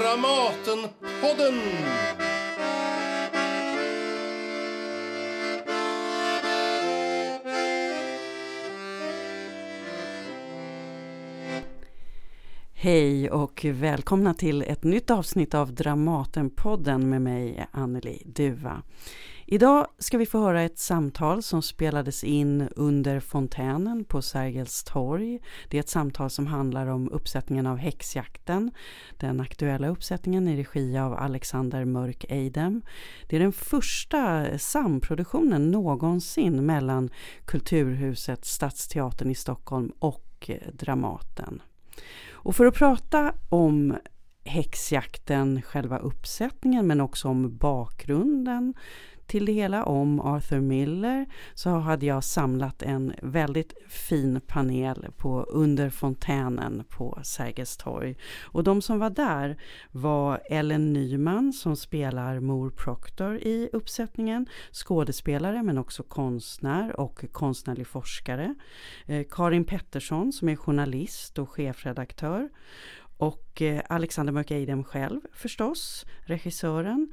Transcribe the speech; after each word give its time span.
Dramatenpodden! 0.00 1.60
Hej 12.72 13.30
och 13.30 13.64
välkomna 13.64 14.34
till 14.34 14.62
ett 14.62 14.84
nytt 14.84 15.10
avsnitt 15.10 15.54
av 15.54 15.74
Dramatenpodden 15.74 17.08
med 17.08 17.22
mig, 17.22 17.66
Anneli 17.70 18.22
Duva. 18.26 18.82
Idag 19.52 19.86
ska 19.98 20.18
vi 20.18 20.26
få 20.26 20.38
höra 20.38 20.62
ett 20.62 20.78
samtal 20.78 21.42
som 21.42 21.62
spelades 21.62 22.24
in 22.24 22.68
under 22.76 23.20
fontänen 23.20 24.04
på 24.04 24.22
Sergels 24.22 24.84
torg. 24.84 25.40
Det 25.68 25.76
är 25.76 25.80
ett 25.80 25.88
samtal 25.88 26.30
som 26.30 26.46
handlar 26.46 26.86
om 26.86 27.10
uppsättningen 27.12 27.66
av 27.66 27.76
Häxjakten, 27.76 28.70
den 29.16 29.40
aktuella 29.40 29.88
uppsättningen 29.88 30.48
i 30.48 30.56
regi 30.56 30.98
av 30.98 31.14
Alexander 31.14 31.84
Mörk 31.84 32.24
Eidem. 32.28 32.82
Det 33.28 33.36
är 33.36 33.40
den 33.40 33.52
första 33.52 34.58
samproduktionen 34.58 35.70
någonsin 35.70 36.66
mellan 36.66 37.10
Kulturhuset, 37.44 38.44
Stadsteatern 38.44 39.30
i 39.30 39.34
Stockholm 39.34 39.92
och 39.98 40.50
Dramaten. 40.72 41.62
Och 42.30 42.56
för 42.56 42.66
att 42.66 42.74
prata 42.74 43.34
om 43.48 43.96
häxjakten, 44.44 45.62
själva 45.62 45.98
uppsättningen 45.98 46.86
men 46.86 47.00
också 47.00 47.28
om 47.28 47.56
bakgrunden 47.56 48.74
till 49.30 49.46
det 49.46 49.52
hela 49.52 49.84
om 49.84 50.20
Arthur 50.20 50.60
Miller 50.60 51.26
så 51.54 51.70
hade 51.70 52.06
jag 52.06 52.24
samlat 52.24 52.82
en 52.82 53.12
väldigt 53.22 53.74
fin 53.88 54.40
panel 54.46 55.06
på 55.16 55.42
under 55.42 55.90
fontänen 55.90 56.84
på 56.88 57.18
Sergels 57.22 57.76
torg. 57.76 58.16
Och 58.42 58.64
de 58.64 58.82
som 58.82 58.98
var 58.98 59.10
där 59.10 59.56
var 59.90 60.40
Ellen 60.50 60.92
Nyman 60.92 61.52
som 61.52 61.76
spelar 61.76 62.40
Mor 62.40 62.70
Proctor 62.70 63.36
i 63.36 63.68
uppsättningen, 63.72 64.46
skådespelare 64.72 65.62
men 65.62 65.78
också 65.78 66.02
konstnär 66.02 67.00
och 67.00 67.24
konstnärlig 67.32 67.86
forskare. 67.86 68.54
Eh, 69.06 69.26
Karin 69.30 69.64
Pettersson 69.64 70.32
som 70.32 70.48
är 70.48 70.56
journalist 70.56 71.38
och 71.38 71.50
chefredaktör 71.50 72.48
och 73.20 73.62
eh, 73.62 73.82
Alexander 73.88 74.32
Mörk 74.32 74.50
Eidem 74.50 74.84
själv 74.84 75.20
förstås, 75.32 76.06
regissören. 76.20 77.12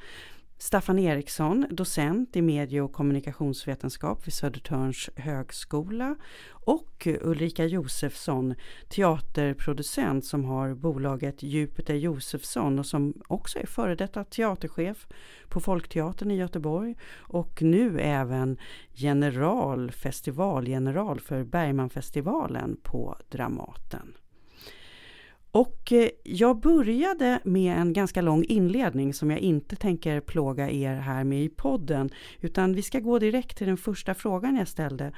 Staffan 0.60 1.00
Eriksson, 1.00 1.66
docent 1.70 2.36
i 2.36 2.42
medie 2.42 2.82
och 2.82 2.94
kommunikationsvetenskap 2.94 4.28
vid 4.28 4.34
Södertörns 4.34 5.10
högskola 5.16 6.16
och 6.50 7.08
Ulrika 7.22 7.66
Josefsson, 7.66 8.56
teaterproducent 8.90 10.26
som 10.26 10.46
har 10.46 10.74
bolaget 10.74 11.44
Jupiter 11.44 11.96
Josefsson 11.96 12.80
och 12.80 12.86
som 12.86 13.14
också 13.28 13.60
är 13.60 13.66
före 13.66 13.96
detta 13.96 14.24
teaterchef 14.24 15.08
på 15.50 15.60
Folkteatern 15.60 16.32
i 16.32 16.36
Göteborg 16.36 16.96
och 17.16 17.62
nu 17.62 18.00
även 18.00 18.58
general, 18.94 19.92
festivalgeneral 19.92 21.20
för 21.20 21.44
Bergmanfestivalen 21.44 22.78
på 22.84 23.18
Dramaten. 23.30 24.14
Och 25.58 25.92
eh, 25.92 26.10
jag 26.24 26.60
började 26.60 27.40
med 27.44 27.78
en 27.78 27.94
ganska 27.94 28.22
lång 28.22 28.44
inledning 28.44 29.14
som 29.14 29.32
jag 29.32 29.40
inte 29.40 29.76
tänker 29.76 30.20
plåga 30.20 30.70
er 30.70 30.96
här 30.96 31.24
med 31.24 31.44
i 31.44 31.50
podden, 31.50 32.10
utan 32.42 32.74
vi 32.74 32.82
ska 32.82 33.00
gå 33.00 33.20
direkt 33.20 33.58
till 33.58 33.68
den 33.68 33.78
första 33.78 34.14
frågan 34.14 34.56
jag 34.56 34.68
ställde. 34.68 35.12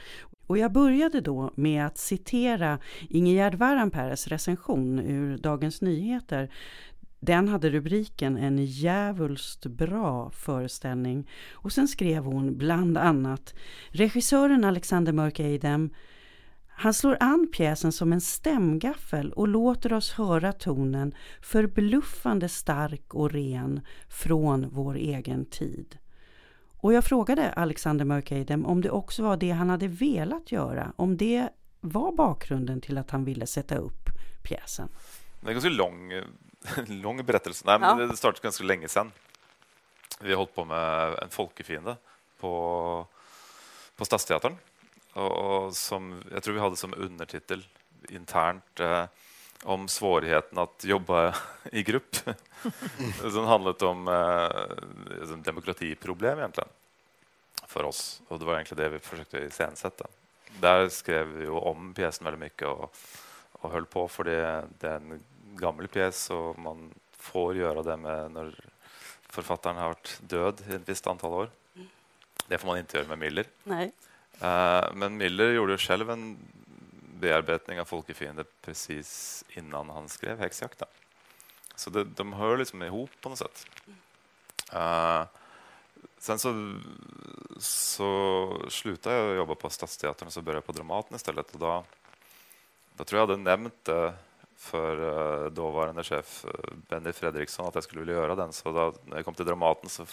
Och 0.47 0.57
jag 0.57 0.71
började 0.71 1.21
då 1.21 1.51
med 1.55 1.85
att 1.85 1.97
citera 1.97 2.79
Ingegerd 3.09 3.55
Varanpäres 3.55 4.27
recension 4.27 4.99
ur 4.99 5.37
Dagens 5.37 5.81
Nyheter. 5.81 6.51
Den 7.19 7.47
hade 7.47 7.69
rubriken 7.69 8.37
En 8.37 8.65
djävulskt 8.65 9.65
bra 9.65 10.31
föreställning. 10.31 11.29
Och 11.51 11.71
sen 11.71 11.87
skrev 11.87 12.23
hon 12.23 12.57
bland 12.57 12.97
annat 12.97 13.53
Regissören 13.89 14.63
Alexander 14.63 15.13
Mörk 15.13 15.39
Eidem 15.39 15.89
han 16.79 16.93
slår 16.93 17.17
an 17.19 17.51
pjäsen 17.53 17.91
som 17.91 18.13
en 18.13 18.21
stämgaffel 18.21 19.33
och 19.33 19.47
låter 19.47 19.93
oss 19.93 20.11
höra 20.11 20.53
tonen 20.53 21.15
förbluffande 21.41 22.49
stark 22.49 23.13
och 23.13 23.31
ren 23.31 23.81
från 24.09 24.69
vår 24.69 24.95
egen 24.95 25.45
tid. 25.45 25.97
Och 26.81 26.93
jag 26.93 27.03
frågade 27.03 27.51
Alexander 27.51 28.05
Mörkeidem 28.05 28.65
om 28.65 28.81
det 28.81 28.89
också 28.89 29.23
var 29.23 29.37
det 29.37 29.51
han 29.51 29.69
hade 29.69 29.87
velat 29.87 30.51
göra, 30.51 30.93
om 30.95 31.17
det 31.17 31.49
var 31.79 32.11
bakgrunden 32.11 32.81
till 32.81 32.97
att 32.97 33.11
han 33.11 33.25
ville 33.25 33.47
sätta 33.47 33.75
upp 33.75 34.09
pjäsen. 34.43 34.89
Det 35.41 35.49
är 35.49 35.53
ganska 35.53 35.69
lång, 35.69 36.11
lång 36.87 37.25
berättelse. 37.25 37.63
Nej, 37.67 37.79
men 37.79 37.99
ja. 37.99 38.05
Det 38.05 38.17
startade 38.17 38.43
ganska 38.43 38.63
länge 38.63 38.87
sedan. 38.87 39.11
Vi 40.21 40.29
har 40.29 40.37
hållit 40.37 40.55
på 40.55 40.65
med 40.65 41.19
en 41.23 41.29
folkefiende 41.29 41.95
på, 42.39 43.07
på 43.95 44.05
Stadsteatern 44.05 44.55
och, 45.13 45.75
som 45.75 46.23
jag 46.31 46.43
tror 46.43 46.53
vi 46.53 46.59
hade 46.59 46.75
som 46.75 46.93
undertitel 46.97 47.65
internt 48.09 48.79
eh, 48.79 49.05
om 49.63 49.87
svårigheten 49.87 50.57
att 50.57 50.83
jobba 50.83 51.35
i 51.71 51.83
grupp. 51.83 52.15
som 53.21 53.45
handlade 53.45 53.85
om 53.85 54.07
eh, 54.07 55.37
demokratiproblem 55.37 56.37
egentligen 56.37 56.69
för 57.67 57.83
oss. 57.83 58.21
Och 58.27 58.39
det 58.39 58.45
var 58.45 58.53
egentligen 58.53 58.83
det 58.83 58.89
vi 58.89 58.99
försökte 58.99 59.37
iscensätta. 59.37 60.07
Där 60.59 60.89
skrev 60.89 61.27
vi 61.27 61.47
om 61.47 61.93
pjäsen 61.93 62.25
väldigt 62.25 62.39
mycket 62.39 62.67
och, 62.67 62.95
och 63.51 63.71
höll 63.71 63.85
på 63.85 64.07
för 64.07 64.23
det, 64.23 64.67
det 64.79 64.87
är 64.87 64.95
en 64.95 65.23
gammal 65.43 65.87
pjäs 65.87 66.29
och 66.29 66.59
man 66.59 66.93
får 67.11 67.55
göra 67.55 67.83
det 67.83 67.97
med 67.97 68.31
när 68.31 68.65
författaren 69.21 69.75
har 69.77 69.87
varit 69.87 70.19
död 70.21 70.63
i 70.69 70.73
ett 70.73 70.89
visst 70.89 71.07
antal 71.07 71.33
år. 71.33 71.49
Det 72.47 72.57
får 72.57 72.67
man 72.67 72.77
inte 72.77 72.97
göra 72.97 73.07
med 73.07 73.17
Miller. 73.17 73.45
Nej. 73.63 73.91
Eh, 74.41 74.93
men 74.93 75.17
Miller 75.17 75.51
gjorde 75.51 75.77
själv 75.77 76.09
en 76.09 76.37
bearbetning 77.19 77.79
av 77.79 77.85
Folkefiende 77.85 78.43
precis 78.61 79.43
innan 79.49 79.89
han 79.89 80.09
skrev 80.09 80.39
Häxjakten. 80.39 80.87
Så 81.75 81.89
det, 81.89 82.03
de 82.03 82.33
hör 82.33 82.57
liksom 82.57 82.83
ihop 82.83 83.09
på 83.21 83.29
något 83.29 83.37
sätt. 83.37 83.65
Uh, 84.73 85.23
sen 86.17 86.39
så, 86.39 86.75
så 87.59 88.61
slutade 88.69 89.15
jag 89.15 89.35
jobba 89.35 89.55
på 89.55 89.69
Stadsteatern 89.69 90.27
och 90.27 90.33
så 90.33 90.41
började 90.41 90.57
jag 90.57 90.65
på 90.65 90.71
Dramaten 90.71 91.15
istället. 91.15 91.53
Och 91.53 91.59
då, 91.59 91.83
då 92.93 93.03
tror 93.03 93.19
jag 93.19 93.29
jag 93.29 93.33
hade 93.33 93.43
nämnt 93.43 93.85
det 93.85 94.13
för 94.57 95.45
eh, 95.45 95.51
dåvarande 95.51 96.03
chef 96.03 96.45
Benny 96.89 97.11
Fredriksson 97.11 97.67
att 97.67 97.75
jag 97.75 97.83
skulle 97.83 97.99
vilja 97.99 98.15
göra 98.15 98.35
den. 98.35 98.53
Så 98.53 98.71
då, 98.71 98.93
när 99.05 99.15
jag 99.15 99.25
kom 99.25 99.33
till 99.33 99.45
Dramaten 99.45 99.89
så 99.89 100.05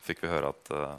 fick 0.00 0.24
vi 0.24 0.28
höra 0.28 0.48
att 0.48 0.70
uh, 0.70 0.96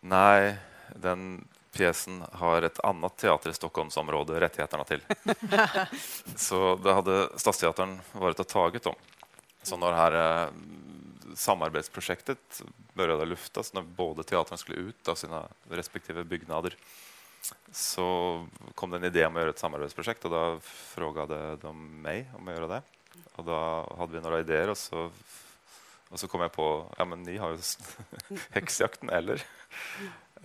nej, 0.00 0.56
den 0.94 1.48
pjäsen 1.72 2.24
har 2.32 2.62
ett 2.62 2.80
annat 2.80 3.16
teater 3.16 3.50
i 3.50 3.52
Stockholmsområdet 3.52 4.42
rättigheterna 4.42 4.84
till. 4.84 5.00
så 6.36 6.76
det 6.76 6.92
hade 6.92 7.28
Stadsteatern 7.36 8.00
varit 8.12 8.40
och 8.40 8.48
tagit 8.48 8.82
dem. 8.82 8.94
Så 9.62 9.76
när 9.76 9.90
det 9.90 9.96
här 9.96 10.42
eh, 10.42 10.48
samarbetsprojektet 11.34 12.62
började 12.92 13.24
luftas, 13.24 13.74
när 13.74 13.82
båda 13.82 14.22
teatrarna 14.22 14.56
skulle 14.56 14.78
ut 14.78 15.08
av 15.08 15.14
sina 15.14 15.48
respektive 15.70 16.24
byggnader, 16.24 16.76
så 17.72 18.46
kom 18.74 18.90
det 18.90 18.96
en 18.96 19.04
idé 19.04 19.26
om 19.26 19.36
att 19.36 19.40
göra 19.40 19.50
ett 19.50 19.58
samarbetsprojekt 19.58 20.24
och 20.24 20.30
då 20.30 20.60
frågade 20.62 21.56
de 21.56 22.02
mig 22.02 22.30
om 22.38 22.48
att 22.48 22.54
göra 22.54 22.66
det. 22.66 22.82
Och 23.34 23.44
då 23.44 23.94
hade 23.98 24.12
vi 24.12 24.20
några 24.20 24.40
idéer 24.40 24.70
och 24.70 24.78
så, 24.78 25.10
och 26.08 26.20
så 26.20 26.28
kom 26.28 26.40
jag 26.40 26.52
på, 26.52 26.94
ja 26.98 27.04
men 27.04 27.22
ni 27.22 27.36
har 27.36 27.50
ju 27.50 27.58
häxjakten, 28.50 29.10
eller? 29.10 29.42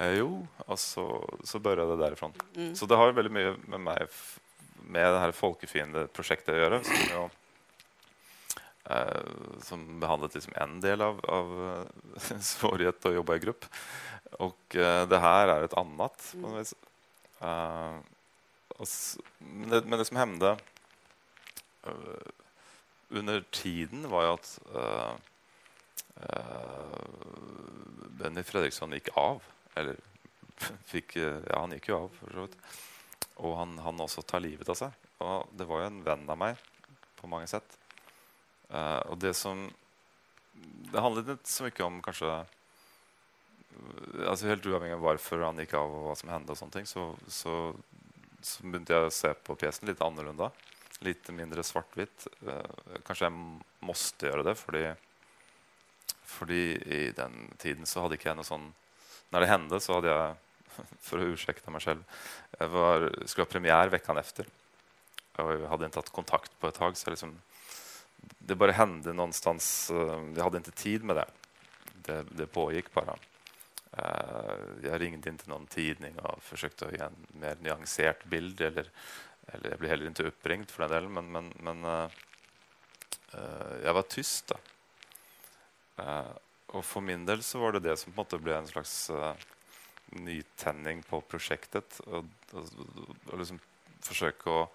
Eh, 0.01 0.13
jo, 0.13 0.47
och 0.57 0.79
så, 0.79 1.29
så 1.43 1.59
började 1.59 1.91
det 1.91 2.03
därifrån. 2.03 2.33
Mm. 2.55 2.75
Så 2.75 2.85
det 2.85 2.95
har 2.95 3.11
väldigt 3.11 3.33
mycket 3.33 3.67
med 3.67 3.79
mig, 3.79 4.07
med 4.87 5.13
det 5.13 5.19
här 5.19 5.31
folkefiendeprojektet 5.31 6.49
att 6.49 6.55
göra. 6.55 6.83
Som, 6.83 6.95
jag, 7.09 7.29
eh, 8.83 9.21
som 9.61 9.99
behandlat 9.99 10.33
liksom 10.33 10.53
en 10.55 10.81
del 10.81 11.01
av, 11.01 11.25
av 11.25 11.75
eh, 12.15 12.37
svårighet 12.39 13.05
att 13.05 13.13
jobba 13.13 13.35
i 13.35 13.39
grupp. 13.39 13.65
Och 14.31 14.75
eh, 14.75 15.07
det 15.07 15.19
här 15.19 15.47
är 15.47 15.63
ett 15.63 15.73
annat. 15.73 16.33
Mm. 16.33 16.65
Uh, 17.43 17.99
men, 19.37 19.69
det, 19.69 19.81
men, 19.85 19.99
det, 19.99 20.05
som 20.05 20.17
hände 20.17 20.57
uh, 21.87 21.93
under 23.09 23.41
tiden 23.41 24.09
var 24.09 24.23
ju 24.23 24.29
att 24.29 24.59
uh, 24.75 25.11
Benny 28.09 28.43
Fredriksson 28.43 28.91
gick 28.91 29.09
av 29.13 29.41
eller 29.73 29.95
fick, 30.85 31.15
eh, 31.15 31.39
ja, 31.49 31.59
han 31.59 31.71
gick 31.71 31.87
ju 31.87 31.95
av 31.95 32.09
för 32.09 32.47
Och 33.33 33.57
han, 33.57 33.77
han 33.77 34.01
också 34.01 34.21
ta 34.21 34.39
livet 34.39 34.69
av 34.69 34.73
sig. 34.73 34.89
Och 35.17 35.47
det 35.51 35.65
var 35.65 35.79
ju 35.79 35.85
en 35.85 36.03
vän 36.03 36.29
av 36.29 36.37
mig 36.37 36.55
på 37.15 37.27
många 37.27 37.47
sätt. 37.47 37.77
Uh, 38.73 38.95
och 38.95 39.17
det 39.17 39.33
som... 39.33 39.71
Det 40.91 40.99
handlade 40.99 41.31
inte 41.31 41.49
så 41.49 41.63
mycket 41.63 41.81
om 41.81 42.01
kanske... 42.01 42.45
Alltså 44.27 44.47
helt 44.47 44.65
oavhängigt 44.65 44.95
av 44.95 45.01
varför 45.01 45.39
han 45.39 45.57
gick 45.57 45.73
av 45.73 45.95
och 45.95 46.03
vad 46.03 46.17
som 46.17 46.29
hände 46.29 46.51
och 46.51 46.57
sånt 46.57 46.87
så, 46.87 47.15
så, 47.27 47.75
så 48.41 48.63
började 48.63 48.93
jag 48.93 49.13
se 49.13 49.33
på 49.33 49.55
pjäsen 49.55 49.89
lite 49.89 50.05
annorlunda. 50.05 50.51
lite 50.99 51.31
mindre 51.31 51.63
svartvitt. 51.63 52.27
Uh, 52.47 52.61
kanske 53.05 53.25
jag 53.25 53.59
måste 53.79 54.25
göra 54.25 54.43
det, 54.43 54.55
för 54.55 54.71
för 56.23 56.51
i 56.51 57.13
den 57.15 57.53
tiden 57.57 57.85
så 57.85 58.01
hade 58.01 58.17
jag 58.21 58.35
någon 58.35 58.45
sån... 58.45 58.73
När 59.31 59.39
det 59.39 59.45
hände 59.45 59.79
så 59.79 59.93
hade 59.93 60.07
jag, 60.07 60.35
för 60.99 61.17
att 61.17 61.23
ursäkta 61.23 61.71
mig 61.71 61.81
själv, 61.81 62.03
jag 62.59 62.69
var, 62.69 63.13
skulle 63.25 63.43
ha 63.43 63.51
premiär 63.51 63.87
veckan 63.87 64.17
efter. 64.17 64.45
Jag 65.37 65.67
hade 65.67 65.85
inte 65.85 65.97
haft 65.97 66.09
kontakt 66.09 66.59
på 66.59 66.67
ett 66.67 66.75
tag, 66.75 66.97
så 66.97 67.09
liksom, 67.09 67.41
det 68.37 68.55
bara 68.55 68.71
hände 68.71 69.13
någonstans. 69.13 69.91
Eh, 69.91 70.23
jag 70.35 70.43
hade 70.43 70.57
inte 70.57 70.71
tid 70.71 71.03
med 71.03 71.15
det. 71.15 71.25
Det, 71.93 72.25
det 72.29 72.45
pågick 72.45 72.93
bara. 72.93 73.15
Eh, 73.91 74.55
jag 74.83 75.01
ringde 75.01 75.29
inte 75.29 75.49
någon 75.49 75.65
tidning 75.65 76.19
och 76.19 76.43
försökte 76.43 76.85
ge 76.91 76.97
en 76.97 77.15
mer 77.27 77.57
nyanserad 77.61 78.15
bild. 78.23 78.61
Eller, 78.61 78.89
eller 79.45 79.69
jag 79.69 79.79
blev 79.79 79.91
heller 79.91 80.07
inte 80.07 80.23
uppringd 80.23 80.69
för 80.69 80.83
den 80.83 80.91
delen, 80.91 81.13
men, 81.13 81.31
men, 81.31 81.53
men 81.59 81.85
eh, 81.85 82.09
jag 83.83 83.93
var 83.93 84.01
tyst. 84.01 84.47
Då. 84.47 84.57
Och 86.71 86.85
för 86.85 87.01
min 87.01 87.25
del 87.25 87.43
så 87.43 87.59
var 87.59 87.71
det 87.71 87.79
det 87.79 87.97
som 87.97 88.13
på 88.13 88.21
något 88.21 88.41
blev 88.41 88.55
en 88.55 88.67
slags 88.67 89.09
uh, 89.09 89.33
nytändning 90.05 91.03
på 91.03 91.21
projektet. 91.21 91.99
Och, 91.99 92.25
och, 92.51 92.65
och 93.25 93.39
liksom 93.39 93.59
försöka 93.99 94.67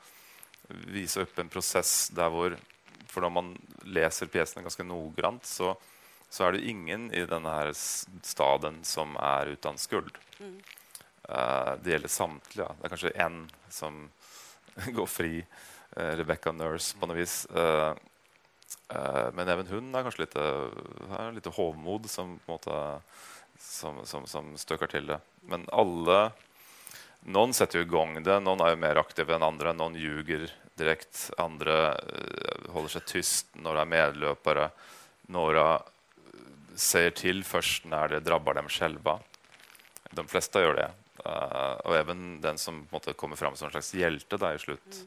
visa 0.69 1.21
upp 1.21 1.39
en 1.39 1.49
process 1.49 2.09
där 2.09 2.31
hvor, 2.31 2.57
för 3.07 3.25
om 3.25 3.33
man 3.33 3.59
läser 3.83 4.27
pjäsen 4.27 4.63
ganska 4.63 4.83
noggrant 4.83 5.45
så 5.47 5.77
så 6.29 6.45
är 6.45 6.53
det 6.53 6.61
ingen 6.61 7.13
i 7.13 7.27
den 7.27 7.47
här 7.47 7.73
staden 8.23 8.85
som 8.85 9.17
är 9.17 9.47
utan 9.47 9.79
skuld. 9.79 10.19
Mm. 10.41 10.63
Uh, 11.29 11.73
det 11.83 11.91
gäller 11.91 12.09
samtliga. 12.09 12.73
Det 12.81 12.87
är 12.87 12.89
kanske 12.89 13.09
en 13.09 13.51
som 13.69 14.11
går 14.87 15.07
fri, 15.07 15.47
uh, 15.97 16.03
Rebecca 16.03 16.53
Nurse 16.53 16.99
på 16.99 17.07
något 17.07 17.17
vis. 17.17 17.47
Uh, 17.57 17.95
Eh, 18.89 19.33
men 19.33 19.49
även 19.49 19.67
hon 19.67 19.95
är 19.95 20.03
kanske 20.03 20.23
lite, 20.23 20.41
är 21.19 21.33
lite 21.33 21.49
hovmod 21.49 22.11
som, 22.11 22.39
på 22.39 22.53
måte, 22.53 23.01
som, 23.59 24.07
som, 24.07 24.27
som 24.27 24.59
stökar 24.59 24.87
till 24.87 25.07
det. 25.07 25.21
Men 25.41 25.69
alla 25.73 26.33
någon 27.21 27.55
sätter 27.55 27.79
igång 27.79 28.23
det, 28.23 28.41
någon 28.41 28.61
är 28.61 28.77
mer 28.77 28.97
aktiv 28.97 29.31
än 29.31 29.43
andra, 29.43 29.73
någon 29.73 29.95
ljuger 29.95 30.53
direkt, 30.75 31.31
andra 31.39 31.93
eh, 31.93 32.71
håller 32.73 32.89
sig 32.89 33.01
tyst, 33.01 33.47
några 33.53 33.81
är 33.81 33.87
medlöpare, 33.87 34.71
några 35.23 35.83
säger 36.75 37.11
till 37.11 37.45
först 37.45 37.85
när 37.85 38.09
det 38.09 38.21
drabbar 38.21 38.55
dem 38.55 38.69
själva. 38.69 39.19
De 40.11 40.27
flesta 40.27 40.61
gör 40.61 40.75
det. 40.75 40.91
Eh, 41.25 41.73
och 41.73 41.97
även 41.97 42.41
den 42.41 42.59
som 42.59 42.87
måte, 42.91 43.13
kommer 43.13 43.37
fram 43.37 43.57
som 43.57 43.65
en 43.65 43.71
slags 43.71 43.95
hjälte 43.95 44.37
där 44.37 44.55
i 44.55 44.59
slutet. 44.59 44.95
mm 44.95 45.07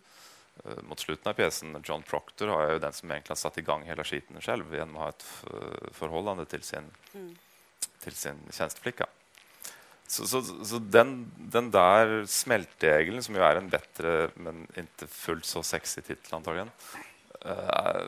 mot 0.82 1.00
slutet 1.00 1.28
av 1.28 1.34
pjäsen, 1.34 1.84
John 1.84 2.02
Proctor, 2.02 2.48
har 2.48 2.72
ju 2.72 2.80
den 2.80 2.94
som 2.94 3.12
egentligen 3.12 3.38
satt 3.38 3.58
igång 3.58 3.84
hela 3.84 4.04
skiten 4.04 4.42
själv 4.42 4.76
genom 4.76 4.96
att 4.96 5.02
ha 5.02 5.10
ett 5.10 5.26
förhållande 5.96 6.46
till 6.46 6.62
sin, 6.62 6.84
mm. 7.14 7.38
till 8.00 8.14
sin 8.14 8.38
tjänsteflicka. 8.52 9.06
Så, 10.08 10.28
så, 10.28 10.42
så, 10.66 10.80
den, 10.80 11.32
den 11.38 11.72
där 11.72 12.26
smältdegeln, 12.26 13.24
som 13.24 13.36
ju 13.36 13.42
är 13.42 13.56
en 13.56 13.70
bättre 13.70 14.30
men 14.34 14.68
inte 14.76 15.08
fullt 15.08 15.46
så 15.46 15.64
sexig 15.64 16.06
titel 16.06 16.36
antagligen, 16.36 16.72
uh, 17.46 18.02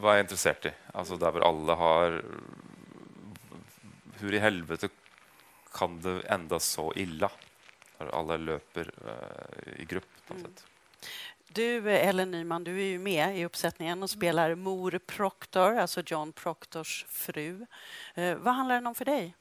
var 0.00 0.12
jag 0.12 0.20
intresserad 0.20 0.66
i. 0.66 0.70
Alltså 0.92 1.16
där 1.16 1.40
alla 1.40 1.74
har 1.74 2.22
hur 4.18 4.34
i 4.34 4.38
helvete 4.38 4.88
kan 5.72 6.00
det 6.00 6.20
ända 6.20 6.58
så 6.58 6.92
illa 6.96 7.30
när 7.98 8.06
alla 8.06 8.36
löper 8.36 8.90
uh, 9.06 9.80
i 9.82 9.84
grupp 9.84 10.08
på 10.26 10.34
något 10.34 10.44
mm. 10.44 10.54
sätt? 10.54 10.66
Du, 11.48 11.90
Ellen 11.90 12.30
Nyman, 12.30 12.64
du 12.64 12.80
är 12.80 12.86
ju 12.86 12.98
med 12.98 13.38
i 13.38 13.44
uppsättningen 13.44 14.02
och 14.02 14.10
spelar 14.10 14.54
mor 14.54 14.98
Proctor, 15.06 15.78
alltså 15.78 16.02
John 16.06 16.32
Proctors 16.32 17.06
fru. 17.08 17.66
Eh, 18.14 18.34
vad 18.34 18.54
handlar 18.54 18.74
den 18.74 18.86
om 18.86 18.94
för 18.94 19.04
dig? 19.04 19.34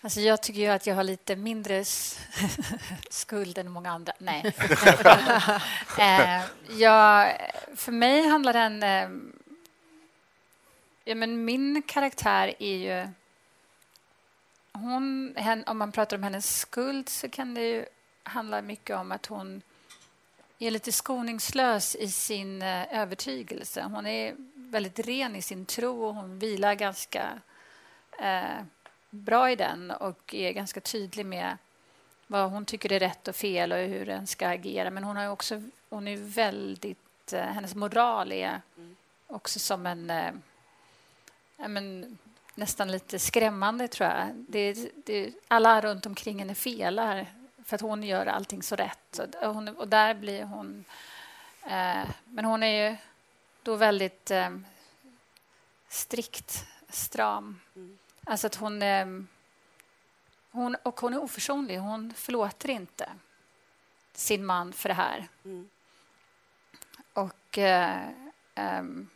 Alltså 0.00 0.20
jag 0.20 0.42
tycker 0.42 0.60
ju 0.60 0.68
att 0.68 0.86
jag 0.86 0.94
har 0.94 1.04
lite 1.04 1.36
mindre 1.36 1.84
skuld 3.10 3.58
än 3.58 3.70
många 3.70 3.90
andra. 3.90 4.12
Nej. 4.18 4.42
eh, 5.98 6.42
jag, 6.78 7.36
för 7.76 7.92
mig 7.92 8.28
handlar 8.28 8.52
den 8.52 8.82
eh, 8.82 9.32
Ja, 11.04 11.14
men 11.14 11.44
min 11.44 11.82
karaktär 11.82 12.54
är 12.58 12.76
ju... 12.76 13.08
Hon, 14.72 15.36
om 15.66 15.78
man 15.78 15.92
pratar 15.92 16.16
om 16.16 16.22
hennes 16.22 16.58
skuld 16.58 17.08
så 17.08 17.28
kan 17.28 17.54
det 17.54 17.60
ju 17.60 17.86
handla 18.22 18.62
mycket 18.62 18.96
om 18.96 19.12
att 19.12 19.26
hon 19.26 19.62
är 20.66 20.70
lite 20.70 20.92
skoningslös 20.92 21.94
i 21.94 22.08
sin 22.08 22.62
eh, 22.62 23.00
övertygelse. 23.00 23.82
Hon 23.82 24.06
är 24.06 24.34
väldigt 24.54 24.98
ren 24.98 25.36
i 25.36 25.42
sin 25.42 25.66
tro 25.66 26.04
och 26.04 26.14
hon 26.14 26.38
vilar 26.38 26.74
ganska 26.74 27.28
eh, 28.18 28.64
bra 29.10 29.50
i 29.50 29.56
den 29.56 29.90
och 29.90 30.34
är 30.34 30.52
ganska 30.52 30.80
tydlig 30.80 31.26
med 31.26 31.56
vad 32.26 32.50
hon 32.50 32.64
tycker 32.64 32.92
är 32.92 33.00
rätt 33.00 33.28
och 33.28 33.36
fel 33.36 33.72
och 33.72 33.78
hur 33.78 34.06
den 34.06 34.26
ska 34.26 34.48
agera. 34.48 34.90
Men 34.90 35.04
hon, 35.04 35.16
har 35.16 35.28
också, 35.28 35.62
hon 35.88 36.08
är 36.08 36.16
väldigt... 36.16 37.32
Eh, 37.32 37.40
hennes 37.40 37.74
moral 37.74 38.32
är 38.32 38.60
också 39.26 39.58
som 39.58 39.86
en... 39.86 40.10
Eh, 40.10 40.32
men, 41.56 42.18
nästan 42.54 42.92
lite 42.92 43.18
skrämmande, 43.18 43.88
tror 43.88 44.08
jag. 44.08 44.26
Det, 44.34 44.88
det, 45.06 45.32
alla 45.48 45.80
runt 45.80 46.06
omkring 46.06 46.38
henne 46.38 46.54
felar 46.54 47.26
för 47.64 47.74
att 47.74 47.80
hon 47.80 48.02
gör 48.02 48.26
allting 48.26 48.62
så 48.62 48.76
rätt. 48.76 49.18
Och, 49.42 49.54
hon, 49.54 49.68
och 49.68 49.88
där 49.88 50.14
blir 50.14 50.44
hon... 50.44 50.84
Eh, 51.64 52.08
men 52.24 52.44
hon 52.44 52.62
är 52.62 52.90
ju 52.90 52.96
då 53.62 53.76
väldigt 53.76 54.30
eh, 54.30 54.50
strikt, 55.88 56.66
stram. 56.88 57.60
Mm. 57.76 57.98
Alltså 58.24 58.46
att 58.46 58.54
hon, 58.54 58.82
eh, 58.82 59.06
hon... 60.50 60.76
Och 60.82 61.00
hon 61.00 61.14
är 61.14 61.22
oförsonlig. 61.22 61.78
Hon 61.78 62.14
förlåter 62.14 62.70
inte 62.70 63.08
sin 64.12 64.46
man 64.46 64.72
för 64.72 64.88
det 64.88 64.94
här. 64.94 65.28
Mm. 65.44 65.68
Och... 67.12 67.58
Eh, 67.58 68.08
um, 68.54 69.08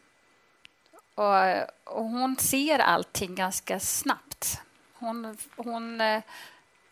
och, 1.15 1.35
och, 1.85 2.05
hon 2.05 2.37
ser 2.37 2.79
allting 2.79 3.35
ganska 3.35 3.81
snabbt. 3.81 4.63
Hon, 4.95 5.37
hon, 5.57 6.01
eh, 6.01 6.23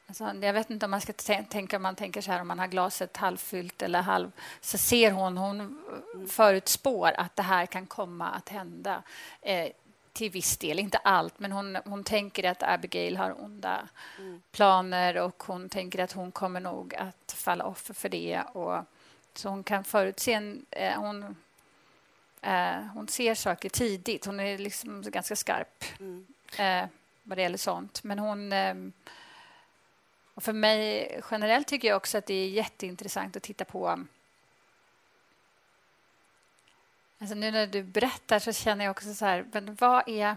alltså, 0.06 0.34
jag 0.42 0.52
vet 0.52 0.70
inte 0.70 0.84
om 0.86 0.90
man 0.90 1.00
ska 1.00 1.12
tänka 1.48 1.78
man 1.78 1.94
tänker 1.94 2.20
så 2.20 2.32
här 2.32 2.40
om 2.40 2.48
man 2.48 2.58
har 2.58 2.66
glaset 2.66 3.16
halvfyllt 3.16 3.82
eller 3.82 4.02
halv... 4.02 4.32
Så 4.60 4.78
ser 4.78 5.10
hon, 5.10 5.37
hon 5.37 5.82
förutspår 6.28 7.12
att 7.16 7.37
det 7.37 7.42
här 7.42 7.66
kan 7.66 7.87
komma 7.87 8.30
att 8.30 8.49
hända. 8.49 9.02
Eh, 9.42 9.68
till 10.12 10.30
viss 10.30 10.56
del, 10.56 10.78
inte 10.78 10.99
allt, 10.99 11.38
men 11.38 11.52
hon, 11.52 11.78
hon 11.84 12.04
tänker 12.04 12.44
att 12.44 12.62
Abigail 12.62 13.16
har 13.16 13.44
onda 13.44 13.88
mm. 14.18 14.42
planer 14.52 15.16
och 15.16 15.42
hon 15.46 15.68
tänker 15.68 15.99
att 15.99 16.12
hon 16.12 16.32
kommer 16.32 16.61
nog 16.61 16.94
att 16.94 17.32
falla 17.37 17.64
offer 17.64 17.94
för 17.94 18.08
det. 18.08 18.42
Och, 18.52 18.84
så 19.34 19.49
hon 19.49 19.64
kan 19.64 19.84
förutse... 19.84 20.32
En, 20.32 20.66
eh, 20.70 21.00
hon 21.00 21.37
Eh, 22.44 22.87
hon 22.94 23.08
ser 23.08 23.34
saker 23.34 23.68
tidigt. 23.68 24.25
Hon 24.25 24.40
är 24.40 24.58
liksom 24.58 25.02
ganska 25.02 25.37
skarp 25.37 25.84
mm. 26.00 26.26
eh, 26.58 26.88
vad 27.23 27.38
det 27.38 27.42
gäller 27.42 27.58
sånt. 27.58 28.04
Men 28.04 28.18
hon... 28.18 28.52
Och 30.35 30.43
för 30.43 30.53
mig 30.53 31.21
generellt 31.31 31.67
tycker 31.67 31.88
jag 31.88 31.97
också 31.97 32.19
att 32.19 32.26
det 32.26 32.35
är 32.35 32.49
jätteintressant 32.49 33.37
att 33.37 33.43
titta 33.43 33.64
på... 33.64 34.05
Alltså 37.19 37.35
nu 37.35 37.50
när 37.50 37.67
du 37.67 37.83
berättar 37.83 38.38
så 38.38 38.53
känner 38.53 38.85
jag 38.85 38.91
också 38.91 39.14
så 39.14 39.25
här, 39.25 39.47
men 39.53 39.75
vad 39.75 40.09
är... 40.09 40.37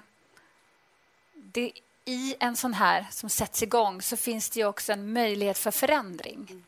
Det, 1.33 1.71
I 2.05 2.35
en 2.39 2.55
sån 2.55 2.73
här 2.73 3.07
som 3.11 3.29
sätts 3.29 3.63
igång 3.63 4.01
så 4.01 4.17
finns 4.17 4.49
det 4.49 4.65
också 4.65 4.93
en 4.93 5.13
möjlighet 5.13 5.57
för 5.57 5.71
förändring. 5.71 6.47
Mm. 6.49 6.63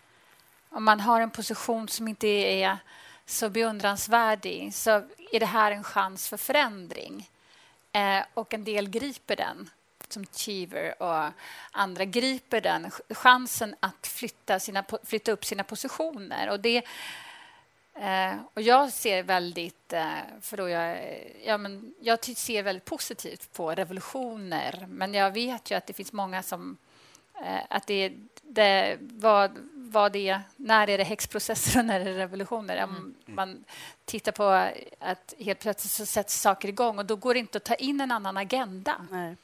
Om 0.69 0.83
man 0.83 0.99
har 0.99 1.21
en 1.21 1.31
position 1.31 1.87
som 1.87 2.07
inte 2.07 2.27
är 2.27 2.77
så 3.25 3.49
beundransvärdig 3.49 4.73
så 4.73 4.89
är 5.31 5.39
det 5.39 5.45
här 5.45 5.71
en 5.71 5.83
chans 5.83 6.29
för 6.29 6.37
förändring. 6.37 7.29
Eh, 7.91 8.23
och 8.33 8.53
en 8.53 8.63
del 8.63 8.89
griper 8.89 9.35
den, 9.35 9.69
som 10.13 10.25
Cheever 10.25 11.01
och 11.01 11.31
andra 11.71 12.05
griper 12.05 12.61
den 12.61 12.91
chansen 13.09 13.75
att 13.79 14.07
flytta, 14.07 14.59
sina, 14.59 14.85
flytta 15.03 15.31
upp 15.31 15.45
sina 15.45 15.63
positioner. 15.63 16.49
Och 16.49 16.59
det... 16.59 16.83
Eh, 17.93 18.35
och 18.53 18.61
jag 18.61 18.93
ser 18.93 19.23
väldigt, 19.23 19.93
eh, 19.93 20.07
för 20.41 20.57
då 20.57 20.69
jag, 20.69 20.97
ja, 21.45 21.57
men 21.57 21.93
jag 22.01 22.25
ser 22.25 22.63
väldigt 22.63 22.85
positivt 22.85 23.53
på 23.53 23.71
revolutioner 23.71 24.85
men 24.89 25.13
jag 25.13 25.31
vet 25.31 25.71
ju 25.71 25.75
att 25.75 25.87
det 25.87 25.93
finns 25.93 26.13
många 26.13 26.43
som... 26.43 26.77
Eh, 27.45 27.59
att 27.69 27.87
det, 27.87 28.13
det, 28.41 28.97
vad, 28.99 29.51
vad 29.73 30.11
det 30.11 30.39
när 30.55 30.89
är 30.89 30.97
det 30.97 31.03
häxprocesser 31.03 31.79
och 31.79 31.85
när 31.85 31.99
är 31.99 32.05
det 32.05 32.17
revolutioner. 32.17 32.77
Mm. 32.77 33.15
Man 33.25 33.63
tittar 34.05 34.31
på 34.31 34.71
att 34.99 35.33
helt 35.39 35.59
plötsligt 35.59 35.91
så 35.91 36.05
sätts 36.05 36.41
saker 36.41 36.67
igång 36.67 36.99
och 36.99 37.05
då 37.05 37.15
går 37.15 37.33
det 37.33 37.39
inte 37.39 37.57
att 37.57 37.63
ta 37.63 37.75
in 37.75 38.01
en 38.01 38.11
annan 38.11 38.37
agenda. 38.37 39.07
Nej. 39.11 39.35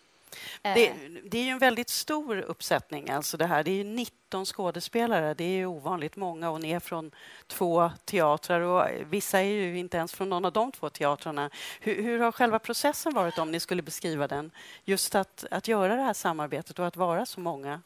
Det, 0.61 0.93
det, 1.23 1.37
är 1.37 1.43
ju 1.43 1.49
en 1.49 1.59
väldigt 1.59 1.89
stor 1.89 2.37
uppsättning. 2.37 3.09
Alltså 3.09 3.37
det 3.37 3.45
här. 3.45 3.63
Det 3.63 3.79
är 3.79 3.83
19 3.83 4.45
skådespelare. 4.45 5.33
Det 5.33 5.43
är 5.43 5.57
ju 5.57 5.65
ovanligt 5.65 6.15
många 6.15 6.49
och 6.49 6.61
ni 6.61 6.71
är 6.71 6.79
från 6.79 7.11
två 7.47 7.91
teatrar 8.05 8.61
och 8.61 8.89
vissa 9.09 9.39
är 9.39 9.43
ju 9.43 9.77
inte 9.77 9.97
ens 9.97 10.13
från 10.13 10.29
någon 10.29 10.45
av 10.45 10.51
de 10.51 10.71
två 10.71 10.89
teatrarna. 10.89 11.49
Hur, 11.79 12.03
hur 12.03 12.19
har 12.19 12.31
själva 12.31 12.59
processen 12.59 13.13
varit 13.13 13.37
om 13.37 13.51
ni 13.51 13.59
skulle 13.59 13.81
beskriva 13.81 14.27
den? 14.27 14.51
Just 14.83 15.15
att, 15.15 15.45
att 15.51 15.67
göra 15.67 15.95
det 15.95 16.01
här 16.01 16.13
samarbetet 16.13 16.79
och 16.79 16.87
att 16.87 16.95
vara 16.95 17.25
så 17.25 17.39
många. 17.39 17.81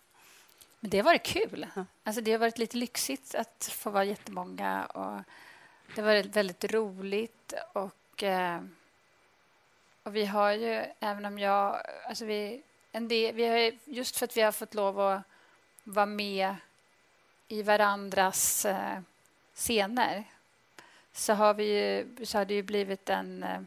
Men 0.79 0.89
det 0.89 0.97
har 0.97 1.03
varit 1.03 1.25
kul. 1.25 1.67
Alltså 2.03 2.21
det 2.21 2.31
har 2.31 2.39
varit 2.39 2.57
lite 2.57 2.77
lyxigt 2.77 3.35
att 3.35 3.69
få 3.73 3.89
vara 3.89 4.03
jättemånga. 4.03 4.85
Och 4.85 5.21
det 5.95 6.01
har 6.01 6.07
varit 6.07 6.35
väldigt 6.35 6.63
roligt. 6.63 7.53
Och, 7.73 8.23
eh, 8.23 8.61
och 10.03 10.15
vi 10.15 10.25
har 10.25 10.51
ju, 10.51 10.85
även 10.99 11.25
om 11.25 11.39
jag... 11.39 11.81
Alltså 12.07 12.25
vi, 12.25 12.61
en 12.91 13.07
del, 13.07 13.35
vi 13.35 13.47
har, 13.47 13.71
just 13.85 14.17
för 14.17 14.25
att 14.25 14.37
vi 14.37 14.41
har 14.41 14.51
fått 14.51 14.73
lov 14.73 14.99
att 14.99 15.21
vara 15.83 16.05
med 16.05 16.55
i 17.47 17.63
varandras 17.63 18.65
eh, 18.65 18.99
scener 19.53 20.23
så 21.13 21.33
har, 21.33 21.53
vi, 21.53 22.05
så 22.23 22.37
har 22.37 22.45
det 22.45 22.53
ju 22.53 22.63
blivit 22.63 23.09
en, 23.09 23.43
eh, 23.43 23.61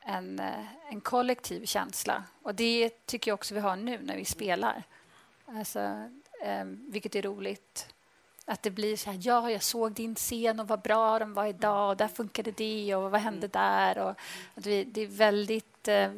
en, 0.00 0.38
eh, 0.38 0.66
en 0.88 1.00
kollektiv 1.00 1.66
känsla. 1.66 2.24
Och 2.42 2.54
Det 2.54 3.06
tycker 3.06 3.30
jag 3.30 3.34
också 3.34 3.54
vi 3.54 3.60
har 3.60 3.76
nu 3.76 3.98
när 4.02 4.16
vi 4.16 4.24
spelar. 4.24 4.82
Alltså, 5.46 6.10
eh, 6.42 6.64
vilket 6.64 7.14
är 7.14 7.22
roligt. 7.22 7.94
Att 8.48 8.62
det 8.62 8.70
blir 8.70 8.96
så 8.96 9.10
här, 9.10 9.20
ja, 9.22 9.50
jag 9.50 9.62
såg 9.62 9.92
din 9.92 10.14
scen 10.14 10.60
och 10.60 10.68
vad 10.68 10.82
bra 10.82 11.18
den 11.18 11.34
var 11.34 11.46
idag 11.46 11.90
och 11.90 11.96
där 11.96 12.08
funkade 12.08 12.50
det 12.50 12.94
och 12.94 13.10
vad 13.10 13.20
hände 13.20 13.48
där? 13.48 13.98
Och 13.98 14.10
att 14.54 14.66
vi, 14.66 14.84
det 14.84 15.00
är 15.00 15.06
väldigt... 15.06 15.88
Eh, 15.88 16.10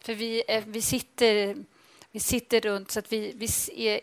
för 0.00 0.14
vi, 0.14 0.44
eh, 0.48 0.64
vi 0.66 0.82
sitter 0.82 1.56
vi 2.10 2.20
sitter 2.20 2.60
runt 2.60 2.90
så 2.90 2.98
att 2.98 3.12
vi, 3.12 3.32
vi 3.36 3.46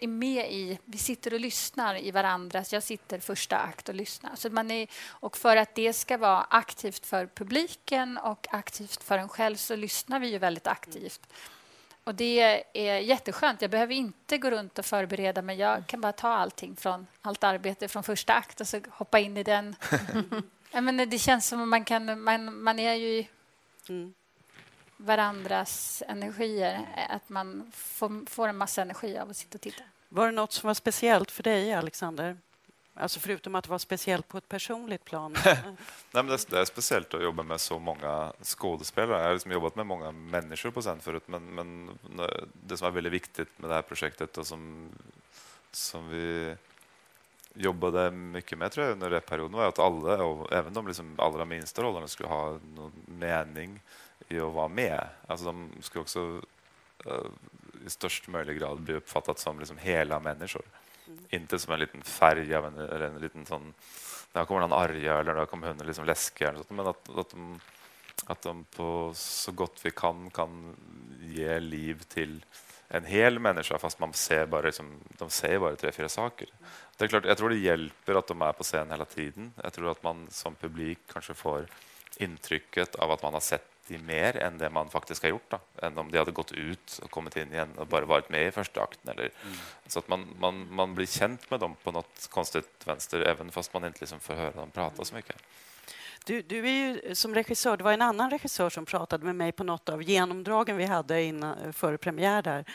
är 0.02 0.08
med 0.08 0.52
i... 0.52 0.80
Vi 0.86 0.98
sitter 0.98 1.34
och 1.34 1.40
lyssnar 1.40 1.96
i 1.96 2.12
varandra. 2.12 2.64
jag 2.72 2.84
sitter 2.84 3.20
första 3.20 3.58
akt 3.58 3.90
och 3.90 3.96
lyssnar. 3.96 4.36
Så 4.36 4.50
man 4.50 4.72
är, 4.72 4.88
och 5.08 5.38
för 5.38 5.58
att 5.58 5.76
det 5.76 5.94
ska 5.94 6.18
vara 6.18 6.42
aktivt 6.50 7.06
för 7.06 7.28
publiken 7.28 8.18
och 8.18 8.48
aktivt 8.52 9.04
för 9.04 9.18
en 9.18 9.30
själv 9.30 9.56
så 9.56 9.76
lyssnar 9.76 10.20
vi 10.20 10.28
ju 10.28 10.38
väldigt 10.38 10.68
aktivt. 10.68 11.28
Och 12.06 12.16
Det 12.16 12.64
är 12.74 13.00
jätteskönt. 13.00 13.62
Jag 13.62 13.72
behöver 13.72 13.94
inte 13.94 14.38
gå 14.38 14.50
runt 14.52 14.80
och 14.80 14.86
förbereda 14.86 15.42
mig. 15.42 15.58
Jag 15.58 15.88
kan 15.88 16.02
bara 16.02 16.12
ta 16.12 16.28
allting 16.28 16.76
från 16.76 17.08
allt 17.22 17.44
arbete 17.44 17.88
från 17.88 18.04
första 18.04 18.34
akt 18.34 18.62
och 18.62 18.68
så 18.68 18.82
hoppa 18.90 19.20
in 19.20 19.38
i 19.38 19.44
den. 19.44 19.76
menar, 20.84 21.06
det 21.06 21.20
känns 21.20 21.48
som 21.48 21.62
att 21.62 21.68
man 21.68 21.84
kan... 21.84 22.22
Man, 22.22 22.64
man 22.64 22.80
är 22.80 22.94
ju 22.94 23.26
mm. 23.90 24.14
varandras 24.98 26.04
energier. 26.08 26.86
Att 27.10 27.30
man 27.30 27.72
får, 27.76 28.30
får 28.30 28.48
en 28.48 28.58
massa 28.58 28.82
energi 28.82 29.18
av 29.18 29.30
att 29.30 29.38
sitta 29.38 29.58
och 29.58 29.62
titta. 29.62 29.84
Var 30.10 30.26
det 30.26 30.32
något 30.32 30.52
som 30.52 30.68
var 30.68 30.74
speciellt 30.74 31.32
för 31.32 31.44
dig, 31.44 31.74
Alexander? 31.74 32.38
Alltså 32.98 33.20
förutom 33.20 33.56
att 33.56 33.64
det 33.64 33.70
var 33.70 33.78
speciellt 33.78 34.28
på 34.28 34.38
ett 34.38 34.50
personligt 34.50 35.06
plan. 35.06 35.36
Nej, 35.46 35.76
men 36.12 36.28
det, 36.28 36.54
är, 36.54 36.66
speciellt 36.66 37.14
att 37.14 37.24
jobba 37.24 37.44
med 37.44 37.62
så 37.62 37.80
många 37.80 38.34
skådespelare. 38.42 39.18
Jag 39.18 39.28
har 39.28 39.34
liksom 39.34 39.52
jobbat 39.52 39.76
med 39.76 39.86
många 39.86 40.12
människor 40.12 40.72
på 40.72 40.82
scen 40.82 41.00
förut, 41.00 41.24
men, 41.26 41.56
men 41.56 41.90
det 42.54 42.78
som 42.78 42.88
är 42.88 42.92
väldigt 42.92 43.14
viktigt 43.14 43.60
med 43.60 43.70
det 43.70 43.74
här 43.74 43.82
projektet 43.82 44.38
och 44.38 44.48
som, 44.48 44.90
som 45.72 46.10
vi 46.10 46.56
jobbade 47.54 48.12
mycket 48.12 48.58
med 48.58 48.72
tror 48.72 48.86
jag, 48.86 48.94
under 48.94 49.20
perioden 49.20 49.58
var 49.58 49.68
att 49.68 49.80
alla, 49.80 50.24
och 50.24 50.54
även 50.54 50.74
de 50.74 50.88
liksom 50.88 51.16
allra 51.18 51.46
minsta 51.46 51.84
rollerna, 51.84 52.08
skulle 52.08 52.30
ha 52.30 52.60
någon 52.76 52.94
mening 53.06 53.80
i 54.28 54.40
att 54.40 54.54
vara 54.54 54.68
med. 54.68 55.08
Alltså 55.28 55.46
de 55.46 55.70
skulle 55.82 56.02
också 56.02 56.20
uh, 57.06 57.28
i 57.86 57.90
störst 57.90 58.28
möjlig 58.28 58.60
grad 58.60 58.82
bli 58.82 58.94
uppfattat 58.94 59.40
som 59.40 59.60
liksom 59.60 59.78
hela 59.78 60.20
människor. 60.20 60.62
Inte 61.30 61.60
som 61.60 61.74
en 61.74 61.80
liten 61.80 62.02
färg 62.02 62.56
av 62.56 62.66
en, 62.66 62.80
eller 62.80 63.06
en 63.06 63.20
liten 63.20 63.46
sån... 63.46 63.74
Där 64.32 64.46
kommer 64.46 64.62
någon 64.62 64.74
arga 64.74 65.20
eller 65.20 65.36
där 65.36 65.46
kommer 65.46 65.68
hunden 65.68 65.88
liksom 65.88 66.06
läskiga. 66.06 66.54
Men 66.68 66.88
att, 66.88 67.10
att, 67.18 67.30
de, 67.30 67.60
att 68.26 68.42
de 68.42 68.64
på 68.64 69.12
så 69.16 69.52
gott 69.52 69.80
vi 69.84 69.92
kan 69.92 70.30
kan 70.30 70.76
ge 71.22 71.60
liv 71.60 72.04
till 72.08 72.46
en 72.88 73.06
hel 73.06 73.40
människa 73.40 73.78
fast 73.78 74.00
man 74.00 74.14
ser 74.14 74.46
bara, 74.46 74.62
liksom, 74.62 75.00
de 75.18 75.30
säger 75.30 75.60
bara 75.60 75.76
tre, 75.76 75.92
fyra 75.92 76.10
saker. 76.10 76.48
Det 76.98 77.04
är 77.04 77.08
klart, 77.08 77.26
jag 77.26 77.38
tror 77.38 77.50
det 77.50 77.56
hjälper 77.56 78.16
att 78.16 78.28
de 78.28 78.42
är 78.42 78.52
på 78.52 78.64
scen 78.64 78.92
hela 78.92 79.06
tiden. 79.06 79.54
Jag 79.64 79.74
tror 79.74 79.92
att 79.92 80.04
man 80.04 80.28
som 80.30 80.56
publik 80.56 81.00
kanske 81.14 81.34
får 81.34 81.68
intrycket 82.18 82.96
av 82.96 83.12
att 83.12 83.24
man 83.24 83.34
har 83.34 83.40
sett 83.40 83.75
de 83.88 83.98
mer 83.98 84.38
än 84.38 84.58
det 84.58 84.70
man 84.70 84.90
faktiskt 84.90 85.24
har 85.24 85.30
gjort. 85.30 85.50
Då. 85.52 85.60
Än 85.82 85.98
om 85.98 86.12
de 86.12 86.18
hade 86.18 86.32
gått 86.32 86.52
ut 86.52 87.00
och 87.04 87.12
kommit 87.12 87.38
in 87.38 87.54
igen 87.54 87.70
och 87.78 87.88
bara 87.88 88.06
varit 88.06 88.30
med 88.30 88.48
i 88.48 88.52
första 88.52 88.82
akten. 88.82 89.12
Eller, 89.12 89.32
mm. 89.44 89.58
Så 89.88 90.00
att 90.00 90.08
man, 90.08 90.28
man, 90.40 90.76
man 90.76 90.96
blir 90.96 91.06
känd 91.06 91.38
med 91.50 91.60
dem 91.60 91.76
på 91.84 91.92
något 91.92 92.28
konstigt 92.32 92.88
vänster 92.88 93.22
även 93.22 93.52
fast 93.52 93.74
man 93.74 93.86
inte 93.86 94.00
liksom 94.00 94.20
får 94.20 94.34
höra 94.34 94.52
dem 94.52 94.72
prata 94.72 95.06
så 95.06 95.16
mycket. 95.16 95.36
Du, 96.26 96.42
du 96.42 96.60
är 96.68 96.72
ju 96.72 97.16
som 97.16 97.36
regissör, 97.36 97.78
det 97.78 97.84
var 97.84 97.94
en 97.94 98.02
annan 98.02 98.32
regissör 98.32 98.70
som 98.70 98.86
pratade 98.86 99.26
med 99.26 99.36
mig 99.36 99.52
på 99.52 99.64
något 99.64 99.90
av 99.90 100.04
genomdragen 100.04 100.78
vi 100.78 100.86
hade 100.86 101.24
innan, 101.24 101.74
före 101.74 101.98
premiär 101.98 102.42
där. 102.42 102.66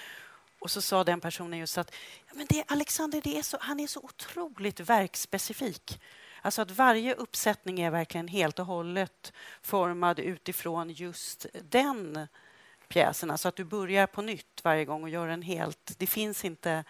Och 0.59 0.71
så 0.71 0.83
sa 0.83 1.05
den 1.05 1.21
personen 1.21 1.59
just 1.59 1.79
att 1.79 1.95
ja, 2.26 2.33
men 2.37 2.47
det, 2.49 2.64
Alexander, 2.69 3.21
det 3.25 3.38
är 3.38 3.43
så, 3.43 3.57
han 3.61 3.81
är 3.81 3.87
så 3.87 4.00
otroligt 4.00 4.81
verkspecifik. 4.81 6.00
Alltså 6.42 6.62
att 6.62 6.70
varje 6.70 7.14
uppsättning 7.14 7.80
är 7.80 7.90
verkligen 7.90 8.28
helt 8.28 8.59
och 8.59 8.66
hållet 8.66 9.32
formad 9.62 10.18
utifrån 10.18 10.90
just 10.90 11.47
den 11.52 12.28
pjäsen. 12.88 13.30
Alltså 13.30 13.49
att 13.49 13.56
du 13.56 13.64
börjar 13.64 14.06
på 14.06 14.23
nytt 14.23 14.61
varje 14.64 14.85
gång 14.85 15.02
och 15.02 15.09
gör 15.09 15.28
en 15.28 15.42
helt... 15.42 15.94
Det 15.99 16.06
finns 16.06 16.44
inte 16.44 16.85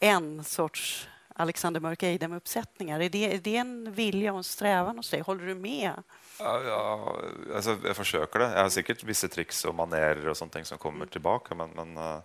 en 0.00 0.44
sorts 0.44 1.08
Alexander 1.34 1.80
Mörk 1.80 2.02
Eidem-uppsättningar. 2.02 3.00
Är 3.00 3.08
det, 3.08 3.34
är 3.34 3.38
det 3.38 3.56
en 3.56 3.92
vilja 3.92 4.32
och 4.32 4.38
en 4.38 4.44
strävan 4.44 4.96
hos 4.96 5.10
dig? 5.10 5.20
Håller 5.20 5.46
du 5.46 5.54
med? 5.54 5.92
Ja, 6.38 6.62
ja 6.62 7.16
alltså 7.54 7.76
jag 7.84 7.96
försöker 7.96 8.38
det. 8.38 8.44
Jag 8.44 8.62
har 8.62 8.68
säkert 8.68 9.04
vissa 9.04 9.28
tricks 9.28 9.64
och 9.64 9.74
manérer 9.74 10.28
och 10.28 10.36
sånt 10.36 10.66
som 10.66 10.78
kommer 10.78 10.96
mm. 10.96 11.08
tillbaka 11.08 11.54
men, 11.54 11.70
men, 11.70 11.96
eh, 11.96 12.18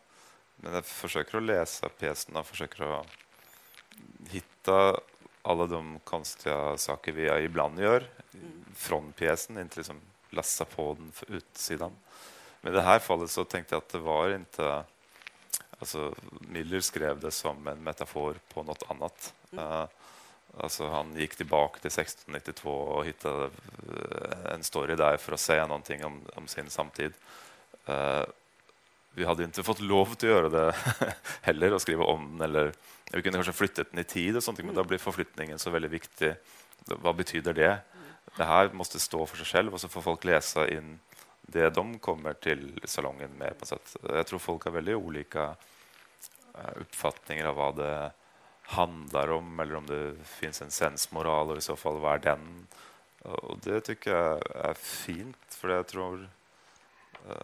men 0.56 0.74
jag 0.74 0.86
försöker 0.86 1.38
att 1.38 1.44
läsa 1.44 1.90
pjäserna 1.90 2.40
och 2.40 2.48
försöker 2.48 3.00
att 3.00 3.08
hitta 4.30 5.00
alla 5.44 5.66
de 5.66 6.00
konstiga 6.04 6.78
saker 6.78 7.12
vi 7.12 7.44
ibland 7.44 7.80
gör 7.80 8.10
från 8.76 9.12
pjäsen, 9.12 9.58
inte 9.58 9.80
liksom 9.80 10.02
lassa 10.30 10.66
på 10.66 10.94
den 11.00 11.12
för 11.12 11.32
utsidan. 11.32 11.92
Men 12.62 12.74
i 12.74 12.76
det 12.76 12.82
här 12.82 13.00
fallet 13.00 13.32
så 13.32 13.44
tänkte 13.44 13.76
jag 13.76 13.78
att 13.78 13.90
det 13.90 13.98
var 13.98 14.36
inte... 14.36 14.84
Alltså, 15.80 16.16
Miller 16.40 16.80
skrev 16.80 17.20
det 17.20 17.32
som 17.32 17.68
en 17.68 17.84
metafor 17.84 18.36
på 18.54 18.64
något 18.64 18.84
annat. 18.88 19.34
Mm. 19.52 19.66
Uh, 19.66 19.88
alltså, 20.58 20.90
han 20.90 21.16
gick 21.16 21.36
tillbaka 21.36 21.80
till 21.80 21.88
1692 21.88 22.72
och 22.72 23.06
hittade 23.06 23.44
uh, 23.44 24.54
en 24.54 24.64
story 24.64 24.96
där 24.96 25.18
för 25.18 25.34
att 25.34 25.40
säga 25.40 25.68
någonting 25.68 26.06
om, 26.06 26.22
om 26.36 26.48
sin 26.48 26.70
samtid. 26.70 27.14
Uh, 27.90 28.24
vi 29.16 29.26
hade 29.26 29.44
inte 29.44 29.64
fått 29.64 29.80
lov 29.80 30.12
att 30.12 30.24
göra 30.24 30.50
det 30.50 30.76
heller, 31.42 31.72
att 31.72 31.82
skriva 31.82 32.04
om 32.04 32.42
eller 32.42 32.74
vi 33.12 33.22
kunde 33.22 33.38
kanske 33.38 33.54
flyttat 33.54 33.88
den 33.92 34.00
i 34.00 34.04
tid, 34.04 34.38
och 34.38 34.44
sånt, 34.44 34.64
men 34.64 34.76
då 34.76 34.84
blir 34.84 34.98
förflyttningen 34.98 35.60
så 35.60 35.70
väldigt 35.70 35.92
viktig. 35.92 36.34
Vad 36.86 37.16
betyder 37.16 37.54
det? 37.54 37.78
Det 38.38 38.44
här 38.44 38.70
måste 38.74 39.00
stå 39.00 39.26
för 39.26 39.38
sig 39.38 39.46
själv 39.46 39.74
och 39.74 39.82
så 39.82 39.88
får 39.88 40.02
folk 40.02 40.24
läsa 40.24 40.70
in 40.70 41.00
det 41.42 41.70
de 41.70 42.00
kommer 42.00 42.34
till 42.34 42.80
salongen 42.84 43.30
med. 43.38 43.60
på 43.60 43.66
sätt. 43.66 43.96
Jag 44.04 44.28
tror 44.28 44.40
folk 44.40 44.66
har 44.66 44.72
väldigt 44.72 44.96
olika 44.96 45.56
eh, 46.54 46.70
uppfattningar 46.76 47.46
av 47.46 47.56
vad 47.56 47.76
det 47.76 48.12
handlar 48.62 49.32
om 49.32 49.60
eller 49.60 49.76
om 49.76 49.88
det 49.88 50.16
finns 50.26 50.62
en 50.62 50.72
sensmoral 50.72 51.52
och 51.52 51.58
i 51.58 51.62
så 51.62 51.76
fall 51.76 52.00
vad 52.00 52.14
är 52.14 52.20
den? 52.20 52.68
Och 53.22 53.58
det 53.64 53.82
tycker 53.82 54.16
jag 54.16 54.56
är 54.56 54.74
fint, 54.74 55.38
för 55.50 55.70
jag 55.70 55.88
tror 55.88 56.30
uh, 57.30 57.36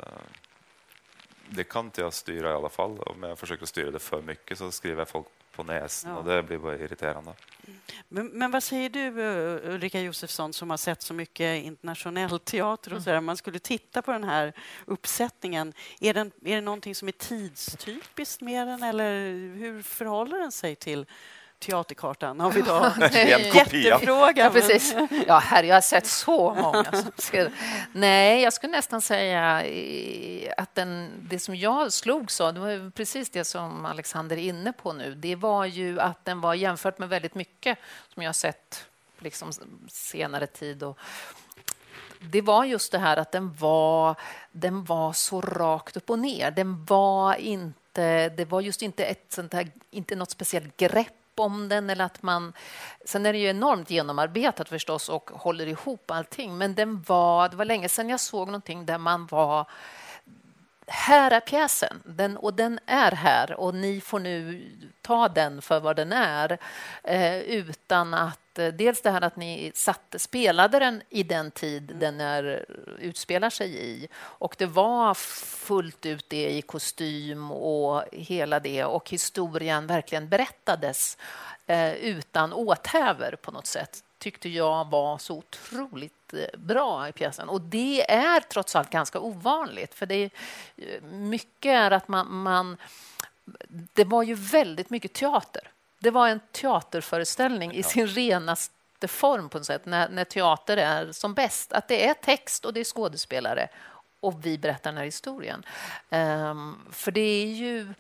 det 1.49 1.63
kan 1.63 1.85
inte 1.85 2.01
jag 2.01 2.13
styra 2.13 2.51
i 2.51 2.53
alla 2.53 2.69
fall. 2.69 2.99
Om 2.99 3.23
jag 3.23 3.39
försöker 3.39 3.65
styra 3.65 3.91
det 3.91 3.99
för 3.99 4.21
mycket 4.21 4.57
så 4.57 4.71
skriver 4.71 5.05
folk 5.05 5.27
på 5.55 5.63
näsan 5.63 6.11
ja. 6.11 6.17
och 6.17 6.25
det 6.25 6.43
blir 6.43 6.57
bara 6.57 6.75
irriterande. 6.75 7.33
Men, 8.07 8.27
men, 8.27 8.51
vad 8.51 8.63
säger 8.63 8.89
du, 8.89 9.21
eh, 9.21 9.73
Ulrika 9.73 10.01
Josefsson, 10.01 10.53
som 10.53 10.69
har 10.69 10.77
sett 10.77 11.01
så 11.01 11.13
mycket 11.13 11.63
internationell 11.63 12.39
teater 12.39 12.93
och 12.93 13.01
så 13.01 13.09
där, 13.09 13.17
om 13.17 13.25
man 13.25 13.37
skulle 13.37 13.59
titta 13.59 14.01
på 14.01 14.11
den 14.11 14.23
här 14.23 14.53
uppsättningen, 14.85 15.73
är, 15.99 16.13
den, 16.13 16.31
är 16.45 16.55
det 16.55 16.61
någonting 16.61 16.95
som 16.95 17.07
är 17.07 17.11
tidstypiskt 17.11 18.41
med 18.41 18.67
den 18.67 18.83
eller 18.83 19.31
hur 19.55 19.81
förhåller 19.81 20.37
den 20.37 20.51
sig 20.51 20.75
till 20.75 21.05
teaterkartan 21.59 22.41
av 22.41 22.57
idag. 22.57 22.91
Jättefråga. 23.13 24.43
Ja, 24.43 24.49
precis. 24.49 24.95
Ja, 25.27 25.37
herre, 25.37 25.67
jag 25.67 25.75
har 25.75 25.81
sett 25.81 26.07
så 26.07 26.53
många. 26.53 26.91
Nej, 27.91 28.41
jag 28.41 28.53
skulle 28.53 28.71
nästan 28.71 29.01
säga 29.01 29.63
att 30.57 30.75
den, 30.75 31.11
det 31.29 31.39
som 31.39 31.55
jag 31.55 31.93
slogs 31.93 32.41
av, 32.41 32.53
det 32.53 32.59
var 32.59 32.91
precis 32.91 33.29
det 33.29 33.43
som 33.43 33.85
Alexander 33.85 34.37
är 34.37 34.41
inne 34.41 34.73
på 34.73 34.93
nu. 34.93 35.15
Det 35.15 35.35
var 35.35 35.65
ju 35.65 35.99
att 35.99 36.25
den 36.25 36.41
var 36.41 36.53
jämfört 36.53 36.99
med 36.99 37.09
väldigt 37.09 37.35
mycket 37.35 37.77
som 38.13 38.23
jag 38.23 38.27
har 38.27 38.33
sett 38.33 38.85
liksom 39.19 39.51
senare 39.87 40.47
tid. 40.47 40.83
Och 40.83 40.99
det 42.19 42.41
var 42.41 42.65
just 42.65 42.91
det 42.91 42.99
här 42.99 43.17
att 43.17 43.31
den 43.31 43.53
var, 43.53 44.15
den 44.51 44.83
var 44.83 45.13
så 45.13 45.41
rakt 45.41 45.97
upp 45.97 46.09
och 46.09 46.19
ner. 46.19 46.51
Den 46.51 46.85
var 46.85 47.35
inte, 47.35 48.29
det 48.29 48.45
var 48.45 48.61
just 48.61 48.81
inte 48.81 49.05
ett 49.05 49.25
sånt 49.29 49.53
här, 49.53 49.71
inte 49.91 50.15
något 50.15 50.31
speciellt 50.31 50.77
grepp 50.77 51.13
om 51.39 51.69
den. 51.69 51.89
Eller 51.89 52.05
att 52.05 52.23
man, 52.23 52.53
sen 53.05 53.25
är 53.25 53.33
det 53.33 53.39
ju 53.39 53.49
enormt 53.49 53.89
genomarbetat 53.89 54.69
förstås 54.69 55.09
och 55.09 55.29
håller 55.33 55.67
ihop 55.67 56.11
allting. 56.11 56.57
Men 56.57 56.75
den 56.75 57.01
var, 57.01 57.49
det 57.49 57.55
var 57.55 57.65
länge 57.65 57.89
sedan 57.89 58.09
jag 58.09 58.19
såg 58.19 58.47
någonting 58.47 58.85
där 58.85 58.97
man 58.97 59.27
var 59.27 59.67
här 60.89 61.31
är 61.31 61.39
pjäsen. 61.39 62.03
Den, 62.05 62.37
och 62.37 62.53
den 62.53 62.79
är 62.85 63.11
här. 63.11 63.59
Och 63.59 63.75
ni 63.75 64.01
får 64.01 64.19
nu 64.19 64.65
ta 65.01 65.27
den 65.27 65.61
för 65.61 65.79
vad 65.79 65.95
den 65.95 66.11
är 66.11 66.57
eh, 67.03 67.37
utan 67.37 68.13
att 68.13 68.59
eh, 68.59 68.67
dels 68.67 69.01
det 69.01 69.11
här 69.11 69.21
att 69.21 69.35
ni 69.35 69.71
satt, 69.75 70.15
spelade 70.17 70.79
den 70.79 71.01
i 71.09 71.23
den 71.23 71.51
tid 71.51 71.95
den 71.99 72.21
är, 72.21 72.65
utspelar 72.99 73.49
sig 73.49 73.85
i. 73.85 74.07
Och 74.17 74.55
det 74.57 74.65
var 74.65 75.13
fullt 75.13 76.05
ut 76.05 76.29
det 76.29 76.49
i 76.49 76.61
kostym 76.61 77.51
och 77.51 78.03
hela 78.11 78.59
det. 78.59 78.83
Och 78.85 79.09
historien 79.09 79.87
verkligen 79.87 80.29
berättades 80.29 81.17
eh, 81.65 81.93
utan 81.93 82.53
åthävor 82.53 83.35
på 83.41 83.51
något 83.51 83.67
sätt 83.67 84.03
tyckte 84.19 84.49
jag 84.49 84.89
var 84.89 85.17
så 85.17 85.37
otroligt 85.37 86.33
eh, 86.33 86.59
bra 86.59 87.07
i 87.07 87.11
pjäsen. 87.11 87.49
Och 87.49 87.61
det 87.61 88.11
är 88.11 88.39
trots 88.39 88.75
allt 88.75 88.89
ganska 88.89 89.19
ovanligt, 89.19 89.93
för 89.93 90.05
det 90.05 90.15
är, 90.15 90.29
eh, 90.77 91.03
mycket 91.03 91.69
är 91.69 91.91
att 91.91 92.07
man, 92.07 92.35
man... 92.35 92.77
Det 93.93 94.03
var 94.03 94.23
ju 94.23 94.33
väldigt 94.33 94.89
mycket 94.89 95.13
teater. 95.13 95.71
Det 95.99 96.11
var 96.11 96.27
en 96.27 96.39
teaterföreställning 96.51 97.73
i 97.73 97.83
sin 97.83 98.07
renaste 98.07 99.07
form 99.07 99.49
på 99.49 99.57
något 99.57 99.67
sätt, 99.67 99.85
när, 99.85 100.09
när 100.09 100.23
teater 100.23 100.77
är 100.77 101.11
som 101.11 101.33
bäst. 101.33 101.73
Att 101.73 101.87
det 101.87 102.07
är 102.07 102.13
text 102.13 102.65
och 102.65 102.73
det 102.73 102.79
är 102.79 102.83
skådespelare 102.83 103.69
och 104.19 104.45
vi 104.45 104.57
berättar 104.57 104.91
den 104.91 104.97
här 104.97 105.05
historien. 105.05 105.65
Um, 106.09 106.79
för 106.91 107.11
det 107.11 107.21
är 107.21 107.45
ju 107.45 107.93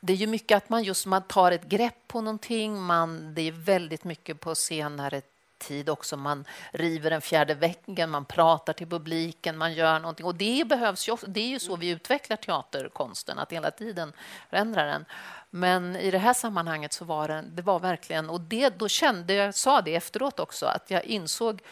det 0.00 0.12
är 0.12 0.16
ju 0.16 0.26
mycket 0.26 0.56
att 0.56 0.68
man 0.68 0.82
just 0.82 1.06
man 1.06 1.22
tar 1.22 1.52
ett 1.52 1.64
grepp 1.64 2.08
på 2.08 2.20
någonting. 2.20 2.82
Man, 2.82 3.34
det 3.34 3.42
är 3.42 3.52
väldigt 3.52 4.04
mycket 4.04 4.40
på 4.40 4.54
senare 4.54 5.22
tid 5.58 5.88
också. 5.88 6.16
Man 6.16 6.44
river 6.72 7.10
den 7.10 7.20
fjärde 7.20 7.54
väggen, 7.54 8.10
man 8.10 8.24
pratar 8.24 8.72
till 8.72 8.86
publiken, 8.86 9.58
man 9.58 9.74
gör 9.74 9.98
någonting. 9.98 10.26
Och 10.26 10.34
det 10.34 10.68
behövs 10.68 11.08
ju, 11.08 11.16
det 11.26 11.40
är 11.40 11.48
ju 11.48 11.58
så 11.58 11.76
vi 11.76 11.88
utvecklar 11.88 12.36
teaterkonsten, 12.36 13.38
att 13.38 13.52
hela 13.52 13.70
tiden 13.70 14.12
förändra 14.50 14.84
den. 14.84 15.04
Men 15.50 15.96
i 15.96 16.10
det 16.10 16.18
här 16.18 16.34
sammanhanget 16.34 16.92
så 16.92 17.04
var 17.04 17.28
det, 17.28 17.44
det 17.48 17.62
var 17.62 17.78
verkligen... 17.78 18.30
Och 18.30 18.40
det, 18.40 18.78
då 18.78 18.88
kände 18.88 19.34
jag, 19.34 19.54
sa 19.54 19.80
det 19.80 19.94
efteråt 19.94 20.40
också, 20.40 20.66
att 20.66 20.90
jag 20.90 21.04
insåg 21.04 21.62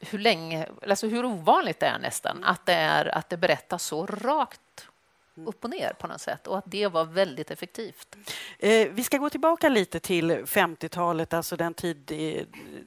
hur 0.00 0.18
länge, 0.18 0.68
alltså 0.88 1.06
hur 1.06 1.24
ovanligt 1.24 1.80
det 1.80 1.86
är 1.86 1.98
nästan, 1.98 2.44
att 2.44 2.66
det, 2.66 2.74
är, 2.74 3.14
att 3.14 3.28
det 3.28 3.36
berättas 3.36 3.84
så 3.84 4.06
rakt 4.06 4.88
upp 5.34 5.64
och 5.64 5.70
ner 5.70 5.92
på 5.92 6.06
något 6.06 6.20
sätt 6.20 6.46
och 6.46 6.58
att 6.58 6.64
det 6.66 6.86
var 6.86 7.04
väldigt 7.04 7.50
effektivt. 7.50 8.16
Eh, 8.58 8.88
vi 8.90 9.04
ska 9.04 9.18
gå 9.18 9.30
tillbaka 9.30 9.68
lite 9.68 10.00
till 10.00 10.32
50-talet, 10.32 11.32
alltså 11.32 11.56
den 11.56 11.74
tid 11.74 12.12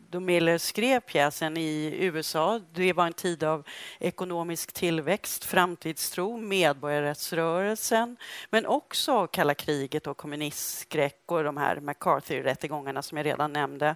då 0.09 0.19
Miller 0.19 0.57
skrev 0.57 0.99
pjäsen 0.99 1.57
i 1.57 1.97
USA. 1.99 2.61
Det 2.73 2.93
var 2.93 3.05
en 3.05 3.13
tid 3.13 3.43
av 3.43 3.67
ekonomisk 3.99 4.73
tillväxt, 4.73 5.45
framtidstro, 5.45 6.37
medborgarrättsrörelsen 6.37 8.17
men 8.49 8.65
också 8.65 9.27
kalla 9.27 9.53
kriget 9.53 10.07
och 10.07 10.17
kommunistskräck 10.17 11.23
och 11.25 11.43
de 11.43 11.57
här 11.57 11.79
McCarthy-rättegångarna 11.79 13.01
som 13.01 13.17
jag 13.17 13.25
redan 13.25 13.53
nämnde. 13.53 13.95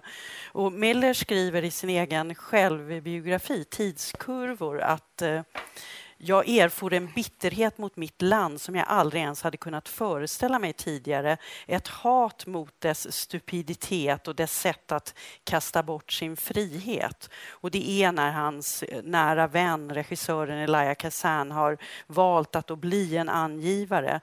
Och 0.52 0.72
Miller 0.72 1.14
skriver 1.14 1.64
i 1.64 1.70
sin 1.70 1.90
egen 1.90 2.34
självbiografi, 2.34 3.64
Tidskurvor, 3.64 4.80
att 4.80 5.22
eh, 5.22 5.42
jag 6.22 6.48
erfor 6.48 6.92
en 6.92 7.12
bitterhet 7.14 7.78
mot 7.78 7.96
mitt 7.96 8.22
land 8.22 8.60
som 8.60 8.74
jag 8.74 8.84
aldrig 8.88 9.22
ens 9.22 9.42
hade 9.42 9.56
kunnat 9.56 9.88
föreställa 9.88 10.58
mig 10.58 10.72
tidigare. 10.72 11.36
Ett 11.66 11.88
hat 11.88 12.46
mot 12.46 12.80
dess 12.80 13.12
stupiditet 13.16 14.28
och 14.28 14.34
dess 14.34 14.60
sätt 14.60 14.92
att 14.92 15.14
kasta 15.44 15.82
bort 15.82 16.12
sin 16.12 16.36
frihet. 16.36 17.30
Och 17.48 17.70
det 17.70 17.90
är 17.90 18.12
när 18.12 18.32
hans 18.32 18.82
eh, 18.82 19.02
nära 19.02 19.46
vän, 19.46 19.94
regissören 19.94 20.58
Elia 20.58 20.94
Kazan, 20.94 21.50
har 21.50 21.78
valt 22.06 22.56
att 22.56 22.78
bli 22.78 23.16
en 23.16 23.28
angivare. 23.28 24.20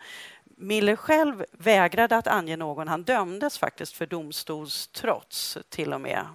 Miller 0.57 0.95
själv 0.95 1.45
vägrade 1.51 2.17
att 2.17 2.27
ange 2.27 2.57
någon. 2.57 2.87
Han 2.87 3.03
dömdes 3.03 3.57
faktiskt 3.57 3.93
för 3.93 4.05
domstolstrots 4.05 5.57
till 5.69 5.93
och 5.93 6.01
med 6.01 6.25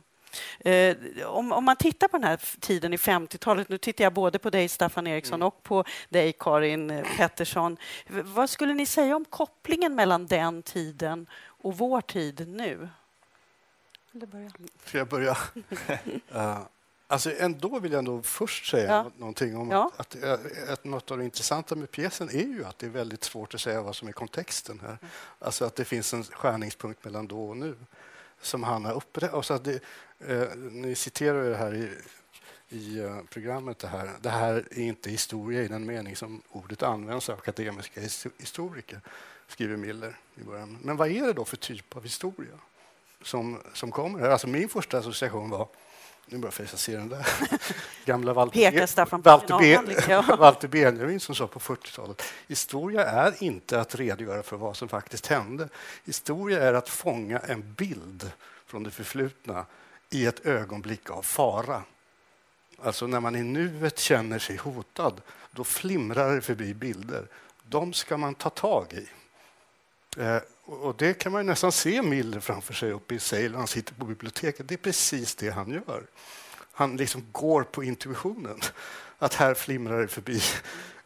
Eh, 0.60 0.96
om, 1.26 1.52
om, 1.52 1.64
man 1.64 1.76
tittar 1.76 2.08
på 2.08 2.16
den 2.16 2.28
här 2.28 2.40
tiden 2.60 2.92
i 2.92 2.96
50-talet, 2.96 3.68
nu 3.68 3.78
tittar 3.78 4.04
jag 4.04 4.12
både 4.12 4.38
på 4.38 4.50
dig 4.50 4.68
Staffan 4.68 5.06
Eriksson 5.06 5.34
mm. 5.34 5.46
och 5.46 5.62
på 5.62 5.84
dig 6.08 6.32
Karin 6.38 6.90
eh, 6.90 7.06
Pettersson. 7.16 7.76
Vad 8.08 8.50
skulle 8.50 8.74
ni 8.74 8.86
säga 8.86 9.16
om 9.16 9.24
kopplingen 9.24 9.94
mellan 9.94 10.26
den 10.26 10.62
tiden 10.62 11.26
och 11.44 11.78
vår 11.78 12.00
tid 12.00 12.48
nu? 12.48 12.88
Eller 14.14 14.26
börja. 14.26 14.50
Ska 14.84 14.98
jag 14.98 15.08
börja? 15.08 15.36
uh, 16.34 16.58
alltså 17.06 17.32
ändå 17.38 17.78
vill 17.78 17.92
jag 17.92 17.98
ändå 17.98 18.22
först 18.22 18.70
säga 18.70 18.92
ja. 18.92 19.10
någonting 19.16 19.56
om 19.56 19.70
ja. 19.70 19.90
att, 19.96 20.24
att, 20.24 20.68
att 20.68 20.84
något 20.84 21.10
av 21.10 21.18
det 21.18 21.24
intressanta 21.24 21.74
med 21.74 21.90
pjäsen 21.90 22.28
är 22.28 22.46
ju 22.46 22.64
att 22.64 22.78
det 22.78 22.86
är 22.86 22.90
väldigt 22.90 23.24
svårt 23.24 23.54
att 23.54 23.60
säga 23.60 23.82
vad 23.82 23.96
som 23.96 24.08
är 24.08 24.12
kontexten 24.12 24.80
här. 24.80 24.88
Mm. 24.88 24.98
Alltså 25.38 25.64
att 25.64 25.76
det 25.76 25.84
finns 25.84 26.14
en 26.14 26.24
skärningspunkt 26.24 27.04
mellan 27.04 27.26
då 27.26 27.44
och 27.48 27.56
nu 27.56 27.76
som 28.42 28.62
han 28.62 28.84
har 28.84 28.92
upprättat. 28.92 29.68
Eh, 30.28 30.48
ni 30.56 30.94
citerar 30.94 31.50
det 31.50 31.56
här 31.56 31.74
i, 31.74 31.90
i 32.68 33.00
uh, 33.00 33.22
programmet. 33.30 33.78
Det 33.78 33.88
här. 33.88 34.10
det 34.20 34.30
här 34.30 34.64
är 34.70 34.80
inte 34.80 35.10
historia 35.10 35.62
i 35.62 35.68
den 35.68 35.86
mening 35.86 36.16
som 36.16 36.42
ordet 36.50 36.82
används 36.82 37.28
av 37.28 37.38
akademiska 37.38 38.00
historiker, 38.38 39.00
skriver 39.48 39.76
Miller 39.76 40.16
i 40.34 40.44
början. 40.44 40.78
Men 40.82 40.96
vad 40.96 41.10
är 41.10 41.26
det 41.26 41.32
då 41.32 41.44
för 41.44 41.56
typ 41.56 41.96
av 41.96 42.02
historia 42.02 42.58
som, 43.22 43.58
som 43.72 43.90
kommer 43.90 44.18
här? 44.18 44.30
Alltså 44.30 44.46
min 44.46 44.68
första 44.68 44.98
association 44.98 45.50
var 45.50 45.68
nu 46.26 46.38
börjar 46.38 46.54
jag 46.58 46.68
se 46.68 46.96
den 46.96 47.08
där. 47.08 47.26
Gamla 48.04 48.32
Walter 50.36 50.68
Benjamin 50.68 51.20
som 51.20 51.34
sa 51.34 51.46
på 51.46 51.60
40-talet. 51.60 52.22
Historia 52.48 53.04
är 53.04 53.42
inte 53.42 53.80
att 53.80 53.94
redogöra 53.94 54.42
för 54.42 54.56
vad 54.56 54.76
som 54.76 54.88
faktiskt 54.88 55.26
hände. 55.26 55.68
Historia 56.04 56.62
är 56.62 56.74
att 56.74 56.88
fånga 56.88 57.38
en 57.38 57.74
bild 57.74 58.30
från 58.66 58.82
det 58.82 58.90
förflutna 58.90 59.66
i 60.14 60.26
ett 60.26 60.46
ögonblick 60.46 61.10
av 61.10 61.22
fara. 61.22 61.82
Alltså 62.82 63.06
när 63.06 63.20
man 63.20 63.36
i 63.36 63.42
nuet 63.42 63.98
känner 63.98 64.38
sig 64.38 64.56
hotad, 64.56 65.20
då 65.50 65.64
flimrar 65.64 66.34
det 66.34 66.40
förbi 66.40 66.74
bilder. 66.74 67.26
De 67.62 67.92
ska 67.92 68.16
man 68.16 68.34
ta 68.34 68.50
tag 68.50 68.92
i. 68.92 69.08
Eh, 70.20 70.38
och 70.64 70.94
det 70.96 71.14
kan 71.14 71.32
man 71.32 71.46
nästan 71.46 71.72
se 71.72 72.02
Miller 72.02 72.40
framför 72.40 72.74
sig 72.74 72.92
uppe 72.92 73.14
i 73.14 73.18
Sale. 73.18 73.56
Han 73.56 73.66
sitter 73.66 73.94
på 73.94 74.04
biblioteket. 74.04 74.68
Det 74.68 74.74
är 74.74 74.78
precis 74.78 75.34
det 75.34 75.50
han 75.50 75.70
gör. 75.70 76.02
Han 76.72 76.96
liksom 76.96 77.26
går 77.32 77.62
på 77.62 77.84
intuitionen. 77.84 78.60
Att 79.22 79.34
här 79.34 79.54
flimrar 79.54 80.00
det 80.00 80.08
förbi 80.08 80.40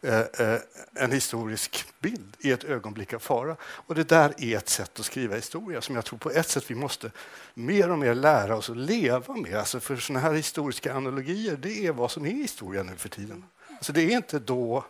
eh, 0.01 0.19
eh, 0.19 0.59
en 0.93 1.11
historisk 1.11 1.85
bild 1.99 2.35
i 2.39 2.51
ett 2.51 2.63
ögonblick 2.63 3.13
av 3.13 3.19
fara. 3.19 3.55
Och 3.61 3.95
det 3.95 4.03
där 4.03 4.33
är 4.37 4.57
ett 4.57 4.69
sätt 4.69 4.99
att 4.99 5.05
skriva 5.05 5.35
historia 5.35 5.81
som 5.81 5.95
jag 5.95 6.05
tror 6.05 6.19
på 6.19 6.31
ett 6.31 6.49
sätt 6.49 6.71
vi 6.71 6.75
måste 6.75 7.11
mer 7.53 7.89
och 7.91 7.99
mer 7.99 8.15
lära 8.15 8.55
oss 8.55 8.69
att 8.69 8.77
leva 8.77 9.35
med. 9.35 9.55
Alltså 9.55 9.79
för 9.79 9.95
såna 9.95 10.19
här 10.19 10.33
historiska 10.33 10.93
analogier, 10.93 11.57
det 11.57 11.87
är 11.87 11.91
vad 11.91 12.11
som 12.11 12.25
är 12.25 12.31
historia 12.31 12.83
nu 12.83 12.95
för 12.95 13.09
tiden. 13.09 13.43
Alltså 13.69 13.93
det 13.93 14.01
är 14.01 14.11
inte 14.11 14.39
då, 14.39 14.85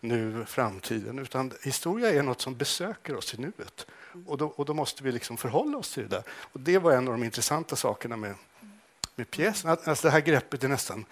nu, 0.00 0.44
framtiden, 0.46 1.18
utan 1.18 1.52
historia 1.62 2.10
är 2.10 2.22
något 2.22 2.40
som 2.40 2.56
besöker 2.56 3.16
oss 3.16 3.34
i 3.34 3.40
nuet. 3.40 3.86
Och 4.26 4.38
då, 4.38 4.46
och 4.46 4.64
då 4.64 4.74
måste 4.74 5.04
vi 5.04 5.12
liksom 5.12 5.36
förhålla 5.36 5.78
oss 5.78 5.94
till 5.94 6.02
det 6.02 6.08
där. 6.08 6.22
Och 6.28 6.60
det 6.60 6.78
var 6.78 6.92
en 6.92 7.08
av 7.08 7.14
de 7.14 7.24
intressanta 7.24 7.76
sakerna 7.76 8.16
med, 8.16 8.34
med 9.14 9.30
pjäsen. 9.30 9.70
Alltså 9.70 10.06
det 10.06 10.12
här 10.12 10.20
greppet 10.20 10.64
är 10.64 10.68
nästan 10.68 11.04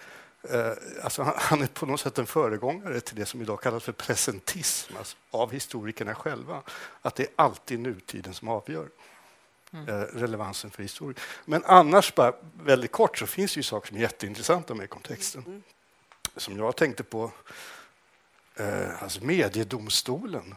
alltså 1.01 1.23
han 1.35 1.61
är 1.61 1.67
på 1.67 1.85
något 1.85 1.99
sätt 1.99 2.17
en 2.17 2.25
föregångare 2.25 3.01
till 3.01 3.15
det 3.15 3.25
som 3.25 3.41
idag 3.41 3.61
kallas 3.61 3.83
för 3.83 3.91
presentism 3.91 4.97
alltså 4.97 5.17
av 5.31 5.51
historikerna 5.51 6.15
själva. 6.15 6.61
Att 7.01 7.15
det 7.15 7.23
är 7.23 7.29
alltid 7.35 7.79
nutiden 7.79 8.33
som 8.33 8.47
avgör 8.47 8.89
mm. 9.73 9.89
Eh, 9.89 10.01
relevansen 10.01 10.71
för 10.71 10.83
historien. 10.83 11.19
Men 11.45 11.63
annars, 11.65 12.15
bara 12.15 12.33
väldigt 12.63 12.91
kort, 12.91 13.17
så 13.17 13.27
finns 13.27 13.53
det 13.53 13.57
ju 13.57 13.63
saker 13.63 13.87
som 13.87 13.97
är 13.97 14.01
jätteintressanta 14.01 14.75
med 14.75 14.89
kontexten. 14.89 15.43
Mm. 15.47 15.63
Som 16.35 16.57
jag 16.57 16.75
tänkte 16.75 17.03
på, 17.03 17.31
eh, 18.55 19.03
alltså 19.03 19.23
mediedomstolen 19.23 20.55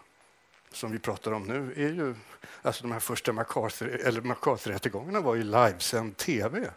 som 0.73 0.93
vi 0.93 0.99
pratar 0.99 1.33
om 1.33 1.43
nu 1.43 1.73
är 1.73 1.93
ju... 1.93 2.15
Alltså 2.63 2.83
de 2.83 2.93
här 2.93 3.01
första 3.01 3.33
McCarthy-rättegångarna 3.33 5.21
var 5.21 5.35
ju 5.35 5.43
livesänd 5.43 6.17
tv. 6.17 6.71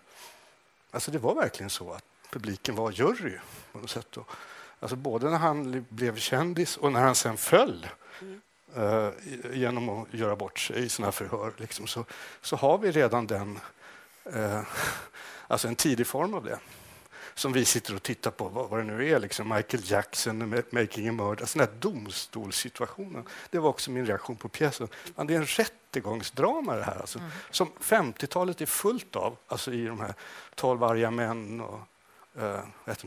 Alltså 0.91 1.11
det 1.11 1.19
var 1.19 1.35
verkligen 1.35 1.69
så 1.69 1.91
att 1.91 2.05
publiken 2.31 2.75
var 2.75 2.91
jury. 2.91 3.37
På 3.71 3.79
något 3.79 3.89
sätt. 3.89 4.17
Alltså 4.79 4.95
både 4.95 5.29
när 5.29 5.37
han 5.37 5.85
blev 5.89 6.17
kändis 6.17 6.77
och 6.77 6.91
när 6.91 7.01
han 7.01 7.15
sen 7.15 7.37
föll 7.37 7.87
mm. 8.21 8.41
uh, 8.77 9.11
genom 9.53 9.89
att 9.89 10.13
göra 10.13 10.35
bort 10.35 10.59
sig 10.59 10.83
i 10.83 10.89
sina 10.89 11.11
förhör 11.11 11.53
liksom, 11.57 11.87
så, 11.87 12.05
så 12.41 12.55
har 12.55 12.77
vi 12.77 12.91
redan 12.91 13.27
den, 13.27 13.59
uh, 14.35 14.61
alltså 15.47 15.67
en 15.67 15.75
tidig 15.75 16.07
form 16.07 16.33
av 16.33 16.43
det. 16.43 16.59
som 17.33 17.53
vi 17.53 17.65
sitter 17.65 17.95
och 17.95 18.03
tittar 18.03 18.31
på, 18.31 18.49
vad, 18.49 18.69
vad 18.69 18.79
det 18.79 18.83
nu 18.83 19.09
är, 19.09 19.19
liksom 19.19 19.49
Michael 19.49 19.83
Jackson, 19.85 20.63
Making 20.71 21.09
a 21.09 21.11
Murder, 21.11 21.45
sådana 21.45 21.71
här 21.71 21.79
domstolssituationer. 21.79 23.23
Det 23.49 23.59
var 23.59 23.69
också 23.69 23.91
min 23.91 24.05
reaktion 24.05 24.35
på 24.35 24.49
pjäsen. 24.49 24.87
Men 25.15 25.27
det 25.27 25.33
är 25.33 25.37
en 25.37 25.45
rättegångsdrama 25.45 26.75
det 26.75 26.83
här, 26.83 26.99
alltså, 26.99 27.19
mm. 27.19 27.31
som 27.51 27.71
50-talet 27.79 28.61
är 28.61 28.65
fullt 28.65 29.15
av, 29.15 29.37
alltså 29.47 29.73
i 29.73 29.85
de 29.85 29.99
här 29.99 30.13
Tolv 30.55 30.83
arga 30.83 31.11
män 31.11 31.61
och 31.61 31.79
uh, 32.37 32.59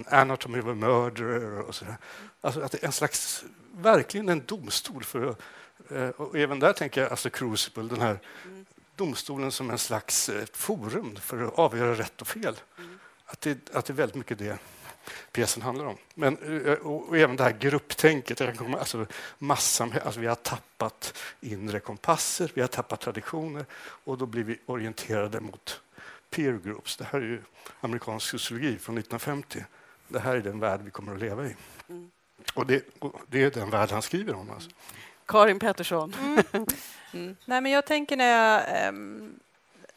Anatomy 0.07 0.61
of 0.61 0.67
a 0.67 0.75
Murderer 0.75 1.61
och 1.61 1.75
sådär. 1.75 1.97
Alltså 2.41 2.61
att 2.61 2.73
det 2.73 2.83
är 2.83 2.87
en 2.87 2.93
slags, 2.93 3.45
verkligen 3.75 4.29
en 4.29 4.45
domstol 4.47 5.05
för 5.05 5.37
uh, 5.93 6.09
och 6.09 6.39
även 6.39 6.59
där 6.59 6.73
tänker 6.73 7.01
jag 7.01 7.11
alltså 7.11 7.31
Crucible, 7.31 7.83
den 7.83 8.01
här 8.01 8.19
mm. 8.45 8.67
domstolen 8.97 9.53
som 9.53 9.71
en 9.71 9.79
slags 9.79 10.29
uh, 10.29 10.45
forum 10.53 11.17
för 11.17 11.43
att 11.43 11.59
avgöra 11.59 11.95
rätt 11.95 12.21
och 12.21 12.29
fel. 12.29 12.57
Mm. 12.79 12.99
Att, 13.27 13.41
det, 13.41 13.75
att 13.75 13.85
det 13.85 13.93
är 13.93 13.95
väldigt 13.95 14.17
mycket 14.17 14.39
det 14.39 14.59
pjäsen 15.33 15.63
handlar 15.63 15.85
om. 15.85 15.97
Men, 16.15 16.37
och, 16.83 17.09
och 17.09 17.19
även 17.19 17.37
det 17.37 17.45
här 17.45 17.57
grupptänket. 17.59 18.41
Alltså, 18.41 19.07
massan, 19.39 19.95
alltså 20.05 20.21
vi 20.21 20.27
har 20.27 20.35
tappat 20.35 21.19
inre 21.41 21.81
kompasser, 21.81 22.51
vi 22.55 22.61
har 22.61 22.69
tappat 22.69 23.01
traditioner 23.01 23.65
och 23.81 24.19
då 24.19 24.27
blir 24.27 24.45
vi 24.45 24.59
orienterade 24.67 25.41
mot 25.41 25.81
peer 26.35 26.53
groups. 26.64 26.97
Det 26.97 27.05
här 27.05 27.20
är 27.20 27.25
ju 27.25 27.42
amerikansk 27.81 28.31
sociologi 28.31 28.79
från 28.79 28.99
1950. 28.99 29.64
Det 30.09 30.18
här 30.18 30.37
är 30.37 30.40
den 30.40 30.61
värld 30.61 30.81
vi 30.85 30.90
kommer 30.90 31.14
att 31.14 31.20
leva 31.20 31.47
i. 31.47 31.57
Mm. 31.88 32.11
Och, 32.55 32.66
det, 32.66 32.85
och 32.99 33.20
det, 33.27 33.42
är 33.42 33.51
den 33.51 33.70
värld 33.70 33.90
han 33.90 34.03
skriver 34.03 34.35
om. 34.35 34.51
Alltså. 34.51 34.70
Karin 35.27 35.59
Pettersson. 35.59 36.14
Mm. 36.20 36.66
mm. 37.12 37.37
Nej, 37.44 37.61
men 37.61 37.73
jag 37.73 37.87
tänker 37.87 38.16
när 38.16 38.25
jag 38.25 38.87
eh, 38.87 38.92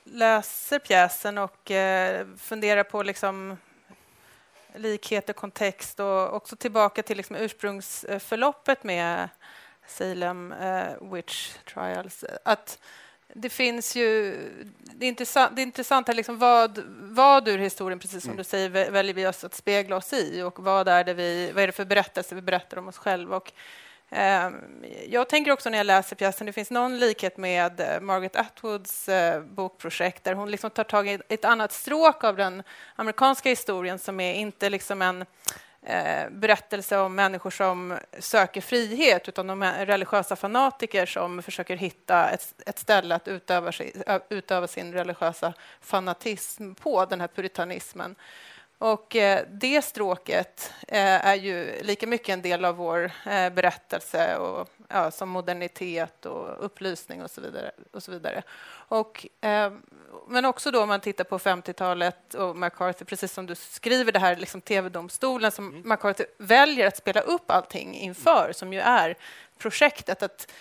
läser 0.04 0.80
pjäsen 0.80 1.38
och 1.38 1.72
eh, 1.72 2.28
funderar 2.38 2.84
på 2.84 3.04
liksom 3.04 3.58
likheter, 4.76 5.34
kontext 5.34 6.00
och 6.00 6.34
också 6.34 6.56
tillbaka 6.56 7.04
till 7.04 7.18
liksom 7.18 7.36
ursprungsförloppet 7.36 8.84
med 8.84 9.30
Salem 9.88 10.52
eh, 10.52 11.12
Witch 11.14 11.54
Trials. 11.74 12.24
Att 12.46 12.80
det 13.34 13.50
finns 13.50 13.96
ju... 13.96 14.36
Det 14.96 15.06
är 15.06 15.10
intressant, 15.10 15.56
det 15.56 15.62
är 15.62 15.64
intressant 15.64 16.08
här 16.08 16.16
liksom 16.16 16.38
vad, 16.38 16.84
vad 17.02 17.48
ur 17.48 17.58
historien, 17.58 18.00
precis 18.00 18.24
som 18.24 18.32
mm. 18.32 18.38
du 18.38 18.44
säger, 18.44 18.92
väljer 18.92 19.14
vi 19.14 19.28
oss 19.28 19.44
att 19.44 19.54
spegla 19.54 19.96
oss 19.96 20.14
i 20.14 20.42
och 20.42 20.60
vad 20.60 20.88
är 20.88 21.04
det, 21.04 21.14
vi, 21.14 21.52
vad 21.52 21.64
är 21.64 21.68
det 21.68 21.74
för 21.74 21.86
berättelse 21.86 22.36
vi 22.36 22.42
berättar 22.42 22.78
om 22.78 22.88
oss 22.88 22.98
själva. 22.98 23.38
Och, 23.38 23.52
eh, 24.10 24.50
jag 25.08 25.30
tänker 25.30 25.52
också 25.52 25.70
när 25.70 25.78
jag 25.78 25.86
läser 25.86 26.16
pjäsen, 26.16 26.48
det 26.48 26.54
finns 26.54 26.72
någon 26.72 27.00
likhet 27.00 27.38
med 27.38 27.80
eh, 27.80 28.02
Margaret 28.02 28.36
Atwoods 28.36 29.10
eh, 29.10 29.42
bokprojekt 29.42 30.24
där 30.24 30.34
hon 30.34 30.52
liksom 30.52 30.70
tar 30.70 30.84
tag 30.84 31.08
i 31.08 31.20
ett 31.30 31.46
annat 31.46 31.72
stråk 31.72 32.24
av 32.24 32.38
den 32.38 32.64
amerikanska 32.96 33.50
historien 33.50 34.00
som 34.00 34.20
är 34.20 34.34
inte 34.34 34.70
liksom 34.70 35.02
en 35.02 35.26
eh, 35.88 36.30
berättelse 36.30 36.98
om 36.98 37.16
människor 37.16 37.50
som 37.50 37.98
söker 38.20 38.62
frihet 38.62 39.30
utan 39.30 39.50
om 39.50 39.64
religiösa 39.64 40.36
fanatiker 40.36 41.06
som 41.06 41.44
försöker 41.44 41.76
hitta 41.76 42.30
ett, 42.30 42.54
ett 42.66 42.80
ställe 42.80 43.16
att 43.16 43.28
utöva, 43.28 43.72
sig, 43.72 43.94
utöva 44.30 44.68
sin 44.68 44.94
religiösa 44.94 45.54
fanatism 45.82 46.74
på, 46.74 47.06
den 47.06 47.22
här 47.22 47.28
puritanismen. 47.28 48.16
Och 48.80 49.16
eh, 49.16 49.46
det 49.52 49.82
stråket 49.82 50.74
eh, 50.88 51.26
är 51.26 51.36
ju 51.36 51.82
lika 51.82 52.08
mycket 52.08 52.30
en 52.30 52.42
del 52.42 52.66
av 52.66 52.76
vår 52.76 53.12
eh, 53.26 53.50
berättelse 53.50 54.38
och, 54.38 54.70
ja, 54.88 55.12
som 55.12 55.30
modernitet 55.30 56.26
och 56.26 56.66
upplysning 56.66 57.24
och 57.24 57.32
så 57.32 57.42
vidare. 57.42 57.72
Och 57.92 58.04
så 58.04 58.12
vidare. 58.12 58.44
Och, 58.90 59.28
men 60.28 60.46
också 60.46 60.72
då 60.72 60.82
om 60.82 60.88
man 60.88 61.00
tittar 61.00 61.24
på 61.24 61.40
50-talet 61.40 62.34
och 62.34 62.58
McCarthy, 62.58 63.06
precis 63.06 63.34
som 63.34 63.46
du 63.46 63.56
skriver, 63.56 64.12
det 64.12 64.20
här 64.20 64.36
liksom 64.36 64.62
tv-domstolen 64.62 65.52
som 65.52 65.68
mm. 65.68 65.90
McCarthy 65.90 66.26
väljer 66.38 66.88
att 66.88 66.98
spela 66.98 67.22
upp 67.22 67.52
allting 67.52 67.96
inför, 67.96 68.52
som 68.54 68.74
ju 68.74 68.80
är 68.80 69.18
projektet. 69.58 70.24
Att, 70.24 70.52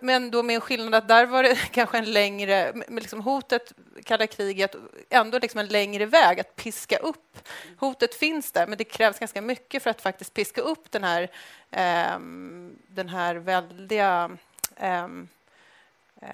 men 0.00 0.30
då 0.30 0.42
med 0.42 0.54
en 0.54 0.60
skillnad 0.60 0.94
att 0.94 1.08
där 1.08 1.26
var 1.26 1.42
det 1.42 1.54
kanske 1.72 1.98
en 1.98 2.12
längre... 2.12 2.72
Liksom 2.88 3.20
hotet, 3.20 3.72
kalla 4.04 4.26
kriget, 4.26 4.76
ändå 5.10 5.38
liksom 5.38 5.60
en 5.60 5.68
längre 5.68 6.06
väg 6.06 6.40
att 6.40 6.56
piska 6.56 6.96
upp. 6.96 7.48
Hotet 7.78 8.14
finns 8.14 8.52
där, 8.52 8.66
men 8.66 8.78
det 8.78 8.84
krävs 8.84 9.18
ganska 9.18 9.42
mycket 9.42 9.82
för 9.82 9.90
att 9.90 10.02
faktiskt 10.02 10.34
piska 10.34 10.60
upp 10.60 10.90
den 10.90 11.04
här, 11.04 11.22
eh, 11.70 12.18
den 12.88 13.08
här 13.08 13.34
väldiga... 13.34 14.36
Ehm, 14.76 15.28
eh, 16.22 16.28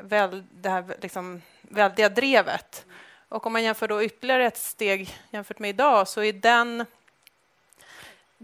väl, 0.00 0.44
det 0.50 0.68
här 0.68 0.96
liksom 1.02 1.42
väldiga 1.60 2.08
drevet. 2.08 2.86
Och 3.28 3.46
om 3.46 3.52
man 3.52 3.62
jämför 3.62 3.88
då 3.88 4.02
ytterligare 4.02 4.46
ett 4.46 4.58
steg 4.58 5.18
jämfört 5.30 5.58
med 5.58 5.70
idag 5.70 6.08
så 6.08 6.22
är 6.22 6.32
den 6.32 6.86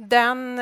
den 0.08 0.60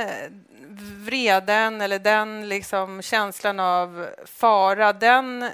vreden 1.05 1.81
eller 1.81 1.99
den 1.99 2.49
liksom 2.49 3.03
känslan 3.03 3.61
av 3.61 4.09
fara, 4.25 4.93
den 4.93 5.43
eh, 5.43 5.51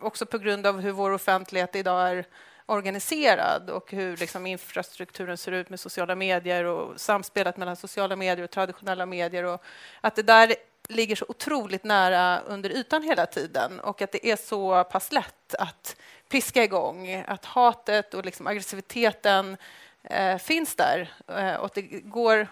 också 0.00 0.26
på 0.26 0.38
grund 0.38 0.66
av 0.66 0.80
hur 0.80 0.92
vår 0.92 1.10
offentlighet 1.10 1.76
idag 1.76 2.10
är 2.10 2.24
organiserad 2.66 3.70
och 3.70 3.92
hur 3.92 4.16
liksom 4.16 4.46
infrastrukturen 4.46 5.36
ser 5.36 5.52
ut 5.52 5.70
med 5.70 5.80
sociala 5.80 6.14
medier 6.14 6.64
och 6.64 7.00
samspelet 7.00 7.56
mellan 7.56 7.76
sociala 7.76 8.16
medier 8.16 8.44
och 8.44 8.50
traditionella 8.50 9.06
medier. 9.06 9.44
Och 9.44 9.62
att 10.00 10.14
det 10.16 10.22
där 10.22 10.54
ligger 10.88 11.16
så 11.16 11.24
otroligt 11.28 11.84
nära 11.84 12.40
under 12.40 12.70
ytan 12.70 13.02
hela 13.02 13.26
tiden 13.26 13.80
och 13.80 14.02
att 14.02 14.12
det 14.12 14.26
är 14.26 14.36
så 14.36 14.84
pass 14.84 15.12
lätt 15.12 15.54
att 15.54 15.96
piska 16.28 16.64
igång, 16.64 17.24
att 17.26 17.44
hatet 17.44 18.14
och 18.14 18.24
liksom 18.24 18.46
aggressiviteten 18.46 19.56
eh, 20.02 20.38
finns 20.38 20.74
där 20.74 21.12
eh, 21.28 21.54
och 21.54 21.70
det 21.74 21.82
går 21.82 22.48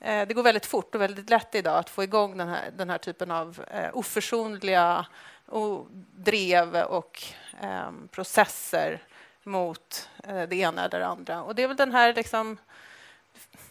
Eh, 0.00 0.28
det 0.28 0.34
går 0.34 0.42
väldigt 0.42 0.66
fort 0.66 0.94
och 0.94 1.00
väldigt 1.00 1.30
lätt 1.30 1.54
idag 1.54 1.78
att 1.78 1.90
få 1.90 2.02
igång 2.02 2.38
den 2.38 2.48
här, 2.48 2.70
den 2.76 2.90
här 2.90 2.98
typen 2.98 3.30
av 3.30 3.64
eh, 3.70 3.90
oförsonliga 3.92 5.06
och 5.46 5.86
drev 6.14 6.76
och 6.76 7.22
ehm, 7.60 8.08
processer 8.08 9.02
mot 9.42 10.08
eh, 10.24 10.42
det 10.42 10.56
ena 10.56 10.84
eller 10.84 10.98
det 10.98 11.06
andra. 11.06 11.42
Och 11.42 11.54
det 11.54 11.62
är 11.62 11.68
väl 11.68 11.76
den 11.76 11.92
här... 11.92 12.14
Liksom, 12.14 12.56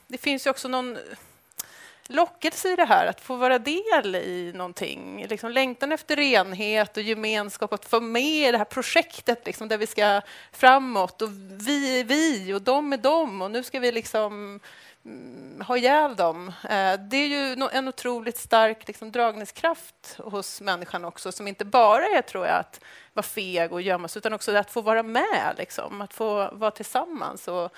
det 0.07 0.17
finns 0.17 0.45
ju 0.45 0.49
också 0.49 0.67
någon 0.67 0.97
lockelse 2.07 2.73
i 2.73 2.75
det 2.75 2.85
här, 2.85 3.05
att 3.05 3.21
få 3.21 3.35
vara 3.35 3.59
del 3.59 4.15
i 4.15 4.51
någonting. 4.55 5.25
Liksom 5.29 5.51
längtan 5.51 5.91
efter 5.91 6.15
renhet 6.15 6.97
och 6.97 7.03
gemenskap, 7.03 7.73
att 7.73 7.85
få 7.85 7.99
med 7.99 8.49
i 8.49 8.51
det 8.51 8.57
här 8.57 8.65
projektet 8.65 9.45
liksom, 9.45 9.67
där 9.67 9.77
vi 9.77 9.87
ska 9.87 10.21
framåt. 10.51 11.21
Och 11.21 11.29
vi 11.67 11.99
är 11.99 12.03
vi 12.03 12.53
och 12.53 12.61
de 12.61 12.93
är 12.93 12.97
de 12.97 13.41
och 13.41 13.51
nu 13.51 13.63
ska 13.63 13.79
vi 13.79 13.91
liksom 13.91 14.59
Mm, 15.07 15.61
ha 15.61 15.77
ihjäl 15.77 16.15
dem. 16.15 16.47
Eh, 16.47 16.99
det 16.99 17.17
är 17.17 17.27
ju 17.27 17.67
en 17.71 17.87
otroligt 17.87 18.37
stark 18.37 18.87
liksom, 18.87 19.11
dragningskraft 19.11 20.17
hos 20.17 20.61
människan 20.61 21.05
också 21.05 21.31
som 21.31 21.47
inte 21.47 21.65
bara 21.65 22.05
är, 22.05 22.21
tror 22.21 22.45
jag, 22.45 22.55
att 22.55 22.79
vara 23.13 23.23
feg 23.23 23.73
och 23.73 23.81
gömma 23.81 24.07
sig 24.07 24.19
utan 24.19 24.33
också 24.33 24.55
att 24.55 24.71
få 24.71 24.81
vara 24.81 25.03
med, 25.03 25.55
liksom, 25.57 26.01
att 26.01 26.13
få 26.13 26.49
vara 26.51 26.71
tillsammans 26.71 27.47
och 27.47 27.71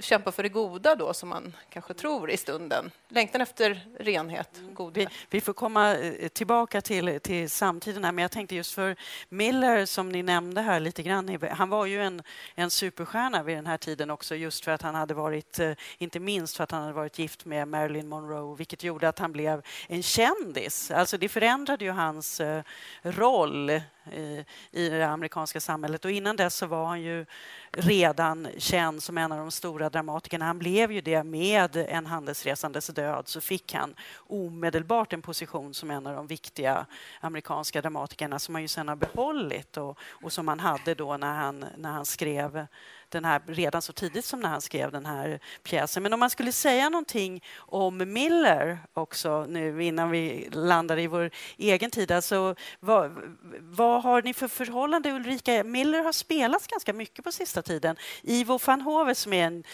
kämpa 0.00 0.32
för 0.32 0.42
det 0.42 0.48
goda 0.48 0.94
då, 0.94 1.14
som 1.14 1.28
man 1.28 1.56
kanske 1.70 1.94
tror 1.94 2.30
i 2.30 2.36
stunden. 2.36 2.90
Längtan 3.08 3.40
efter 3.40 3.86
renhet, 3.98 4.58
mm. 4.58 4.74
godhet. 4.74 5.08
Vi, 5.08 5.16
vi, 5.30 5.40
får 5.40 5.52
komma 5.52 5.96
eh, 5.96 6.28
tillbaka 6.28 6.80
till, 6.80 7.20
till 7.20 7.50
samtiden 7.50 8.04
här, 8.04 8.12
men 8.12 8.22
jag 8.22 8.30
tänkte 8.30 8.54
just 8.54 8.74
för 8.74 8.96
Miller, 9.28 9.86
som 9.86 10.08
ni 10.08 10.22
nämnde 10.22 10.60
här 10.60 10.80
lite 10.80 11.02
grann, 11.02 11.38
han 11.50 11.68
var 11.68 11.86
ju 11.86 12.02
en, 12.02 12.22
en 12.54 12.70
superstjärna 12.70 13.42
vid 13.42 13.56
den 13.56 13.66
här 13.66 13.76
tiden 13.76 14.10
också, 14.10 14.34
just 14.34 14.64
för 14.64 14.72
att 14.72 14.82
han 14.82 14.94
hade 14.94 15.14
varit, 15.14 15.58
eh, 15.58 15.72
inte 15.98 16.20
minst 16.20 16.56
för 16.56 16.64
att 16.64 16.70
han 16.70 16.82
hade 16.82 16.94
varit 16.94 17.18
gift 17.18 17.44
med 17.44 17.68
Marilyn 17.68 18.08
Monroe, 18.08 18.56
vilket 18.56 18.84
gjorde 18.84 19.08
att 19.08 19.18
han 19.18 19.32
blev 19.32 19.62
en 19.88 20.02
kändis. 20.02 20.90
Alltså 20.90 21.18
det 21.18 21.28
förändrade 21.28 21.84
ju 21.84 21.90
hans 21.90 22.40
eh, 22.40 22.62
roll 23.02 23.80
i, 24.12 24.44
i 24.70 24.88
det 24.88 25.06
amerikanska 25.06 25.60
samhället. 25.60 26.04
Och 26.04 26.10
innan 26.10 26.36
dess 26.36 26.54
så 26.54 26.66
var 26.66 26.86
han 26.86 27.02
ju 27.02 27.26
redan 27.72 28.48
känd 28.58 29.02
som 29.02 29.18
en 29.18 29.32
av 29.32 29.38
de 29.38 29.50
stora 29.50 29.90
dramatikerna. 29.90 30.44
Han 30.44 30.58
blev 30.58 30.92
ju 30.92 31.00
det 31.00 31.24
med 31.24 31.76
En 31.76 32.06
handelsresandes 32.06 32.86
död 32.86 33.28
så 33.28 33.40
fick 33.40 33.74
han 33.74 33.94
omedelbart 34.16 35.12
en 35.12 35.22
position 35.22 35.74
som 35.74 35.90
en 35.90 36.06
av 36.06 36.16
de 36.16 36.26
viktiga 36.26 36.86
amerikanska 37.20 37.82
dramatikerna 37.82 38.38
som 38.38 38.54
han 38.54 38.62
ju 38.62 38.68
sen 38.68 38.88
har 38.88 38.96
behållit 38.96 39.76
och, 39.76 39.98
och 40.00 40.32
som 40.32 40.48
han 40.48 40.60
hade 40.60 40.94
då 40.94 41.16
när 41.16 41.34
han, 41.34 41.64
när 41.76 41.90
han 41.90 42.06
skrev 42.06 42.66
den 43.14 43.24
här 43.24 43.42
redan 43.46 43.82
så 43.82 43.92
tidigt 43.92 44.24
som 44.24 44.40
när 44.40 44.48
han 44.48 44.60
skrev 44.60 44.92
den 44.92 45.06
här 45.06 45.40
pjäsen. 45.62 46.02
Men 46.02 46.12
om 46.12 46.20
man 46.20 46.30
skulle 46.30 46.52
säga 46.52 46.88
någonting 46.88 47.42
om 47.56 48.12
Miller 48.12 48.78
också 48.94 49.46
nu 49.48 49.84
innan 49.84 50.10
vi 50.10 50.48
landar 50.52 50.98
i 50.98 51.06
vår 51.06 51.30
egen 51.56 51.90
tid. 51.90 52.12
Alltså, 52.12 52.54
vad, 52.80 53.12
vad 53.60 54.02
har 54.02 54.22
ni 54.22 54.34
för 54.34 54.48
förhållande 54.48 55.10
Ulrika? 55.10 55.64
Miller 55.64 56.04
har 56.04 56.12
spelats 56.12 56.66
ganska 56.66 56.92
mycket 56.92 57.24
på 57.24 57.32
sista 57.32 57.62
tiden. 57.62 57.96
Ivo 58.22 58.58
van 58.66 58.80
Hove 58.80 59.14
som 59.14 59.32
är 59.32 59.46
en 59.46 59.64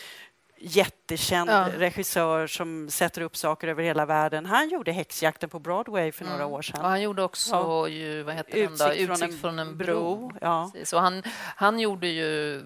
jättekänd 0.60 1.50
ja. 1.50 1.68
regissör 1.76 2.46
som 2.46 2.90
sätter 2.90 3.20
upp 3.20 3.36
saker 3.36 3.68
över 3.68 3.82
hela 3.82 4.06
världen. 4.06 4.46
Han 4.46 4.68
gjorde 4.68 4.92
Häxjakten 4.92 5.50
på 5.50 5.58
Broadway 5.58 6.12
för 6.12 6.24
mm. 6.24 6.32
några 6.32 6.46
år 6.46 6.62
sedan. 6.62 6.80
Och 6.80 6.88
han 6.88 7.02
gjorde 7.02 7.22
också 7.22 7.54
ja. 7.54 7.88
ju, 7.88 8.22
vad 8.22 8.34
heter 8.34 8.56
Utsikt, 8.58 8.78
den 8.78 8.88
då? 8.88 9.12
Utsikt 9.12 9.30
från, 9.30 9.38
från 9.38 9.58
en, 9.58 9.78
bro. 9.78 10.32
Ja. 10.40 10.70
Så 10.84 10.98
han, 10.98 11.22
han 11.56 11.80
gjorde 11.80 12.06
ju 12.06 12.62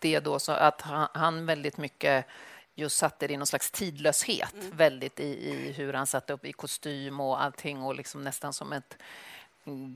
det 0.00 0.20
då 0.20 0.38
så 0.38 0.52
att 0.52 0.80
han, 0.80 1.08
han 1.14 1.46
väldigt 1.46 1.76
mycket 1.76 2.26
just 2.74 2.96
satte 2.96 3.26
det 3.26 3.34
i 3.34 3.36
någon 3.36 3.46
slags 3.46 3.70
tidlöshet 3.70 4.54
mm. 4.54 4.76
väldigt 4.76 5.20
i, 5.20 5.50
i, 5.50 5.72
hur 5.72 5.92
han 5.92 6.06
satte 6.06 6.32
upp 6.32 6.44
i 6.44 6.52
kostym 6.52 7.20
och 7.20 7.42
allting 7.42 7.82
och 7.82 7.94
liksom 7.94 8.24
nästan 8.24 8.52
som 8.52 8.72
ett 8.72 8.96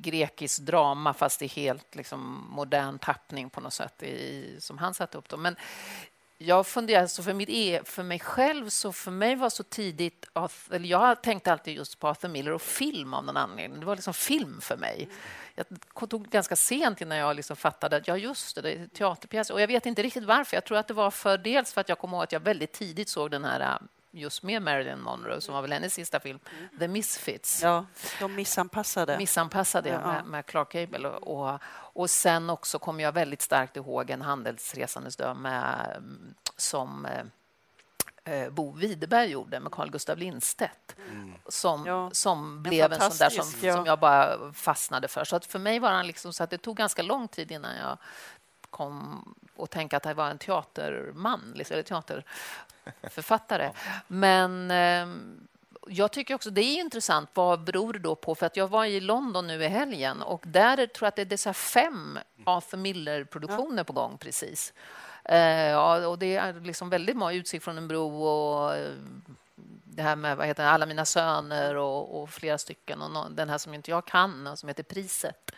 grekiskt 0.00 0.66
drama 0.66 1.14
fast 1.14 1.42
i 1.42 1.46
helt 1.46 1.94
liksom, 1.94 2.46
modern 2.50 2.98
tappning 2.98 3.50
på 3.50 3.60
något 3.60 3.72
sätt 3.72 4.02
i, 4.02 4.56
som 4.58 4.78
han 4.78 4.94
satte 4.94 5.18
upp. 5.18 5.28
Då. 5.28 5.36
Men 5.36 5.56
jag 6.38 6.66
funderar, 6.66 7.02
alltså 7.02 7.22
för, 7.22 7.32
mitt 7.32 7.48
e, 7.48 7.80
för 7.84 8.02
mig 8.02 8.18
själv, 8.18 8.68
så 8.68 8.92
för 8.92 9.10
mig 9.10 9.36
var 9.36 9.50
så 9.50 9.62
tidigt... 9.62 10.26
Eller 10.70 10.88
jag 10.88 11.22
tänkte 11.22 11.52
alltid 11.52 11.76
just 11.76 11.98
på 11.98 12.08
Arthur 12.08 12.28
Miller 12.28 12.52
och 12.52 12.62
film 12.62 13.14
av 13.14 13.24
någon 13.24 13.36
anledning. 13.36 13.80
Det 13.80 13.86
var 13.86 13.94
liksom 13.96 14.14
film 14.14 14.60
för 14.60 14.76
mig. 14.76 15.08
Jag 15.54 15.66
tog 16.10 16.28
ganska 16.28 16.56
sent 16.56 17.00
innan 17.00 17.18
jag 17.18 17.36
liksom 17.36 17.56
fattade 17.56 17.96
att 17.96 18.08
ja, 18.08 18.16
just 18.16 18.54
det, 18.54 18.62
det 18.62 18.72
är 18.72 18.86
teaterpjäs. 18.86 19.50
Och 19.50 19.60
jag 19.60 19.66
vet 19.66 19.86
inte 19.86 20.02
riktigt 20.02 20.24
varför. 20.24 20.56
Jag 20.56 20.64
tror 20.64 20.78
att 20.78 20.88
det 20.88 20.94
var 20.94 21.10
för 21.10 21.38
dels 21.38 21.72
för 21.72 21.80
att 21.80 21.88
jag 21.88 21.98
kommer 21.98 22.16
ihåg 22.16 22.24
att 22.24 22.32
jag 22.32 22.40
väldigt 22.40 22.72
tidigt 22.72 23.08
såg 23.08 23.30
den 23.30 23.44
här 23.44 23.60
äh, 23.60 23.78
just 24.14 24.42
med 24.42 24.62
Marilyn 24.62 25.00
Monroe, 25.00 25.40
som 25.40 25.54
var 25.54 25.62
väl 25.62 25.72
hennes 25.72 25.94
sista 25.94 26.20
film. 26.20 26.38
The 26.78 26.88
Misfits. 26.88 27.62
Ja, 27.62 27.86
de 28.20 28.34
missanpassade. 28.34 29.18
Missanpassade, 29.18 29.88
ja, 29.88 30.06
med, 30.06 30.24
med, 30.24 30.46
Clark 30.46 30.72
Gable. 30.72 31.08
Och, 31.08 31.60
och 31.66 32.10
sen 32.10 32.50
också 32.50 32.78
kommer 32.78 33.04
jag 33.04 33.12
väldigt 33.12 33.42
starkt 33.42 33.76
ihåg 33.76 34.10
En 34.10 34.22
handelsresandes 34.22 35.16
död 35.16 35.36
med, 35.36 36.02
som 36.56 37.06
eh, 37.06 38.34
eh 38.34 38.50
Bo 38.50 38.72
Widerberg 38.72 39.30
gjorde 39.30 39.60
med 39.60 39.72
Carl 39.72 39.90
Gustav 39.90 40.18
Lindstedt 40.18 40.96
mm. 41.10 41.34
som, 41.48 41.86
ja, 41.86 42.10
som 42.12 42.62
blev 42.62 42.92
en, 42.92 43.00
sån 43.00 43.18
där 43.18 43.30
som, 43.30 43.68
ja. 43.68 43.76
som 43.76 43.86
jag 43.86 43.98
bara 43.98 44.52
fastnade 44.52 45.08
för. 45.08 45.24
Så 45.24 45.36
att 45.36 45.46
för 45.46 45.58
mig 45.58 45.78
var 45.78 45.90
han 45.90 46.06
liksom 46.06 46.32
så 46.32 46.44
att 46.44 46.50
det 46.50 46.58
tog 46.58 46.76
ganska 46.76 47.02
lång 47.02 47.28
tid 47.28 47.52
innan 47.52 47.76
jag 47.76 47.98
kom 48.70 49.24
och 49.56 49.70
tänka 49.70 49.96
att 49.96 50.04
han 50.04 50.16
var 50.16 50.30
en 50.30 50.38
teaterman, 50.38 51.52
liksom, 51.54 51.74
eller 51.74 51.82
teaterförfattare. 52.84 53.72
Men 54.06 54.70
eh, 54.70 55.06
jag 55.88 56.12
tycker 56.12 56.34
också 56.34 56.50
det 56.50 56.60
är 56.60 56.80
intressant. 56.80 57.30
Vad 57.34 57.64
beror 57.64 57.92
det 57.92 57.98
då 57.98 58.14
på? 58.14 58.34
För 58.34 58.46
att 58.46 58.56
jag 58.56 58.68
var 58.68 58.84
i 58.84 59.00
London 59.00 59.46
nu 59.46 59.64
i 59.64 59.68
helgen 59.68 60.22
och 60.22 60.44
där 60.46 60.76
tror 60.76 61.06
jag 61.06 61.08
att 61.08 61.28
det 61.28 61.32
är 61.32 61.36
så 61.36 61.52
fem 61.52 62.18
Arthur 62.44 62.78
Miller-produktioner 62.78 63.78
ja. 63.78 63.84
på 63.84 63.92
gång 63.92 64.18
precis. 64.18 64.72
Eh, 65.24 66.06
och 66.06 66.18
det 66.18 66.36
är 66.36 66.60
liksom 66.60 66.90
väldigt 66.90 67.16
många 67.16 67.32
utsikt 67.32 67.64
från 67.64 67.78
en 67.78 67.88
bro 67.88 68.22
och 68.22 68.76
eh, 68.76 68.92
det 69.84 70.02
här 70.02 70.16
med 70.16 70.36
vad 70.36 70.46
heter 70.46 70.62
det, 70.62 70.70
Alla 70.70 70.86
mina 70.86 71.04
söner 71.04 71.74
och, 71.74 72.22
och 72.22 72.30
flera 72.30 72.58
stycken. 72.58 73.02
Och 73.02 73.10
no, 73.10 73.28
den 73.30 73.48
här 73.48 73.58
som 73.58 73.74
inte 73.74 73.90
jag 73.90 74.04
kan, 74.04 74.56
som 74.56 74.68
heter 74.68 74.82
Priset 74.82 75.50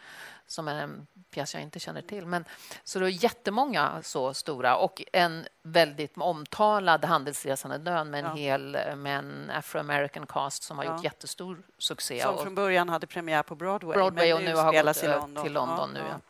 som 0.46 0.68
är 0.68 0.74
en 0.74 1.06
pjäs 1.30 1.54
jag 1.54 1.62
inte 1.62 1.80
känner 1.80 2.02
till. 2.02 2.26
Men, 2.26 2.44
så 2.84 2.98
det 2.98 3.06
är 3.06 3.24
jättemånga 3.24 4.02
så 4.02 4.34
stora 4.34 4.76
och 4.76 5.02
en 5.12 5.46
väldigt 5.62 6.16
omtalad 6.16 7.04
handelsresande 7.04 7.78
dön 7.78 8.10
med 8.10 8.24
en 8.24 8.30
ja. 8.30 8.34
hel 8.34 8.78
med 8.96 9.18
en 9.18 9.50
afro-american 9.50 10.26
cast 10.26 10.62
som 10.62 10.78
har 10.78 10.84
ja. 10.84 10.94
gjort 10.94 11.04
jättestor 11.04 11.62
succé. 11.78 12.22
Som 12.22 12.38
från 12.38 12.54
början 12.54 12.88
hade 12.88 13.06
premiär 13.06 13.42
på 13.42 13.54
Broadway, 13.54 13.94
Broadway 13.94 14.32
och 14.32 14.42
nu 14.42 14.54
har 14.54 14.84
gått 14.84 14.96
till 14.96 15.10
London. 15.10 15.44
Till 15.44 15.52
London 15.52 15.90
nu, 15.92 16.00
ja. 16.10 16.20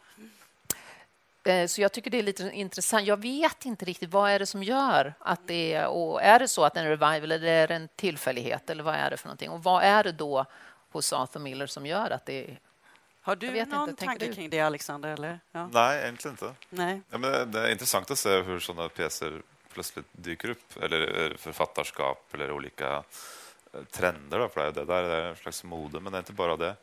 Eh, 1.46 1.66
så 1.66 1.80
jag 1.80 1.92
tycker 1.92 2.10
det 2.10 2.18
är 2.18 2.22
lite 2.22 2.50
intressant. 2.52 3.06
Jag 3.06 3.20
vet 3.20 3.64
inte 3.64 3.84
riktigt 3.84 4.10
vad 4.10 4.30
är 4.30 4.38
det 4.38 4.46
som 4.46 4.62
gör 4.62 5.14
att 5.18 5.40
det 5.46 5.74
är... 5.74 5.86
Och 5.86 6.22
är 6.22 6.38
det 6.38 6.48
så 6.48 6.64
att 6.64 6.76
en 6.76 6.84
revival 6.84 7.32
eller 7.32 7.48
är 7.48 7.68
det 7.68 7.74
en 7.74 7.88
tillfällighet? 7.96 8.70
Eller 8.70 8.82
vad 8.82 8.94
är 8.94 9.10
det 9.10 9.16
för 9.16 9.28
någonting? 9.28 9.50
Och 9.50 9.62
vad 9.62 9.82
är 9.82 10.04
det 10.04 10.12
då 10.12 10.44
hos 10.90 11.12
Arthur 11.12 11.40
Miller 11.40 11.66
som 11.66 11.86
gör 11.86 12.10
att 12.10 12.26
det 12.26 12.56
har 13.26 13.36
du 13.36 13.64
någon 13.64 13.88
inte, 13.88 14.04
tanke 14.04 14.34
kring 14.34 14.50
det, 14.50 14.60
Alexander? 14.60 15.08
Eller? 15.08 15.40
Ja. 15.52 15.68
Nej, 15.72 16.02
egentligen 16.02 16.32
inte. 16.32 16.54
Nej. 16.70 17.02
Ja, 17.10 17.18
men 17.18 17.52
det 17.52 17.60
är 17.60 17.72
intressant 17.72 18.10
att 18.10 18.18
se 18.18 18.42
hur 18.42 18.60
sådana 18.60 18.88
pjäser 18.88 19.42
plötsligt 19.72 20.06
dyker 20.12 20.50
upp, 20.50 20.82
eller 20.82 21.34
författarskap 21.38 22.34
eller 22.34 22.52
olika 22.52 23.04
eh, 23.72 23.80
trender. 23.90 24.38
Då, 24.38 24.48
för 24.48 24.72
det, 24.72 24.84
där 24.84 25.02
är 25.02 25.30
en 25.30 25.36
slags 25.36 25.64
mode, 25.64 26.00
men 26.00 26.12
det 26.12 26.16
är 26.16 26.20
inte 26.20 26.32
bara 26.32 26.56
det. 26.56 26.74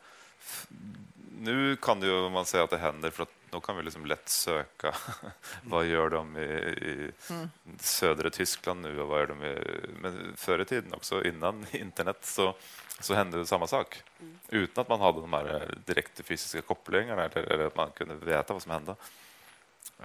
Nu 1.39 1.75
kan 1.75 1.99
det 1.99 2.08
ju 2.08 2.29
man 2.29 2.45
säga 2.45 2.63
att 2.63 2.69
det 2.69 2.77
händer, 2.77 3.10
för 3.10 3.23
att 3.23 3.34
nu 3.51 3.60
kan 3.60 3.77
vi 3.77 3.84
liksom 3.84 4.06
lätt 4.06 4.29
söka. 4.29 4.95
vad 5.63 5.86
gör 5.86 6.10
de 6.10 6.38
i, 6.38 6.41
i 6.41 7.12
mm. 7.29 7.49
södra 7.79 8.29
Tyskland 8.29 8.82
nu 8.82 9.01
och 9.01 9.08
vad 9.08 9.19
gör 9.19 9.27
de 9.27 9.43
i... 9.43 9.58
Men 10.01 10.34
förr 10.38 10.60
i 10.60 10.65
tiden 10.65 10.93
också, 10.93 11.23
innan 11.23 11.65
internet, 11.71 12.17
så 12.21 12.56
så 12.99 13.13
hände 13.13 13.38
det 13.38 13.45
samma 13.45 13.67
sak 13.67 14.03
mm. 14.19 14.39
utan 14.49 14.82
att 14.82 14.89
man 14.89 15.01
hade 15.01 15.21
de 15.21 15.34
här 15.34 15.56
eh, 15.56 15.77
direkt 15.86 16.25
fysiska 16.25 16.62
kopplingarna 16.62 17.25
eller, 17.25 17.43
eller, 17.43 17.65
att 17.65 17.75
man 17.75 17.91
kunde 17.91 18.15
veta 18.15 18.53
vad 18.53 18.62
som 18.62 18.71
hände. 18.71 18.95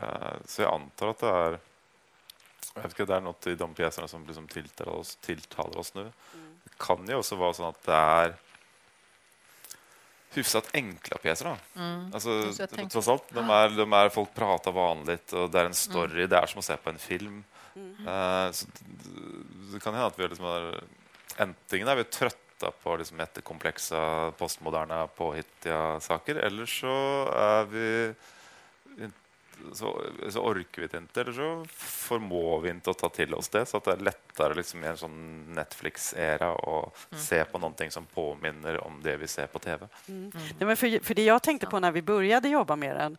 Uh, 0.02 0.32
så 0.44 0.62
jag 0.62 0.74
antar 0.74 1.08
att 1.08 1.18
det 1.18 1.28
är 1.28 1.58
jag 2.74 2.82
vet 2.82 3.00
inte, 3.00 3.12
det 3.12 3.16
är 3.16 3.20
något 3.20 3.46
i 3.46 3.54
de 3.54 3.74
pjäserna 3.74 4.08
som 4.08 4.26
liksom 4.26 4.48
tilltalar, 4.48 4.92
oss, 4.92 5.16
tilltalar 5.16 5.78
oss 5.78 5.94
nu. 5.94 6.00
Mm. 6.00 6.60
Det 6.64 6.70
kan 6.78 7.06
ju 7.08 7.14
också 7.14 7.36
vara 7.36 7.52
så 7.52 7.68
att 7.68 7.82
det 7.82 7.92
är 7.92 8.34
hyfsat 10.30 10.70
enkla 10.72 11.18
pjäser. 11.18 11.56
Mm. 11.76 12.10
Alltså, 12.14 12.52
trots 12.90 13.08
allt, 13.08 13.24
de 13.28 13.50
är, 13.50 13.70
de 13.70 13.92
är, 13.92 14.08
folk 14.08 14.34
pratar 14.34 14.72
vanligt 14.72 15.32
och 15.32 15.50
det 15.50 15.60
är 15.60 15.64
en 15.64 15.74
story. 15.74 16.16
Mm. 16.16 16.28
Det 16.28 16.36
är 16.36 16.46
som 16.46 16.58
att 16.58 16.64
se 16.64 16.76
på 16.76 16.90
en 16.90 16.98
film. 16.98 17.44
Mm. 17.74 18.08
Uh, 18.08 18.52
så 18.52 18.66
det, 18.66 19.72
det 19.72 19.80
kan 19.80 19.94
hända 19.94 20.06
att 20.06 20.18
vi 20.18 20.28
liksom 20.28 20.46
är, 20.46 20.84
antingen 21.36 21.88
är 21.88 21.96
vi 21.96 22.04
trötta 22.04 22.47
trötta 22.58 22.76
på 22.82 22.96
liksom 22.96 23.18
jättekomplexa, 23.18 24.32
postmoderna, 24.38 25.06
påhittiga 25.06 26.00
saker. 26.00 26.34
Eller 26.34 26.66
så 26.66 27.28
är 27.32 27.64
vi 27.64 28.14
så, 29.72 30.02
så 30.28 30.40
orkar 30.40 30.82
vi 30.82 30.88
det 30.88 30.98
inte, 30.98 31.20
eller 31.20 31.32
så 31.32 31.66
förmår 31.74 32.60
vi 32.60 32.70
inte 32.70 32.90
att 32.90 32.98
ta 32.98 33.08
till 33.08 33.34
oss 33.34 33.48
det. 33.48 33.66
Så 33.66 33.76
att 33.76 33.84
det 33.84 33.92
är 33.92 33.96
lättare 33.96 34.54
liksom, 34.54 34.84
i 34.84 34.86
en 34.86 34.96
sån 34.96 35.44
Netflix-era 35.54 36.52
att 36.52 37.12
mm. 37.12 37.24
se 37.24 37.44
på 37.44 37.58
någonting 37.58 37.90
som 37.90 38.06
påminner 38.06 38.84
om 38.84 39.00
det 39.02 39.16
vi 39.16 39.26
ser 39.26 39.46
på 39.46 39.58
tv. 39.58 39.88
Mm. 40.08 40.20
Mm. 40.20 40.30
Nej, 40.58 40.66
men 40.66 40.76
för, 40.76 41.04
för 41.04 41.14
det 41.14 41.24
jag 41.24 41.42
tänkte 41.42 41.66
på 41.66 41.80
när 41.80 41.92
vi 41.92 42.02
började 42.02 42.48
jobba 42.48 42.76
med 42.76 42.96
den 42.96 43.12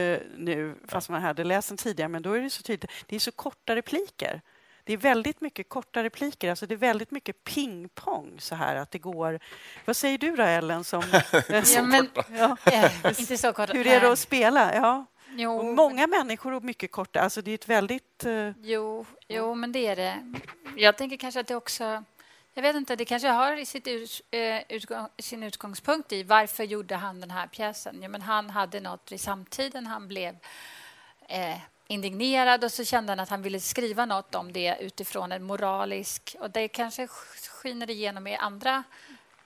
uh, 0.00 0.18
nu, 0.36 0.74
fast 0.88 1.08
man 1.08 1.22
hade 1.22 1.44
läst 1.44 1.68
den 1.68 1.76
tidigare, 1.76 2.08
men 2.08 2.22
då 2.22 2.32
är 2.32 2.40
det 2.40 2.50
så 2.50 2.62
tydligt, 2.62 2.90
det 3.06 3.16
är 3.16 3.20
så 3.20 3.32
korta 3.32 3.76
repliker. 3.76 4.40
Det 4.86 4.92
är 4.92 4.96
väldigt 4.96 5.40
mycket 5.40 5.68
korta 5.68 6.02
repliker, 6.04 6.50
alltså 6.50 6.66
det 6.66 6.74
är 6.74 6.76
väldigt 6.76 7.10
mycket 7.10 7.44
pingpong 7.44 8.40
så 8.40 8.54
här 8.54 8.76
att 8.76 8.90
det 8.90 8.98
går... 8.98 9.40
Vad 9.84 9.96
säger 9.96 10.18
du 10.18 10.36
då, 10.36 10.42
Ellen? 10.42 10.84
Som, 10.84 11.02
ja, 11.48 11.82
men, 11.82 12.08
ja. 12.30 12.56
inte 13.18 13.38
så 13.38 13.52
kort. 13.52 13.74
Hur 13.74 13.86
är 13.86 14.00
det 14.00 14.12
att 14.12 14.18
spela? 14.18 14.74
Ja. 14.74 15.06
Jo, 15.30 15.62
många 15.62 16.06
människor 16.06 16.52
och 16.52 16.64
mycket 16.64 16.92
korta. 16.92 17.20
Alltså 17.20 17.42
det 17.42 17.50
är 17.50 17.54
ett 17.54 17.68
väldigt... 17.68 18.26
Uh... 18.26 18.50
Jo, 18.62 19.06
jo, 19.28 19.54
men 19.54 19.72
det 19.72 19.86
är 19.86 19.96
det. 19.96 20.34
Jag 20.76 20.96
tänker 20.96 21.16
kanske 21.16 21.40
att 21.40 21.46
det 21.46 21.56
också... 21.56 22.04
Jag 22.54 22.62
vet 22.62 22.76
inte, 22.76 22.96
det 22.96 23.04
kanske 23.04 23.28
har 23.28 23.64
sitt 23.64 23.86
ut, 23.86 24.20
uh, 24.34 24.76
utgång, 24.76 25.08
sin 25.18 25.42
utgångspunkt 25.42 26.12
i 26.12 26.22
varför 26.22 26.64
gjorde 26.64 26.96
han 26.96 27.20
den 27.20 27.30
här 27.30 27.46
pjäsen? 27.46 28.02
Ja, 28.02 28.08
men 28.08 28.22
han 28.22 28.50
hade 28.50 28.80
något 28.80 29.12
i 29.12 29.18
samtiden. 29.18 29.86
Han 29.86 30.08
blev 30.08 30.36
eh, 31.28 31.58
indignerad 31.88 32.64
och 32.64 32.72
så 32.72 32.84
kände 32.84 33.12
han 33.12 33.20
att 33.20 33.28
han 33.28 33.42
ville 33.42 33.60
skriva 33.60 34.06
något 34.06 34.34
om 34.34 34.52
det 34.52 34.76
utifrån 34.80 35.32
en 35.32 35.42
moralisk... 35.42 36.36
Och 36.40 36.50
det 36.50 36.68
kanske 36.68 37.06
skiner 37.48 37.90
igenom 37.90 38.26
i 38.26 38.36
andra 38.36 38.84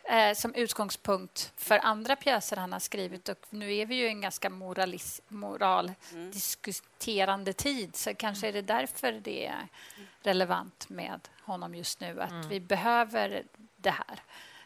eh, 0.04 0.34
som 0.34 0.54
utgångspunkt 0.54 1.52
för 1.56 1.78
andra 1.78 2.16
pjäser 2.16 2.56
han 2.56 2.72
har 2.72 2.80
skrivit. 2.80 3.28
Och 3.28 3.46
nu 3.50 3.74
är 3.74 3.86
vi 3.86 3.94
ju 3.94 4.04
i 4.04 4.08
en 4.08 4.20
ganska 4.20 4.50
moralis, 4.50 5.20
moraldiskuterande 5.28 7.52
tid 7.52 7.96
så 7.96 8.14
kanske 8.14 8.48
är 8.48 8.52
det 8.52 8.62
därför 8.62 9.12
det 9.12 9.46
är 9.46 9.68
relevant 10.22 10.88
med 10.88 11.20
honom 11.42 11.74
just 11.74 12.00
nu. 12.00 12.20
Att 12.20 12.30
mm. 12.30 12.48
vi 12.48 12.60
behöver 12.60 13.42
det 13.76 13.90
här. 13.90 14.20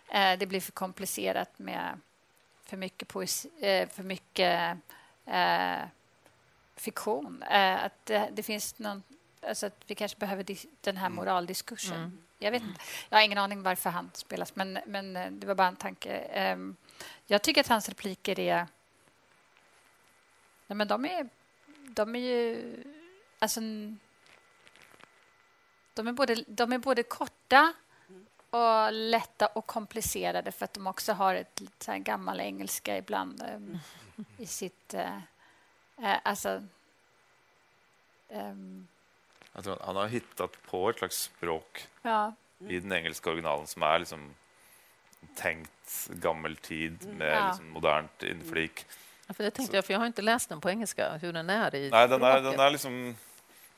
Eh, 0.09 0.39
det 0.39 0.47
blir 0.47 0.61
för 0.61 0.73
komplicerat 0.73 1.59
med 1.59 2.01
för 2.65 2.77
mycket 2.77 3.09
poesi, 3.09 3.51
eh, 3.61 3.89
för 3.89 4.03
mycket 4.03 4.79
eh, 5.27 5.79
fiktion. 6.77 7.43
Eh, 7.43 7.85
att 7.85 8.07
det, 8.07 8.31
det, 8.33 8.43
finns 8.43 8.79
någon... 8.79 9.03
Alltså 9.43 9.67
att 9.67 9.83
vi 9.87 9.95
kanske 9.95 10.19
behöver 10.19 10.45
den 10.81 10.97
här 10.97 11.07
mm. 11.07 11.17
moraldiskursen. 11.17 11.97
Mm. 11.97 12.19
Jag 12.39 12.51
vet 12.51 12.63
inte. 12.63 12.81
Jag 13.09 13.19
har 13.19 13.25
ingen 13.25 13.39
aning 13.39 13.63
varför 13.63 13.91
han 13.91 14.11
spelas, 14.15 14.57
men, 14.57 14.79
men 14.87 15.17
eh, 15.17 15.31
det 15.31 15.47
var 15.47 15.55
bara 15.55 15.69
en 15.69 15.77
tanke. 15.77 16.17
Eh, 16.19 16.57
jag 17.27 17.43
tycker 17.43 17.61
att 17.61 17.69
hans 17.69 17.89
repliker 17.89 18.41
är... 18.41 18.67
Nej, 20.67 20.77
men 20.77 20.89
de 20.89 21.05
är, 21.05 21.29
de 21.89 22.15
är 22.15 22.21
ju... 22.21 22.75
Alltså, 23.39 23.61
de 25.95 26.09
är 26.09 26.13
både, 26.13 26.45
de 26.47 26.73
är 26.73 26.79
både 26.79 27.03
korta 27.03 27.73
och 28.51 28.93
lätta 28.93 29.47
och 29.47 29.67
komplicerade 29.67 30.53
för 30.53 30.65
att 30.65 30.75
de 30.75 30.87
också 30.87 31.13
har 31.13 31.35
ett 31.35 31.63
så 31.79 31.93
här 31.93 31.99
gammal 31.99 32.41
engelska 32.41 32.99
ibland 32.99 33.43
um, 33.55 33.79
i 34.39 34.47
sitt... 34.47 34.95
Uh, 34.95 35.19
Eh, 36.03 36.17
alltså, 36.23 36.63
um, 38.29 38.89
han 39.81 39.97
har 39.97 40.07
hittat 40.07 40.63
på 40.71 40.91
ett 40.91 40.99
slags 40.99 41.23
språk 41.23 41.89
ja. 42.03 42.35
i 42.59 42.81
den 42.81 42.93
engelska 42.93 43.31
originalen 43.31 43.67
som 43.67 43.83
är 43.83 43.99
liksom 43.99 44.35
tänkt 45.35 46.09
gammal 46.09 46.57
tid 46.57 47.09
med 47.19 47.37
ja. 47.37 47.49
liksom 47.49 47.69
modernt 47.69 48.23
inflik. 48.23 48.87
Ja, 49.27 49.35
för 49.35 49.45
det 49.45 49.51
tänkte 49.51 49.77
jag, 49.77 49.85
för 49.85 49.93
jag 49.93 50.01
har 50.01 50.07
inte 50.07 50.23
läst 50.23 50.49
den 50.49 50.61
på 50.61 50.71
engelska, 50.71 51.17
hur 51.17 51.33
den 51.33 51.51
är 51.51 51.75
i 51.75 51.91
Nej, 51.91 52.09
den 52.09 52.23
är, 52.23 52.41
den 52.41 52.61
är 52.61 52.71
liksom 52.71 53.15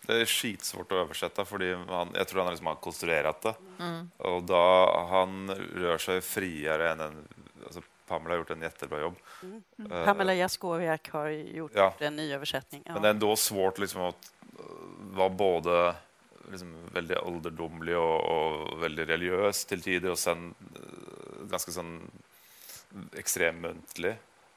det 0.06 0.20
är 0.20 0.26
skitsvårt 0.26 0.92
att 0.92 0.98
översätta 0.98 1.44
för 1.44 1.86
han, 1.92 2.08
jag 2.14 2.28
tror 2.28 2.42
han 2.42 2.50
liksom 2.50 2.66
har 2.66 2.74
konstruerat 2.74 3.42
det. 3.42 3.54
Mm. 3.78 4.10
Och 4.16 4.42
då 4.42 4.56
han 5.10 5.50
rör 5.54 5.98
sig 5.98 6.20
friare 6.20 6.90
än 6.90 7.00
en... 7.00 7.28
Alltså 7.64 7.80
Pamela 8.06 8.30
har 8.34 8.38
gjort 8.38 8.50
en 8.50 8.62
jättebra 8.62 9.00
jobb. 9.00 9.16
Mm. 9.42 9.62
Mm. 9.78 10.04
Pamela 10.04 10.34
Jaskowiak 10.34 11.10
har 11.10 11.28
gjort 11.28 11.72
ja. 11.74 11.94
en 11.98 12.16
ny 12.16 12.32
översättning. 12.32 12.82
Ja. 12.86 12.92
Men 12.92 13.02
det 13.02 13.08
är 13.08 13.10
ändå 13.10 13.36
svårt 13.36 13.78
liksom 13.78 14.02
att 14.02 14.32
vara 14.98 15.28
både 15.28 15.94
liksom 16.50 16.76
väldigt 16.92 17.18
ålderdomlig 17.18 17.96
och, 17.96 18.20
och, 18.20 18.82
väldigt 18.82 19.08
religiös 19.08 19.64
till 19.64 19.82
tider 19.82 20.10
och 20.10 20.18
sen 20.18 20.54
ganska 21.50 21.72
sån 21.72 22.10
extremt 23.16 23.60
muntlig 23.60 24.14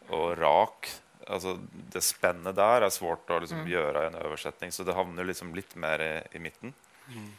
och 0.07 0.37
rak 0.37 0.89
alltså, 1.29 1.59
det 1.91 2.01
spännet 2.01 2.55
där 2.55 2.81
är 2.81 2.89
svårt 2.89 3.29
att 3.29 3.41
liksom, 3.41 3.57
mm. 3.57 3.71
göra 3.71 4.07
en 4.07 4.15
översättning, 4.15 4.71
så 4.71 4.83
det 4.83 4.93
hamnar 4.93 5.23
liksom 5.23 5.55
lite 5.55 5.77
mer 5.77 5.99
i, 5.99 6.37
i 6.37 6.39
mitten. 6.39 6.73
Mm. 7.11 7.29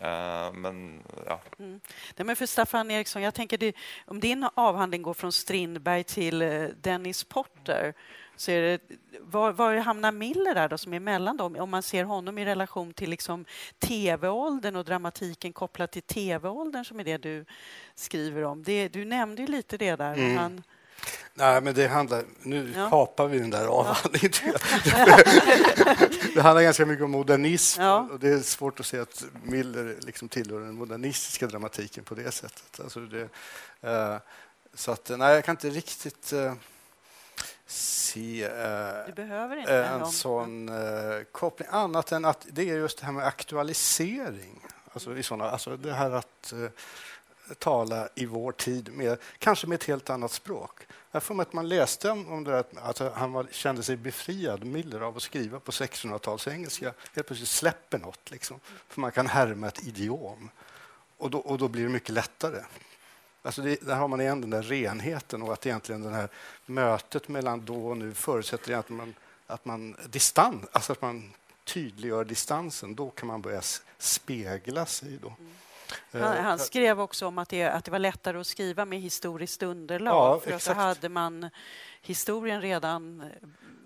Uh, 0.00 0.52
men, 0.52 1.02
ja. 1.26 1.40
Mm. 1.58 1.80
Nej, 2.16 2.26
men 2.26 2.36
för 2.36 2.46
Staffan 2.46 2.90
Eriksson, 2.90 3.22
jag 3.22 3.34
tänker 3.34 3.58
det, 3.58 3.76
om 4.04 4.20
din 4.20 4.48
avhandling 4.54 5.02
går 5.02 5.14
från 5.14 5.32
Strindberg 5.32 6.04
till 6.04 6.42
uh, 6.42 6.68
Dennis 6.80 7.24
Potter 7.24 7.94
så 8.36 8.50
är 8.50 8.62
det, 8.62 8.80
var, 9.20 9.52
var 9.52 9.74
hamnar 9.74 10.12
Miller 10.12 10.54
där 10.54 10.68
då, 10.68 10.78
som 10.78 10.92
är 10.92 10.96
emellan 10.96 11.36
dem? 11.36 11.56
Om 11.56 11.70
man 11.70 11.82
ser 11.82 12.04
honom 12.04 12.38
i 12.38 12.44
relation 12.44 12.92
till 12.92 13.10
liksom 13.10 13.44
tv-åldern 13.78 14.76
och 14.76 14.84
dramatiken 14.84 15.52
kopplat 15.52 15.92
till 15.92 16.02
tv-åldern 16.02 16.84
som 16.84 17.00
är 17.00 17.04
det 17.04 17.18
du 17.18 17.44
skriver 17.94 18.44
om. 18.44 18.62
Det, 18.62 18.88
du 18.88 19.04
nämnde 19.04 19.42
ju 19.42 19.48
lite 19.48 19.76
det 19.76 19.96
där. 19.96 20.14
Mm. 20.14 20.36
Han, 20.36 20.62
Nej, 21.34 21.60
men 21.60 21.74
det 21.74 21.88
handlar... 21.88 22.24
Nu 22.42 22.72
ja. 22.76 22.90
kapar 22.90 23.26
vi 23.26 23.38
den 23.38 23.50
där 23.50 23.66
avhandlingen. 23.66 24.32
Ja. 24.84 25.18
det 26.34 26.40
handlar 26.40 26.62
ganska 26.62 26.86
mycket 26.86 27.04
om 27.04 27.10
modernism 27.10 27.82
ja. 27.82 28.08
och 28.12 28.20
det 28.20 28.28
är 28.28 28.40
svårt 28.40 28.80
att 28.80 28.86
se 28.86 28.98
att 28.98 29.24
Miller 29.42 29.96
liksom 30.00 30.28
tillhör 30.28 30.60
den 30.60 30.74
modernistiska 30.74 31.46
dramatiken 31.46 32.04
på 32.04 32.14
det 32.14 32.32
sättet. 32.32 32.80
Alltså 32.80 33.00
det, 33.00 33.22
uh, 33.22 34.18
så 34.74 34.92
att, 34.92 35.10
nej, 35.16 35.34
jag 35.34 35.44
kan 35.44 35.52
inte 35.52 35.70
riktigt 35.70 36.32
uh, 36.32 36.52
se 37.66 38.48
uh, 38.48 39.68
en 39.68 40.06
sån 40.06 40.70
koppling, 41.32 41.68
annat 41.70 42.12
än 42.12 42.24
att 42.24 42.46
det 42.50 42.70
är 42.70 42.76
just 42.76 42.98
det 42.98 43.04
här 43.04 43.12
med 43.12 43.26
aktualisering. 43.26 44.66
Alltså, 44.92 45.16
i 45.16 45.22
såna, 45.22 45.50
alltså 45.50 45.76
det 45.76 45.92
här 45.92 46.10
att 46.10 46.52
tala 47.58 48.08
i 48.14 48.26
vår 48.26 48.52
tid, 48.52 48.92
med, 48.92 49.18
kanske 49.38 49.66
med 49.66 49.74
ett 49.74 49.84
helt 49.84 50.10
annat 50.10 50.32
språk. 50.32 50.86
Jag 51.10 51.22
får 51.22 51.42
att 51.42 51.52
man 51.52 51.68
läste 51.68 52.10
om 52.10 52.44
det 52.44 52.58
att 52.58 52.76
alltså, 52.78 53.12
han 53.14 53.32
var, 53.32 53.46
kände 53.50 53.82
sig 53.82 53.96
befriad, 53.96 54.64
Miller, 54.64 55.00
av 55.00 55.16
att 55.16 55.22
skriva 55.22 55.60
på 55.60 55.72
1600-talsengelska. 55.72 56.92
Helt 57.14 57.26
plötsligt 57.26 57.48
släpper 57.48 57.98
något, 57.98 58.30
liksom, 58.30 58.60
för 58.88 59.00
man 59.00 59.12
kan 59.12 59.26
härma 59.26 59.68
ett 59.68 59.86
idiom. 59.86 60.50
Och 61.16 61.30
då, 61.30 61.38
och 61.38 61.58
då 61.58 61.68
blir 61.68 61.82
det 61.82 61.88
mycket 61.88 62.14
lättare. 62.14 62.62
Alltså 63.42 63.62
det, 63.62 63.86
där 63.86 63.96
har 63.96 64.08
man 64.08 64.20
igen 64.20 64.40
den 64.40 64.50
där 64.50 64.62
renheten 64.62 65.42
och 65.42 65.52
att 65.52 65.66
egentligen 65.66 66.02
det 66.02 66.10
här 66.10 66.28
mötet 66.66 67.28
mellan 67.28 67.64
då 67.64 67.86
och 67.86 67.96
nu 67.96 68.14
förutsätter 68.14 68.74
att 68.74 68.88
man, 68.88 69.14
att 69.46 69.64
man, 69.64 69.96
distans, 70.06 70.66
alltså 70.72 70.92
att 70.92 71.02
man 71.02 71.32
tydliggör 71.64 72.24
distansen. 72.24 72.94
Då 72.94 73.10
kan 73.10 73.26
man 73.26 73.42
börja 73.42 73.62
spegla 73.98 74.86
sig. 74.86 75.18
Då. 75.22 75.28
Mm. 75.38 75.52
Han, 76.12 76.44
han, 76.44 76.58
skrev 76.58 77.00
också 77.00 77.26
om 77.26 77.38
att 77.38 77.48
det, 77.48 77.64
att 77.64 77.84
det 77.84 77.90
var 77.90 77.98
lättare 77.98 78.38
att 78.38 78.46
skriva 78.46 78.84
med 78.84 79.00
historiskt 79.00 79.62
underlag. 79.62 80.36
Ja, 80.36 80.40
för 80.40 80.52
att 80.52 80.66
då 80.66 80.72
hade 80.72 81.08
man 81.08 81.50
historien 82.02 82.60
redan 82.60 83.20
eh, 83.20 83.26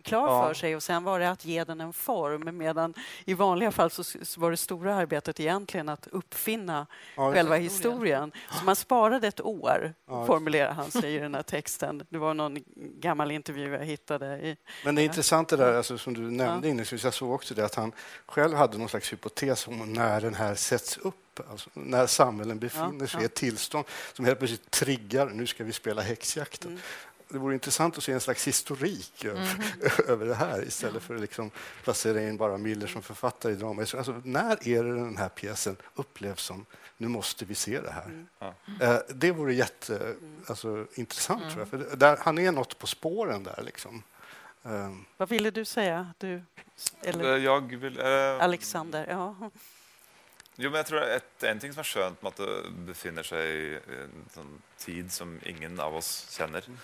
klar 0.07 0.29
ja. 0.29 0.47
för 0.47 0.55
sig 0.55 0.77
och 0.77 0.83
sen 0.83 1.05
var 1.05 1.21
det 1.21 1.31
att 1.31 1.45
ge 1.45 1.65
den 1.65 1.81
en 1.81 1.93
form 1.93 2.59
medan 2.59 2.95
i 3.25 3.35
vanliga 3.35 3.71
fall 3.71 3.91
så 3.91 4.05
var 4.37 4.51
det 4.51 4.57
stora 4.57 4.95
arbetet 4.95 5.41
egentligen 5.41 5.89
att 5.89 6.07
uppfinna 6.13 6.87
ja, 7.17 7.33
själva 7.33 7.57
historien. 7.57 8.33
Så 8.51 8.65
man 8.65 8.77
sparade 8.77 9.29
ett 9.29 9.41
år, 9.41 9.95
ja, 10.07 10.27
formulerar 10.27 10.73
han 10.73 10.91
sig 10.91 11.15
i 11.15 11.19
den 11.19 11.35
här 11.35 11.43
texten. 11.43 12.07
Det 12.09 12.19
var 12.19 12.35
någon 12.35 12.59
gammal 12.77 13.31
intervju 13.31 13.73
jag 13.73 13.85
hittade. 13.85 14.27
I, 14.27 14.57
Men 14.85 14.95
det 14.95 15.03
är 15.03 15.05
intressant 15.05 15.49
det 15.49 15.57
där 15.57 15.77
alltså, 15.77 15.99
som 15.99 16.15
du 16.15 16.21
nämnde 16.21 16.45
ja. 16.45 16.55
inledningsvis. 16.55 17.05
Jag 17.05 17.15
såg 17.15 17.33
också 17.33 17.55
det 17.55 17.65
att 17.65 17.75
han 17.75 17.93
själv 18.27 18.57
hade 18.57 18.79
någon 18.79 18.89
slags 18.89 19.13
hypotes 19.13 19.69
om 19.69 19.93
när 19.93 20.21
den 20.21 20.35
här 20.35 20.55
sätts 20.55 20.99
upp 20.99 21.15
Alltså 21.51 21.71
när 21.75 22.07
samhällen 22.07 22.59
befinner 22.59 23.01
ja, 23.01 23.07
sig 23.07 23.23
i 23.23 23.25
ett 23.25 23.35
tillstånd 23.35 23.85
som 24.13 24.25
helt 24.25 24.39
plötsligt 24.39 24.71
triggar, 24.71 25.27
nu 25.27 25.47
ska 25.47 25.65
vi 25.65 25.73
spela 25.73 26.03
häxjakten. 26.03 26.71
Mm 26.71 26.83
det 27.29 27.39
vore 27.39 27.55
intressant 27.55 27.99
att 27.99 28.05
se 28.05 28.13
en 28.13 28.21
slags 28.21 28.47
historik 28.47 29.25
mm. 29.25 29.47
över 30.09 30.27
det 30.27 30.35
här 30.35 30.63
istället 30.67 31.03
för 31.03 31.15
att 31.15 31.21
liksom 31.21 31.51
placera 31.85 32.23
in 32.23 32.37
bara 32.37 32.59
Miller 32.59 32.87
som 32.87 33.03
författare 33.03 33.53
i 33.53 33.57
drama. 33.57 33.81
Alltså, 33.81 34.21
när 34.25 34.69
är 34.69 34.85
det 34.85 34.95
den 34.95 35.17
här 35.17 35.29
pjäsen 35.29 35.77
upplevs 35.95 36.43
som 36.43 36.67
nu 36.97 37.09
måste 37.09 37.45
vi 37.45 37.55
se 37.55 37.81
det 37.81 37.91
här? 37.91 38.27
Mm. 38.41 38.57
Eh, 38.81 38.99
det 39.09 39.33
vore 39.33 39.55
jätteintressant, 39.55 40.51
alltså, 40.51 40.87
intressant, 40.95 41.43
mm. 41.43 41.55
tror 41.55 41.61
jag. 41.61 41.89
För 41.89 41.97
där, 41.97 42.19
han 42.21 42.39
är 42.39 42.53
något 42.53 42.79
på 42.79 42.87
spåren 42.87 43.43
där. 43.43 43.63
Liksom. 43.63 44.03
Eh. 44.65 44.91
Vad 45.17 45.29
ville 45.29 45.51
du 45.51 45.65
säga? 45.65 46.13
Du, 46.19 46.43
eller? 47.03 47.37
Eh, 47.37 47.45
jag 47.45 47.77
vill, 47.77 48.01
äh... 48.01 48.45
Alexander, 48.45 49.07
ja. 49.11 49.51
Jo, 50.59 50.71
men 50.71 50.77
jag 50.77 50.87
tror 50.87 51.03
att 51.03 51.43
en 51.43 51.61
ting 51.61 51.73
som 51.73 51.81
är 51.81 51.85
skönt 51.85 52.23
med 52.23 52.29
att 52.29 52.37
det 52.37 52.71
befinner 52.71 53.23
sig 53.23 53.57
i 53.57 53.75
en 53.75 54.25
sån 54.35 54.63
tid 54.77 55.13
som 55.13 55.41
ingen 55.45 55.81
av 55.81 55.97
oss 55.97 56.31
känner, 56.31 56.65
mm 56.67 56.79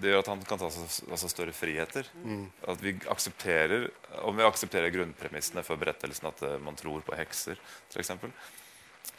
det 0.00 0.08
gör 0.08 0.18
att 0.18 0.26
han 0.26 0.44
kan 0.44 0.58
ta 0.58 0.64
alltså, 0.64 1.28
större 1.28 1.52
friheter. 1.52 2.06
Mm. 2.24 2.50
Att 2.66 2.82
vi 2.82 2.98
accepterar, 3.08 3.90
om 4.22 4.36
vi 4.36 4.42
accepterar 4.42 4.88
grundpremisserna 4.88 5.62
för 5.62 5.76
berättelsen 5.76 6.28
att 6.28 6.42
eh, 6.42 6.58
man 6.58 6.74
tror 6.74 7.00
på 7.00 7.14
häxor, 7.14 7.56
till 7.88 8.00
exempel, 8.00 8.30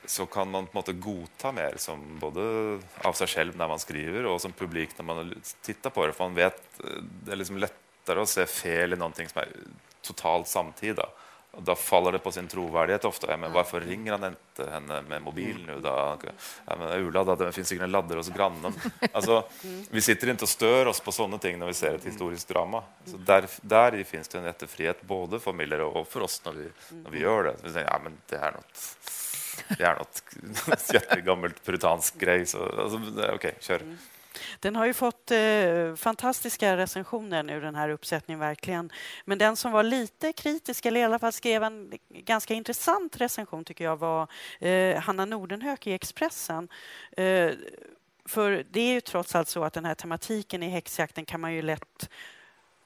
så 0.05 0.25
kan 0.25 0.51
man 0.51 0.67
på 0.67 0.77
något 0.77 0.99
godta 1.01 1.51
mer 1.51 1.73
som 1.77 2.19
både 2.19 2.41
av 3.01 3.13
sig 3.13 3.27
själv 3.27 3.57
när 3.57 3.67
man 3.67 3.79
skriver 3.79 4.25
och 4.25 4.41
som 4.41 4.51
publik 4.51 4.89
när 4.97 5.05
man 5.05 5.41
tittar 5.61 5.89
på 5.89 6.07
det. 6.07 6.13
För 6.13 6.23
man 6.23 6.35
vet, 6.35 6.79
eh, 6.79 7.03
det 7.23 7.31
är 7.31 7.35
liksom 7.35 7.57
lättare 7.57 8.19
att 8.19 8.29
se 8.29 8.45
fel 8.45 8.93
i 8.93 8.95
någonting 8.95 9.29
som 9.29 9.41
är 9.41 9.49
totalt 10.01 10.47
samtida. 10.47 11.09
Och 11.51 11.63
då 11.63 11.75
faller 11.75 12.11
det 12.11 12.19
på 12.19 12.31
sin 12.31 12.47
trovärdighet 12.47 13.05
ofta. 13.05 13.31
Ja, 13.31 13.37
men 13.37 13.51
varför 13.51 13.81
ringer 13.81 14.11
han 14.11 14.23
inte 14.23 14.71
henne 14.71 15.01
med 15.01 15.21
mobil 15.21 15.63
nu? 15.67 15.79
Då? 15.79 16.17
Ja, 16.65 16.75
men 16.79 16.91
urladdad, 16.91 17.39
det 17.39 17.51
finns 17.51 17.71
ingen 17.71 17.91
laddare 17.91 18.19
hos 18.19 18.29
grannen. 18.29 18.73
Alltså, 19.11 19.43
vi 19.89 20.01
sitter 20.01 20.29
inte 20.29 20.43
och 20.43 20.49
stör 20.49 20.85
oss 20.85 20.99
på 20.99 21.11
sådana 21.11 21.37
ting 21.37 21.59
när 21.59 21.65
vi 21.65 21.73
ser 21.73 21.95
ett 21.95 22.05
historiskt 22.05 22.47
drama. 22.47 22.83
Så 23.05 23.17
där, 23.17 23.45
där 23.61 24.03
finns 24.03 24.27
det 24.27 24.37
en 24.37 24.43
jättefrihet 24.43 25.01
både 25.01 25.39
för 25.39 25.53
Miller 25.53 25.81
och 25.81 26.07
för 26.07 26.21
oss 26.21 26.41
när 26.45 26.51
vi, 26.51 26.69
när 26.89 27.11
vi 27.11 27.19
gör 27.19 27.43
det. 27.43 27.55
Vi 27.63 27.73
säger, 27.73 27.87
ja, 27.87 27.99
men 28.03 28.17
det 28.29 28.35
är 28.35 28.51
något 28.51 28.97
det 29.77 29.83
är 29.83 29.95
något 29.95 30.23
jättegammalt 30.93 31.65
puritansk 31.65 32.19
grej. 32.19 32.45
Så, 32.45 32.63
alltså, 32.63 33.01
okej, 33.17 33.35
okay, 33.35 33.51
kör. 33.59 33.81
Den 34.59 34.75
har 34.75 34.85
ju 34.85 34.93
fått 34.93 35.31
eh, 35.31 35.95
fantastiska 35.95 36.77
recensioner 36.77 37.43
nu, 37.43 37.61
den 37.61 37.75
här 37.75 37.89
uppsättningen, 37.89 38.39
verkligen. 38.39 38.91
Men 39.25 39.37
den 39.37 39.55
som 39.55 39.71
var 39.71 39.83
lite 39.83 40.33
kritisk, 40.33 40.85
eller 40.85 40.99
i 40.99 41.03
alla 41.03 41.19
fall 41.19 41.33
skrev 41.33 41.63
en 41.63 41.93
ganska 42.09 42.53
intressant 42.53 43.21
recension, 43.21 43.65
tycker 43.65 43.83
jag, 43.83 43.97
var 43.97 44.27
eh, 44.59 45.01
Hanna 45.01 45.25
Nordenhök 45.25 45.87
i 45.87 45.93
Expressen. 45.93 46.69
Eh, 47.17 47.51
för 48.25 48.65
det 48.71 48.81
är 48.81 48.93
ju 48.93 49.01
trots 49.01 49.35
allt 49.35 49.47
så 49.47 49.63
att 49.63 49.73
den 49.73 49.85
här 49.85 49.95
tematiken 49.95 50.63
i 50.63 50.69
häxjakten 50.69 51.25
kan 51.25 51.41
man 51.41 51.53
ju 51.53 51.61
lätt 51.61 52.09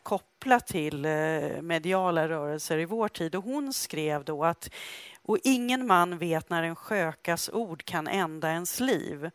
koppla 0.04 0.60
till 0.60 1.06
eh, 1.06 1.62
mediala 1.62 2.30
rörelser 2.30 2.78
i 2.78 2.86
vår 2.86 3.08
tid. 3.08 3.36
Och 3.36 3.44
hon 3.44 3.74
skrev 3.74 4.24
då 4.24 4.44
att 4.44 4.70
och 5.22 5.38
ingen 5.44 5.88
man 5.88 6.18
vet 6.18 6.50
när 6.50 6.64
en 6.64 6.76
skökas 6.76 7.50
ord 7.50 7.86
kan 7.86 8.08
ända 8.08 8.52
ens 8.52 8.80
liv. 8.80 9.30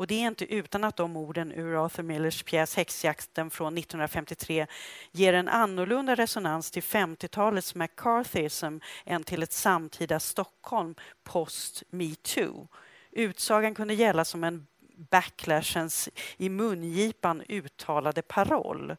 Och 0.00 0.06
det 0.06 0.14
är 0.22 0.26
inte 0.26 0.54
utan 0.54 0.84
att 0.84 0.96
de 0.96 1.16
orden 1.16 1.52
ur 1.52 1.84
Arthur 1.84 2.02
Millers 2.02 2.42
pjäs 2.42 2.76
Häxjakten 2.76 3.50
från 3.50 3.78
1953 3.78 4.66
ger 5.12 5.32
en 5.32 5.48
annorlunda 5.48 6.14
resonans 6.14 6.70
till 6.70 6.82
50-talets 6.82 7.74
McCarthyism 7.74 8.78
än 9.04 9.24
till 9.24 9.42
ett 9.42 9.52
samtida 9.52 10.20
Stockholm 10.20 10.94
post 11.24 11.82
metoo. 11.90 12.68
Utsagan 13.10 13.74
kunde 13.74 13.94
gälla 13.94 14.24
som 14.24 14.44
en 14.44 14.66
backlashens 15.10 16.08
i 16.36 16.48
mungipan 16.48 17.42
uttalade 17.48 18.22
paroll. 18.22 18.96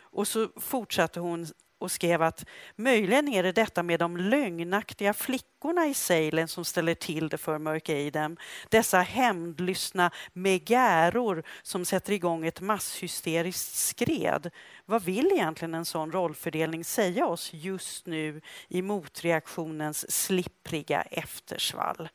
Och 0.00 0.28
så 0.28 0.48
fortsatte 0.56 1.20
hon 1.20 1.46
och 1.78 1.90
skrev 1.90 2.22
att 2.22 2.44
möjligen 2.76 3.28
är 3.28 3.42
det 3.42 3.52
detta 3.52 3.82
med 3.82 4.00
de 4.00 4.16
lögnaktiga 4.16 5.14
flickorna 5.14 5.86
i 5.86 5.94
Salem 5.94 6.48
som 6.48 6.64
ställer 6.64 6.94
till 6.94 7.28
det 7.28 7.38
för 7.38 7.58
Mörk 7.58 7.88
Adam. 7.88 8.36
Dessa 8.68 8.98
hämndlystna 8.98 10.10
megäror 10.32 11.42
som 11.62 11.84
sätter 11.84 12.12
igång 12.12 12.46
ett 12.46 12.60
masshysteriskt 12.60 13.74
skred. 13.74 14.50
Vad 14.84 15.02
vill 15.02 15.32
egentligen 15.32 15.74
en 15.74 15.84
sån 15.84 16.12
rollfördelning 16.12 16.84
säga 16.84 17.26
oss 17.26 17.50
just 17.52 18.06
nu 18.06 18.40
i 18.68 18.82
motreaktionens 18.82 20.10
slippriga 20.10 21.02
eftersvall? 21.02 22.08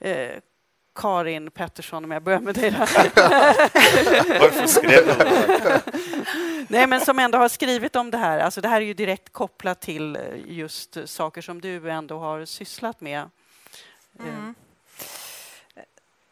Eh, 0.00 0.36
Karin 0.96 1.50
Pettersson, 1.50 2.04
om 2.04 2.10
jag 2.10 2.22
börjar 2.22 2.40
med 2.40 2.54
dig. 2.54 2.70
Varför 4.40 4.66
skrev 4.66 5.06
du 5.06 5.14
Nej, 6.68 6.86
men 6.86 7.00
som 7.00 7.18
ändå 7.18 7.38
har 7.38 7.48
skrivit 7.48 7.96
om 7.96 8.10
det 8.10 8.18
här. 8.18 8.38
Alltså, 8.38 8.60
det 8.60 8.68
här 8.68 8.80
är 8.80 8.84
ju 8.84 8.94
direkt 8.94 9.32
kopplat 9.32 9.80
till 9.80 10.16
eh, 10.16 10.22
just 10.46 10.98
saker 11.04 11.42
som 11.42 11.60
du 11.60 11.90
ändå 11.90 12.18
har 12.18 12.44
sysslat 12.44 13.00
med. 13.00 13.30
Eh. 14.20 14.28
Mm. 14.28 14.54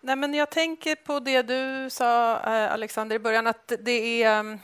Nej, 0.01 0.17
men 0.17 0.35
jag 0.35 0.51
tänker 0.51 0.95
på 0.95 1.21
det 1.21 1.43
du 1.43 1.91
sa, 1.91 2.41
eh, 2.41 2.73
Alexander, 2.73 3.17
i 3.17 3.19
början, 3.19 3.47
att 3.47 3.73
det 3.81 4.23
är... 4.23 4.59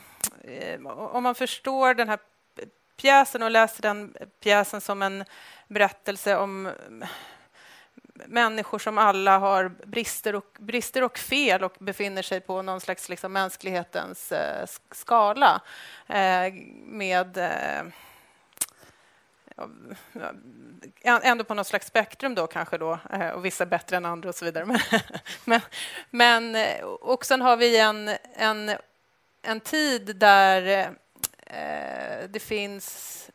Om 0.87 1.23
man 1.23 1.35
förstår 1.35 1.95
den 1.95 2.09
här 2.09 2.19
pjäsen 2.97 3.43
och 3.43 3.51
läser 3.51 3.83
den 3.83 4.15
pjäsen 4.41 4.81
som 4.81 5.03
en 5.03 5.25
berättelse 5.69 6.37
om 6.37 6.71
människor 8.27 8.79
som 8.79 8.99
alla 8.99 9.39
har 9.39 9.69
brister 9.69 10.35
och, 10.35 10.57
brister 10.59 11.03
och 11.03 11.19
fel 11.19 11.65
och 11.65 11.77
befinner 11.79 12.23
sig 12.23 12.41
på 12.41 12.63
någon 12.63 12.81
slags 12.81 13.09
liksom, 13.09 13.33
mänsklighetens 13.33 14.33
eh, 14.33 14.67
skala 14.91 15.63
eh, 16.07 16.53
med 16.85 17.37
eh, 17.37 17.83
ändå 21.03 21.45
på 21.45 21.55
något 21.55 21.67
slags 21.67 21.87
spektrum 21.87 22.35
då 22.35 22.47
kanske 22.47 22.79
då, 22.79 22.99
eh, 23.13 23.29
och 23.29 23.45
vissa 23.45 23.67
bättre 23.67 23.97
än 23.97 24.05
andra 24.05 24.29
och 24.29 24.35
så 24.35 24.45
vidare. 24.45 24.65
Men, 24.67 24.81
men, 25.45 25.61
men 26.11 26.55
eh, 26.55 26.85
och 26.85 27.25
sen 27.25 27.41
har 27.41 27.57
vi 27.57 27.79
en, 27.79 28.11
en, 28.37 28.71
en 29.43 29.61
tid 29.61 30.17
där 30.17 30.91
eh, 31.47 32.29
det 32.29 32.41
finns 32.41 33.31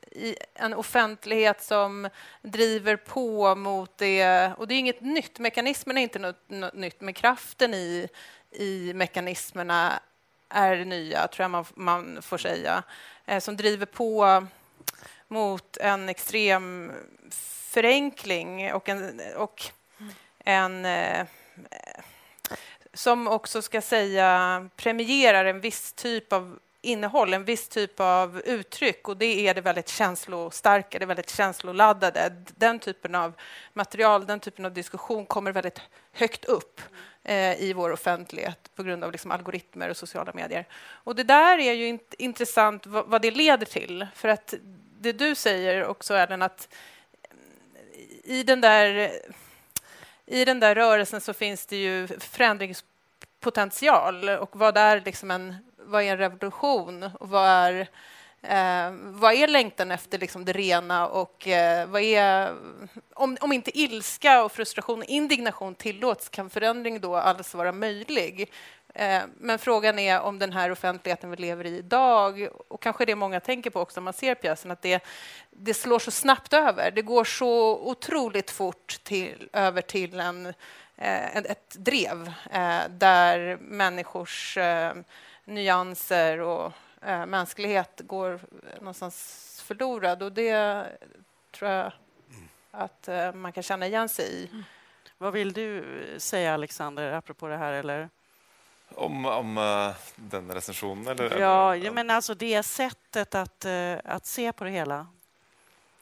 en 0.53 0.73
offentlighet 0.73 1.63
som 1.63 2.09
driver 2.41 2.95
på 2.95 3.55
mot 3.55 3.97
det. 3.97 4.51
Och 4.57 4.67
det 4.67 4.73
är 4.73 4.79
inget 4.79 5.01
nytt. 5.01 5.39
Mekanismen 5.39 5.97
är 5.97 6.01
inte 6.01 6.19
något, 6.19 6.49
något 6.49 6.73
nytt, 6.73 7.01
men 7.01 7.13
kraften 7.13 7.73
i, 7.73 8.07
i 8.51 8.93
mekanismerna 8.93 9.99
är 10.49 10.85
nya, 10.85 11.27
tror 11.27 11.43
jag 11.43 11.51
man, 11.51 11.65
man 11.75 12.21
får 12.21 12.37
säga, 12.37 12.83
eh, 13.25 13.39
som 13.39 13.57
driver 13.57 13.85
på 13.85 14.45
mot 15.27 15.77
en 15.77 16.09
extrem 16.09 16.91
förenkling 17.71 18.73
och 18.73 18.89
en, 18.89 19.21
och 19.35 19.63
en 20.39 20.85
eh, 20.85 21.25
som 22.93 23.27
också 23.27 23.61
ska 23.61 23.81
säga 23.81 24.69
premierar 24.75 25.45
en 25.45 25.59
viss 25.59 25.93
typ 25.93 26.33
av 26.33 26.59
innehåll, 26.85 27.33
en 27.33 27.45
viss 27.45 27.67
typ 27.67 27.99
av 27.99 28.41
uttryck 28.45 29.07
och 29.07 29.17
det 29.17 29.47
är 29.47 29.53
det 29.53 29.61
väldigt 29.61 29.89
känslostarka, 29.89 30.99
det 30.99 31.05
väldigt 31.05 31.29
känsloladdade. 31.29 32.35
Den 32.55 32.79
typen 32.79 33.15
av 33.15 33.33
material, 33.73 34.25
den 34.25 34.39
typen 34.39 34.65
av 34.65 34.73
diskussion 34.73 35.25
kommer 35.25 35.51
väldigt 35.51 35.81
högt 36.11 36.45
upp 36.45 36.81
eh, 37.23 37.61
i 37.61 37.73
vår 37.73 37.91
offentlighet 37.91 38.69
på 38.75 38.83
grund 38.83 39.03
av 39.03 39.11
liksom 39.11 39.31
algoritmer 39.31 39.89
och 39.89 39.97
sociala 39.97 40.31
medier. 40.33 40.67
Och 40.87 41.15
det 41.15 41.23
där 41.23 41.59
är 41.59 41.73
ju 41.73 41.87
int 41.87 42.13
intressant 42.17 42.85
vad, 42.85 43.07
vad, 43.07 43.21
det 43.21 43.31
leder 43.31 43.65
till, 43.65 44.07
för 44.15 44.27
att 44.27 44.53
det 44.99 45.11
du 45.11 45.35
säger 45.35 45.85
också, 45.85 46.13
Ellen, 46.13 46.41
att 46.41 46.67
i 48.23 48.43
den 48.43 48.61
där 48.61 49.11
i 50.25 50.45
den 50.45 50.59
där 50.59 50.75
rörelsen 50.75 51.21
så 51.21 51.33
finns 51.33 51.65
det 51.65 51.77
ju 51.77 52.07
förändringspotential 52.07 54.29
och 54.29 54.55
vad 54.55 54.77
är 54.77 55.01
liksom 55.05 55.31
en 55.31 55.55
vad 55.85 56.03
är 56.03 56.11
en 56.11 56.17
revolution 56.17 57.03
och 57.19 57.29
vad 57.29 57.47
är, 57.47 57.79
eh, 58.41 58.91
vad 58.93 59.33
är 59.33 59.47
längtan 59.47 59.91
efter 59.91 60.19
liksom 60.19 60.45
det 60.45 60.53
rena 60.53 61.07
och 61.07 61.47
eh, 61.47 61.87
vad 61.87 62.01
är... 62.01 62.55
Om, 63.13 63.37
om 63.41 63.51
inte 63.51 63.79
ilska 63.79 64.43
och 64.43 64.51
frustration 64.51 64.99
och 64.99 65.05
indignation 65.05 65.75
tillåts 65.75 66.29
kan 66.29 66.49
förändring 66.49 67.01
då 67.01 67.15
alls 67.15 67.53
vara 67.53 67.71
möjlig? 67.71 68.51
Eh, 68.95 69.23
men 69.37 69.59
frågan 69.59 69.99
är 69.99 70.21
om 70.21 70.39
den 70.39 70.53
här 70.53 70.71
offentligheten 70.71 71.29
vi 71.29 71.35
lever 71.35 71.65
i 71.65 71.77
idag, 71.77 72.47
och 72.67 72.81
kanske 72.81 73.05
det 73.05 73.15
många 73.15 73.39
tänker 73.39 73.69
på 73.69 73.81
också 73.81 73.99
när 73.99 74.03
man 74.03 74.13
ser 74.13 74.35
pjäsen, 74.35 74.71
att 74.71 74.81
det, 74.81 75.03
det 75.49 75.73
slår 75.73 75.99
så 75.99 76.11
snabbt 76.11 76.53
över. 76.53 76.91
Det 76.91 77.01
går 77.01 77.23
så 77.23 77.77
otroligt 77.77 78.51
fort 78.51 78.99
till, 79.03 79.49
över 79.53 79.81
till 79.81 80.19
en, 80.19 80.45
eh, 80.97 81.37
ett 81.37 81.75
drev 81.77 82.31
eh, 82.51 82.81
där 82.89 83.57
människors 83.61 84.57
eh, 84.57 84.93
nyanser 85.45 86.39
och 86.39 86.73
eh, 87.01 87.25
mänsklighet 87.25 88.01
går 88.03 88.39
någonstans 88.79 89.61
förlorad. 89.65 90.23
Och 90.23 90.31
det 90.31 90.85
tror 91.51 91.71
jag 91.71 91.91
att 92.71 93.07
eh, 93.07 93.33
man 93.33 93.51
kan 93.51 93.63
känna 93.63 93.87
igen 93.87 94.09
sig 94.09 94.25
i. 94.25 94.47
Mm. 94.51 94.63
Vad 95.17 95.33
vill 95.33 95.53
du 95.53 95.85
säga, 96.17 96.53
Alexander, 96.53 97.11
apropå 97.11 97.47
det 97.47 97.57
här? 97.57 97.73
Eller? 97.73 98.09
Om, 98.95 99.25
om 99.25 99.57
uh, 99.57 99.95
den 100.15 100.51
recensionen? 100.51 101.07
Eller, 101.07 101.39
ja, 101.39 101.75
jag 101.75 101.93
menar 101.93 102.15
alltså 102.15 102.33
det 102.33 102.63
sättet 102.63 103.35
att, 103.35 103.65
uh, 103.65 103.97
att 104.03 104.25
se 104.25 104.51
på 104.51 104.63
det 104.63 104.69
hela. 104.69 105.07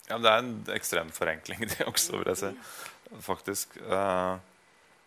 Ja, 0.08 0.18
det 0.18 0.28
är 0.28 0.38
en 0.38 0.64
extrem 0.72 1.10
förenkling 1.10 1.58
det 1.78 1.84
också, 1.84 2.16
vill 2.16 2.28
jag 2.28 2.38
säga. 2.38 2.52
Faktiskt. 3.20 3.76
Uh, 3.90 4.36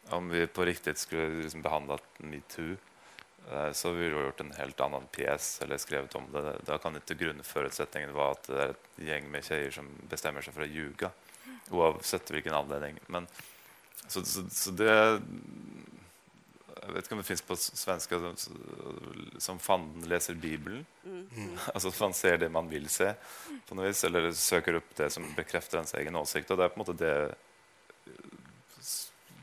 om 0.10 0.30
vi 0.30 0.48
på 0.48 0.66
riktigt 0.66 0.98
skulle 0.98 1.44
liksom 1.44 1.62
behandlat 1.62 2.04
metoo 2.18 2.64
Eh, 2.72 2.97
så 3.72 3.92
vi 3.92 4.10
har 4.10 4.26
gjort 4.26 4.40
en 4.40 4.52
helt 4.52 4.80
annan 4.80 5.04
pjäs 5.12 5.62
eller 5.62 5.78
skrivit 5.78 6.16
om 6.16 6.24
det. 6.32 6.56
Da 6.66 6.78
kan 6.78 6.96
inte 6.96 7.16
grundförutsättningen 7.16 8.14
vara 8.14 8.32
att 8.32 8.44
det 8.44 8.64
är 8.64 8.70
ett 8.70 8.90
gäng 8.96 9.32
med 9.32 9.44
tjejer 9.44 9.72
som 9.72 9.88
bestämmer 10.10 10.42
sig 10.42 10.54
för 10.54 10.62
att 10.62 10.70
ljuga 10.70 11.10
oavsett 11.70 12.32
vilken 12.32 12.54
anledning. 12.54 13.00
Men, 13.08 13.28
så, 14.08 14.26
så, 14.26 14.50
så 14.50 14.72
det... 14.72 15.22
Jag 16.82 16.94
vet 16.94 17.04
inte 17.04 17.14
om 17.14 17.18
det 17.18 17.24
finns 17.24 17.42
på 17.42 17.56
svenska 17.56 18.20
som, 18.20 18.36
som 19.38 19.60
fan 19.60 20.04
läser 20.06 20.34
Bibeln. 20.34 20.86
Mm. 21.06 21.58
Alltså 21.74 21.88
att 21.88 22.00
man 22.00 22.14
ser 22.14 22.38
det 22.38 22.50
man 22.50 22.70
vill 22.70 22.90
se 22.90 23.14
på 23.68 23.76
något 23.76 23.86
vis, 23.86 24.04
eller 24.04 24.32
söker 24.32 24.74
upp 24.74 24.96
det 24.96 25.10
som 25.10 25.34
bekräftar 25.36 25.78
ens 25.78 25.94
egen 25.94 26.16
åsikt. 26.16 26.52
Och 26.52 26.58
det 26.58 26.64
är 26.64 26.70
på 26.70 26.80
något 26.80 26.98
det 26.98 27.36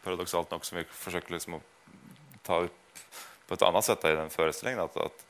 paradoxalt 0.03 0.51
nog 0.51 0.67
som 0.67 0.79
vi 0.79 0.85
försöker 0.85 1.33
liksom 1.33 1.61
ta 2.43 2.61
upp 2.61 2.99
på 3.47 3.55
ett 3.55 3.62
annat 3.62 3.84
sätt 3.84 4.05
i 4.05 4.09
den 4.09 4.30
föreställningen. 4.30 4.80
Att, 4.80 4.97
att, 4.97 5.24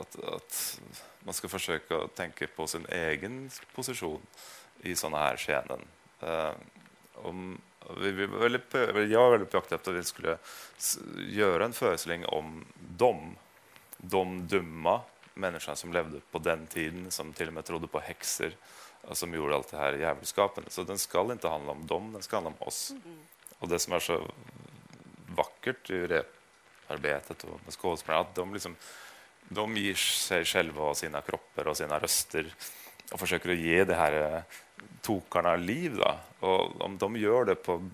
att, 0.00 0.24
att, 0.34 0.80
man 1.18 1.34
ska 1.34 1.48
försöka 1.48 2.08
tänka 2.14 2.46
på 2.56 2.66
sin 2.66 2.86
egen 2.88 3.50
position 3.74 4.20
i 4.80 4.94
sådana 4.94 5.18
här 5.18 5.36
skeenden. 5.36 5.80
Om, 7.14 7.60
vi, 8.00 8.10
vi 8.10 8.26
var 8.26 8.38
väldigt, 8.38 8.74
jag 9.12 9.20
var 9.20 9.30
väldigt 9.30 9.50
på 9.50 9.56
jakt 9.56 9.72
efter 9.72 9.92
att 9.92 9.98
vi 9.98 10.04
skulle 10.04 10.38
göra 11.28 11.64
en 11.64 11.72
föreställning 11.72 12.26
om 12.26 12.64
dem, 12.76 13.36
de 13.96 14.46
dumma 14.48 15.00
människorna 15.34 15.76
som 15.76 15.92
levde 15.92 16.20
på 16.30 16.38
den 16.38 16.66
tiden, 16.66 17.10
som 17.10 17.32
till 17.32 17.48
och 17.48 17.54
med 17.54 17.64
trodde 17.64 17.86
på 17.86 18.00
häxor 18.00 18.52
och 19.02 19.16
som 19.16 19.34
gjorde 19.34 19.54
allt 19.54 19.70
det 19.70 19.76
här 19.76 19.92
djävulskapen. 19.92 20.64
Så 20.68 20.82
den 20.82 20.98
ska 20.98 21.32
inte 21.32 21.48
handla 21.48 21.72
om 21.72 21.86
dem, 21.86 22.12
den 22.12 22.22
ska 22.22 22.36
handla 22.36 22.52
om 22.58 22.66
oss. 22.66 22.92
Och 23.58 23.68
det 23.68 23.78
som 23.78 23.92
är 23.92 23.98
så 23.98 24.22
vackert 25.36 25.90
i 25.90 26.06
reparbetet 26.06 27.44
och 27.44 27.60
med 27.64 27.74
skådespelarna. 27.74 28.20
Att 28.20 28.34
de, 28.34 28.52
liksom, 28.52 28.76
de 29.48 29.76
ger 29.76 29.94
sig 29.94 30.44
själva 30.44 30.82
och 30.82 30.96
sina 30.96 31.20
kroppar 31.20 31.66
och 31.66 31.76
sina 31.76 31.98
röster 31.98 32.54
och 33.12 33.20
försöker 33.20 33.52
att 33.52 33.58
ge 33.58 33.84
det 33.84 33.94
här 33.94 34.34
eh, 34.34 34.42
tokarna 35.00 35.56
liv. 35.56 35.96
Då. 35.96 36.14
Och 36.48 36.80
om 36.80 36.98
de 36.98 37.16
gör 37.16 37.44
det 37.44 37.54
på 37.54 37.90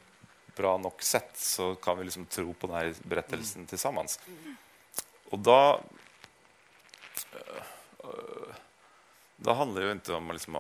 bra 0.57 0.79
nog 0.79 1.03
sätt 1.03 1.31
så 1.35 1.75
kan 1.75 1.99
vi 1.99 2.05
liksom 2.05 2.27
tro 2.27 2.55
på 2.55 2.67
den 2.67 2.77
här 2.77 2.95
berättelsen 3.03 3.57
mm. 3.57 3.67
tillsammans. 3.67 4.21
Och 5.31 5.39
då... 5.39 5.81
Eh, 7.99 8.09
då 9.37 9.53
handlar 9.53 9.83
det 9.83 9.93
inte 9.93 10.13
om 10.13 10.31
liksom 10.31 10.53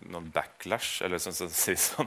någon 0.00 0.30
backlash 0.30 1.02
eller 1.04 1.18
som 1.18 1.32
säger 1.32 2.06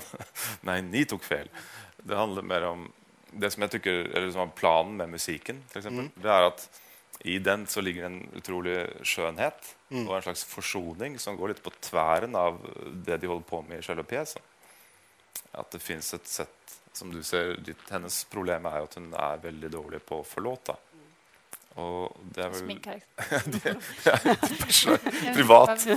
nej, 0.61 0.81
ni 0.81 1.05
tog 1.05 1.23
fel. 1.23 1.49
Det 1.97 2.15
handlar 2.15 2.41
mer 2.41 2.61
om 2.61 2.91
det 3.35 3.51
som 3.51 3.61
jag 3.61 3.71
tycker 3.71 3.91
eller 3.91 4.31
som 4.31 4.39
var 4.39 4.47
planen 4.47 4.97
med 4.97 5.09
musiken, 5.09 5.63
till 5.69 5.77
exempel, 5.77 5.99
mm. 5.99 6.11
det 6.15 6.29
är 6.29 6.41
att 6.41 6.81
i 7.19 7.39
den 7.39 7.67
så 7.67 7.81
ligger 7.81 8.03
en 8.05 8.27
otrolig 8.37 8.87
skönhet 9.03 9.75
mm. 9.89 10.09
och 10.09 10.15
en 10.15 10.21
slags 10.21 10.43
försoning 10.43 11.19
som 11.19 11.37
går 11.37 11.47
lite 11.47 11.61
på 11.61 11.69
tvären 11.69 12.35
av 12.35 12.59
det 12.93 13.17
de 13.17 13.27
håller 13.27 13.41
på 13.41 13.61
med 13.61 13.79
i 13.79 13.81
själva 13.81 14.03
pjäsen. 14.03 14.41
Att 15.51 15.71
det 15.71 15.79
finns 15.79 16.13
ett 16.13 16.27
sätt, 16.27 16.79
som 16.93 17.13
du 17.13 17.23
säger, 17.23 17.59
hennes 17.89 18.23
problem 18.23 18.65
är 18.65 18.79
att 18.79 18.93
hon 18.93 19.13
är 19.13 19.37
väldigt 19.37 19.71
dålig 19.71 20.05
på 20.05 20.19
att 20.19 20.27
förlåta. 20.27 20.75
Och 21.73 22.17
det 22.23 22.41
är 22.41 22.49
väl... 22.49 22.63
Min 22.63 22.81
Privat. 25.35 25.87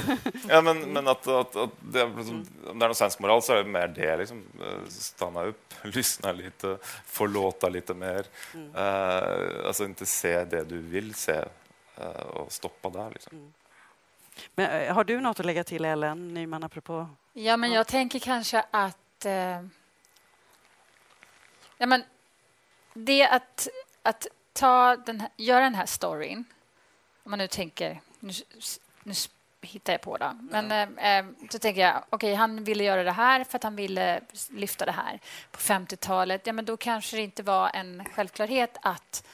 Ja, 0.49 0.61
men, 0.61 0.81
men 0.81 1.09
att, 1.09 1.27
att, 1.27 1.57
att 1.57 1.71
det, 1.81 2.01
är, 2.01 2.17
liksom, 2.17 2.47
om 2.67 2.79
det 2.79 2.85
är 2.85 2.89
någon 2.89 2.95
svensk 2.95 3.19
moral 3.19 3.43
så 3.43 3.53
är 3.53 3.57
det 3.57 3.71
mer 3.71 3.89
det. 3.89 4.17
Liksom, 4.17 4.45
eh, 4.61 4.89
stanna 4.89 5.43
upp, 5.43 5.75
lyssna 5.83 6.33
lite, 6.33 6.79
förlåta 7.05 7.69
lite 7.69 7.95
mer. 7.95 8.27
Mm. 8.55 8.77
Uh, 8.77 9.67
alltså 9.67 9.85
inte 9.85 10.07
se 10.07 10.45
det 10.45 10.65
du 10.65 10.79
vill 10.79 11.15
se 11.15 11.45
uh, 12.01 12.07
och 12.07 12.53
stoppa 12.53 12.91
där. 12.91 13.11
Liksom. 13.11 13.39
Mm. 13.39 13.53
Men, 14.55 14.95
har 14.95 15.05
du 15.05 15.21
något 15.21 15.41
att 15.41 15.47
lägga 15.47 15.65
till, 15.65 15.85
Ellen 15.85 16.35
Nyman, 16.35 16.65
apropå... 16.65 17.09
Ja, 17.33 17.57
men 17.57 17.73
jag 17.73 17.87
tänker 17.87 18.19
kanske 18.19 18.65
att... 18.71 19.25
Eh, 19.25 19.63
ja, 21.79 21.87
men 21.87 22.03
det 22.95 23.29
att, 23.29 23.69
att 24.03 24.27
ta 24.57 24.97
den 24.97 25.21
här, 25.21 25.31
göra 25.37 25.61
den 25.61 25.75
här 25.75 25.87
storyn, 25.87 26.45
om 27.23 27.31
man 27.31 27.39
nu 27.39 27.49
tänker... 27.49 28.01
Nu, 28.21 28.33
nu 29.03 29.15
hittar 29.61 29.93
jag 29.93 30.01
på 30.01 30.17
det. 30.17 30.39
Men 30.51 30.73
eh, 30.73 31.19
eh, 31.19 31.27
så 31.51 31.59
tänker 31.59 31.81
jag, 31.81 31.97
okej, 31.97 32.17
okay, 32.17 32.35
han 32.35 32.65
ville 32.65 32.85
göra 32.85 33.03
det 33.03 33.13
här 33.13 33.45
för 33.45 33.57
att 33.57 33.63
han 33.63 33.77
ville 33.77 34.21
lyfta 34.51 34.87
det 34.87 34.93
här. 34.93 35.21
På 35.51 35.59
50-talet, 35.59 36.47
ja, 36.47 36.53
men 36.53 36.65
då 36.65 36.77
kanske 36.77 37.17
det 37.17 37.23
inte 37.23 37.43
var 37.43 37.71
en 37.75 38.05
självklarhet 38.05 38.77
att 38.83 39.27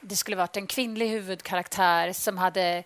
det 0.00 0.16
skulle 0.16 0.36
varit 0.36 0.56
en 0.56 0.66
kvinnlig 0.66 1.08
huvudkaraktär 1.08 2.12
som 2.12 2.38
hade 2.38 2.84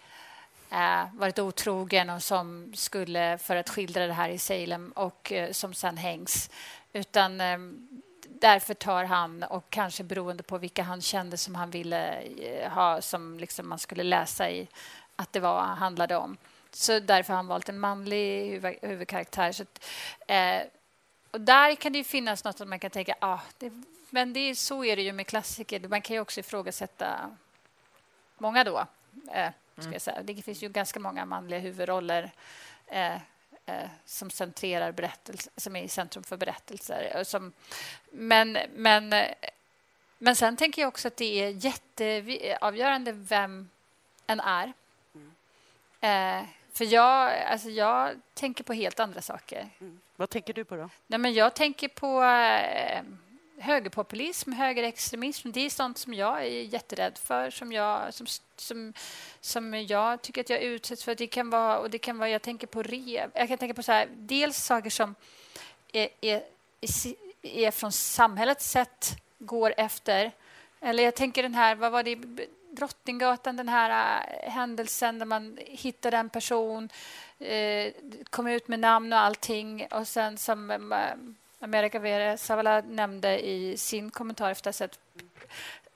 eh, 0.70 1.02
varit 1.12 1.38
otrogen 1.38 2.10
och 2.10 2.22
som 2.22 2.72
skulle, 2.74 3.38
för 3.38 3.56
att 3.56 3.70
skildra 3.70 4.06
det 4.06 4.12
här 4.12 4.28
i 4.28 4.38
Salem, 4.38 4.92
och 4.92 5.32
eh, 5.32 5.52
som 5.52 5.74
sen 5.74 5.96
hängs. 5.96 6.50
Utan 6.92 7.40
eh, 7.40 7.58
därför 8.44 8.74
tar 8.74 9.04
han, 9.04 9.42
och 9.42 9.70
kanske 9.70 10.04
beroende 10.04 10.42
på 10.42 10.58
vilka 10.58 10.82
han 10.82 11.00
kände 11.00 11.36
som 11.36 11.54
han 11.54 11.70
ville 11.70 12.22
eh, 12.22 12.72
ha, 12.72 13.00
som 13.00 13.38
liksom 13.38 13.68
man 13.68 13.78
skulle 13.78 14.02
läsa 14.02 14.50
i, 14.50 14.68
att 15.16 15.32
det 15.32 15.40
var, 15.40 15.62
handlade 15.62 16.16
om. 16.16 16.36
Så 16.70 17.00
därför 17.00 17.32
har 17.32 17.36
han 17.36 17.46
valt 17.46 17.68
en 17.68 17.78
manlig 17.78 18.50
huvud, 18.50 18.76
huvudkaraktär. 18.82 19.52
Så 19.52 19.62
att, 19.62 19.84
eh, 20.26 20.60
och 21.30 21.40
där 21.40 21.74
kan 21.74 21.92
det 21.92 22.04
finnas 22.04 22.44
något 22.44 22.58
som 22.58 22.70
man 22.70 22.78
kan 22.78 22.90
tänka, 22.90 23.14
ah, 23.20 23.40
det, 23.58 23.72
men 24.10 24.32
det, 24.32 24.56
så 24.56 24.84
är 24.84 24.96
det 24.96 25.02
ju 25.02 25.12
med 25.12 25.26
klassiker. 25.26 25.88
Man 25.88 26.02
kan 26.02 26.14
ju 26.14 26.20
också 26.20 26.40
ifrågasätta 26.40 27.30
många 28.38 28.64
då. 28.64 28.86
Eh, 29.32 29.50
Ska 29.78 29.92
jag 29.92 30.02
säga. 30.02 30.22
Det 30.22 30.42
finns 30.42 30.62
ju 30.62 30.68
ganska 30.68 31.00
många 31.00 31.24
manliga 31.24 31.60
huvudroller 31.60 32.30
eh, 32.86 33.16
eh, 33.66 33.88
som 34.04 34.30
centrerar 34.30 34.92
berättelser, 34.92 35.52
som 35.56 35.76
är 35.76 35.82
i 35.82 35.88
centrum 35.88 36.24
för 36.24 36.36
berättelser. 36.36 37.24
Som, 37.24 37.52
men, 38.10 38.58
men, 38.74 39.14
men 40.18 40.36
sen 40.36 40.56
tänker 40.56 40.82
jag 40.82 40.88
också 40.88 41.08
att 41.08 41.16
det 41.16 41.42
är 41.42 41.48
jätteavgörande 41.48 43.12
vem 43.12 43.70
en 44.26 44.40
är. 44.40 44.72
Eh, 46.00 46.44
för 46.72 46.84
jag, 46.84 47.32
alltså 47.42 47.70
jag 47.70 48.20
tänker 48.34 48.64
på 48.64 48.72
helt 48.72 49.00
andra 49.00 49.22
saker. 49.22 49.68
Mm. 49.80 50.00
Vad 50.16 50.30
tänker 50.30 50.54
du 50.54 50.64
på 50.64 50.76
då? 50.76 50.90
Nej, 51.06 51.18
men 51.18 51.34
jag 51.34 51.54
tänker 51.54 51.88
på 51.88 52.22
eh, 52.22 53.02
högerpopulism, 53.64 54.52
högerextremism, 54.52 55.50
det 55.52 55.60
är 55.60 55.70
sånt 55.70 55.98
som 55.98 56.14
jag 56.14 56.42
är 56.42 56.62
jätterädd 56.62 57.18
för, 57.18 57.50
som 57.50 57.72
jag, 57.72 58.14
som, 58.14 58.26
som, 58.56 58.92
som 59.40 59.74
jag 59.74 60.22
tycker 60.22 60.40
att 60.40 60.50
jag 60.50 60.60
utsätts 60.60 61.04
för. 61.04 61.14
Det 61.14 61.26
kan 61.26 61.50
vara, 61.50 61.78
och 61.78 61.90
det 61.90 61.98
kan 61.98 62.18
vara, 62.18 62.28
jag 62.28 62.42
tänker 62.42 62.66
på 62.66 62.82
rev. 62.82 63.30
Jag 63.34 63.48
kan 63.48 63.58
tänka 63.58 63.74
på 63.74 63.82
så 63.82 63.92
här, 63.92 64.08
dels 64.16 64.56
saker 64.56 64.90
som 64.90 65.14
är, 65.92 66.08
är, 66.20 66.42
är 67.42 67.70
från 67.70 67.92
samhällets 67.92 68.70
sätt, 68.70 69.16
går 69.38 69.74
efter. 69.76 70.32
Eller 70.80 71.04
jag 71.04 71.14
tänker 71.14 71.42
den 71.42 71.54
här, 71.54 71.74
vad 71.74 71.92
var 71.92 72.02
det, 72.02 72.18
Drottninggatan, 72.70 73.56
den 73.56 73.68
här 73.68 73.90
äh, 73.90 74.50
händelsen 74.50 75.18
där 75.18 75.26
man 75.26 75.58
hittade 75.60 76.16
en 76.16 76.28
person, 76.28 76.88
eh, 77.38 77.92
kom 78.30 78.46
ut 78.46 78.68
med 78.68 78.80
namn 78.80 79.12
och 79.12 79.18
allting 79.18 79.86
och 79.90 80.08
sen 80.08 80.38
som 80.38 80.70
äh, 80.70 81.14
America 81.64 81.98
Vere 81.98 82.36
Savala 82.36 82.80
nämnde 82.80 83.46
i 83.46 83.76
sin 83.76 84.10
kommentar 84.10 84.50
efter 84.50 84.70
att 84.70 84.74
ha 84.74 84.86
sett... 84.86 84.98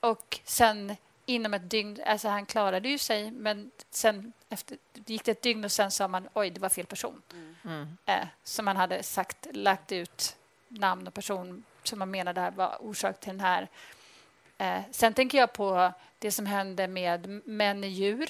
Och 0.00 0.40
sen 0.44 0.96
inom 1.26 1.54
ett 1.54 1.70
dygn... 1.70 2.00
Alltså 2.06 2.28
han 2.28 2.46
klarade 2.46 2.88
ju 2.88 2.98
sig, 2.98 3.30
men 3.30 3.70
sen 3.90 4.32
efter, 4.48 4.78
gick 5.06 5.24
det 5.24 5.30
ett 5.30 5.42
dygn 5.42 5.64
och 5.64 5.72
sen 5.72 5.90
sa 5.90 6.08
man 6.08 6.28
oj, 6.34 6.50
det 6.50 6.60
var 6.60 6.68
fel 6.68 6.86
person. 6.86 7.22
Mm. 7.64 7.98
Eh, 8.06 8.26
som 8.44 8.64
man 8.64 8.76
hade 8.76 9.02
sagt, 9.02 9.46
lagt 9.52 9.92
ut 9.92 10.36
namn 10.68 11.06
och 11.06 11.14
person 11.14 11.64
som 11.82 11.98
man 11.98 12.10
menade 12.10 12.52
var 12.56 12.78
orsak 12.80 13.20
till 13.20 13.32
den 13.32 13.40
här. 13.40 13.68
Eh, 14.58 14.80
sen 14.90 15.14
tänker 15.14 15.38
jag 15.38 15.52
på 15.52 15.92
det 16.18 16.30
som 16.30 16.46
hände 16.46 16.88
med 16.88 17.28
män 17.44 17.84
i 17.84 17.88
djur 17.88 18.28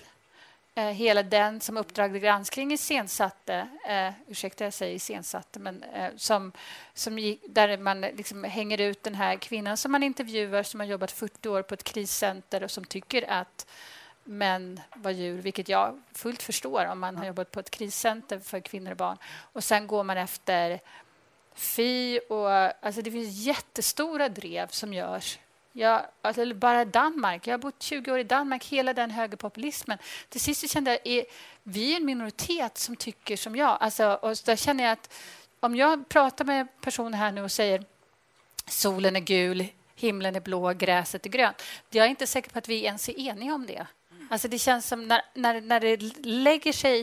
Eh, 0.79 0.93
hela 0.93 1.23
den 1.23 1.61
som 1.61 1.77
Uppdrag 1.77 2.21
granskning 2.21 2.73
iscensatte, 2.73 3.69
eh, 3.89 4.13
ursäkta 4.27 4.65
jag 4.65 4.73
säger 4.73 4.95
iscensatte, 4.95 5.59
men 5.59 5.83
eh, 5.83 6.11
som, 6.17 6.53
som 6.95 7.19
gick, 7.19 7.43
där 7.49 7.79
man 7.79 8.01
liksom 8.01 8.45
hänger 8.45 8.81
ut 8.81 9.03
den 9.03 9.15
här 9.15 9.37
kvinnan 9.37 9.77
som 9.77 9.93
man 9.93 10.03
intervjuar 10.03 10.63
som 10.63 10.81
har 10.81 10.87
jobbat 10.87 11.11
40 11.11 11.49
år 11.49 11.63
på 11.63 11.75
ett 11.75 11.85
kriscenter 11.85 12.63
och 12.63 12.71
som 12.71 12.85
tycker 12.85 13.31
att 13.31 13.67
män 14.25 14.81
var 14.95 15.11
djur, 15.11 15.39
vilket 15.39 15.69
jag 15.69 16.03
fullt 16.13 16.43
förstår 16.43 16.87
om 16.87 17.01
man 17.01 17.17
har 17.17 17.27
jobbat 17.27 17.51
på 17.51 17.61
ett 17.61 17.71
kriscenter 17.71 18.39
för 18.39 18.61
kvinnor 18.61 18.91
och 18.91 18.97
barn. 18.97 19.19
Och 19.53 19.65
sen 19.65 19.87
går 19.87 20.05
man 20.05 20.19
efter 20.19 20.81
Fi 21.55 22.21
och 22.29 22.51
alltså 22.87 23.03
det 23.03 23.11
finns 23.11 23.47
jättestora 23.47 24.29
drev 24.29 24.69
som 24.69 24.95
görs 24.95 25.39
jag, 25.79 26.07
alltså 26.23 26.55
bara 26.55 26.85
Danmark. 26.85 27.47
Jag 27.47 27.53
har 27.53 27.59
bott 27.59 27.83
20 27.83 28.13
år 28.13 28.19
i 28.19 28.25
Danmark, 28.25 28.65
hela 28.65 28.95
den 28.95 29.11
högerpopulismen. 29.11 29.99
Till 30.29 30.41
sist 30.41 30.71
kände 30.71 30.91
jag 30.91 31.01
är 31.05 31.25
vi 31.63 31.93
är 31.93 31.97
en 31.97 32.05
minoritet 32.05 32.79
som 32.79 32.97
tycker 32.97 33.37
som 33.37 33.57
jag. 33.57 33.79
Alltså, 33.81 34.19
och 34.23 34.37
där 34.45 34.57
känner 34.57 34.85
jag 34.85 34.93
att 34.93 35.15
om 35.61 35.77
jag 35.77 36.09
pratar 36.09 36.45
med 36.45 36.67
personer 36.81 37.19
här 37.19 37.33
nu 37.33 37.43
och 37.43 37.53
säger 37.53 37.85
solen 38.67 39.17
är 39.17 39.21
gul, 39.21 39.67
himlen 39.95 40.37
är 40.37 40.41
blå, 40.41 40.73
gräset 40.73 41.27
är 41.27 41.31
grönt. 41.31 41.63
Jag 41.91 42.07
är 42.07 42.11
inte 42.11 42.27
säker 42.27 42.51
på 42.51 42.59
att 42.59 42.69
vi 42.69 42.85
ens 42.85 43.09
är 43.09 43.19
eniga 43.19 43.55
om 43.55 43.67
det. 43.67 43.87
Alltså 44.31 44.49
det 44.49 44.59
känns 44.59 44.87
som 44.87 45.09
när, 45.09 45.23
när, 45.35 45.61
när 45.61 45.81
det 45.81 45.97
lägger 46.25 46.73
sig 46.73 47.01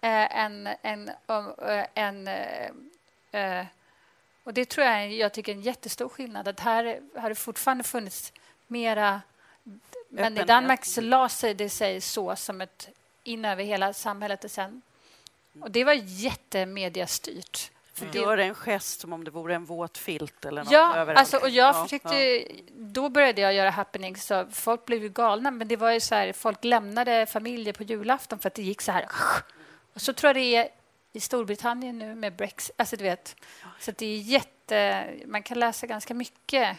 eh, 0.00 0.38
en, 0.38 0.68
en, 0.82 1.08
eh, 1.08 1.86
en, 1.94 2.28
en, 2.28 2.28
en 3.32 3.66
och 4.46 4.54
Det 4.54 4.64
tror 4.64 4.86
jag 4.86 5.12
jag 5.12 5.32
tycker 5.32 5.52
är 5.52 5.56
en 5.56 5.62
jättestor 5.62 6.08
skillnad. 6.08 6.48
Att 6.48 6.60
här 6.60 7.00
har 7.16 7.28
det 7.28 7.34
fortfarande 7.34 7.84
funnits 7.84 8.32
mera... 8.66 9.20
Men 10.08 10.24
Öppen, 10.32 10.38
i 10.38 10.46
Danmark 10.46 10.84
så 10.84 11.00
la 11.00 11.28
sig 11.28 11.54
det 11.54 11.68
sig 11.68 12.00
så 12.00 12.36
som 12.36 12.60
ett 12.60 12.88
in 13.24 13.44
över 13.44 13.64
hela 13.64 13.92
samhället. 13.92 14.44
Och, 14.44 14.50
sen. 14.50 14.82
och 15.60 15.70
det 15.70 15.84
var 15.84 15.92
jättemediastyrt. 15.92 17.70
För 17.94 18.06
du 18.06 18.18
gör 18.18 18.38
en 18.38 18.54
gest 18.54 19.00
som 19.00 19.12
om 19.12 19.24
det 19.24 19.30
vore 19.30 19.54
en 19.54 19.64
våt 19.64 19.98
filt 19.98 20.44
eller 20.44 20.62
något 20.62 20.72
ja, 20.72 20.96
över 20.96 21.14
alltså, 21.14 21.36
och 21.36 21.50
jag 21.50 21.82
försökte, 21.82 22.16
ja. 22.16 22.42
Då 22.72 23.08
började 23.08 23.40
jag 23.40 23.54
göra 23.54 23.70
happenings. 23.70 24.26
Så 24.26 24.46
folk 24.52 24.86
blev 24.86 25.02
ju 25.02 25.08
galna. 25.08 25.50
Men 25.50 25.68
det 25.68 25.76
var 25.76 25.90
ju 25.90 26.00
så 26.00 26.14
här, 26.14 26.32
folk 26.32 26.64
lämnade 26.64 27.26
familjer 27.26 27.72
på 27.72 27.82
julafton 27.82 28.38
för 28.38 28.48
att 28.48 28.54
det 28.54 28.62
gick 28.62 28.82
så 28.82 28.92
här. 28.92 29.08
Och 29.94 30.00
så 30.00 30.12
tror 30.12 30.28
jag 30.28 30.36
det 30.36 30.56
är 30.56 30.68
i 31.16 31.20
Storbritannien 31.20 31.98
nu 31.98 32.14
med 32.14 32.32
Brexit. 32.32 32.74
Alltså, 32.78 32.96
du 32.96 33.04
vet. 33.04 33.36
Så 33.80 33.90
det 33.90 34.06
är 34.06 34.18
jätte... 34.18 35.06
Man 35.26 35.42
kan 35.42 35.58
läsa 35.58 35.86
ganska 35.86 36.14
mycket. 36.14 36.76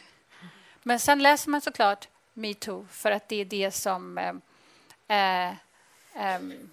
Men 0.84 1.00
sen 1.00 1.24
läser 1.24 1.50
man 1.50 1.62
såklart 1.62 2.08
metoo 2.34 2.88
för 2.92 3.12
att 3.12 3.30
det 3.30 3.36
är 3.36 3.46
det 3.46 3.72
som... 3.72 4.18
Eh, 4.18 4.34
eh, 5.08 5.56
ehm, 6.14 6.70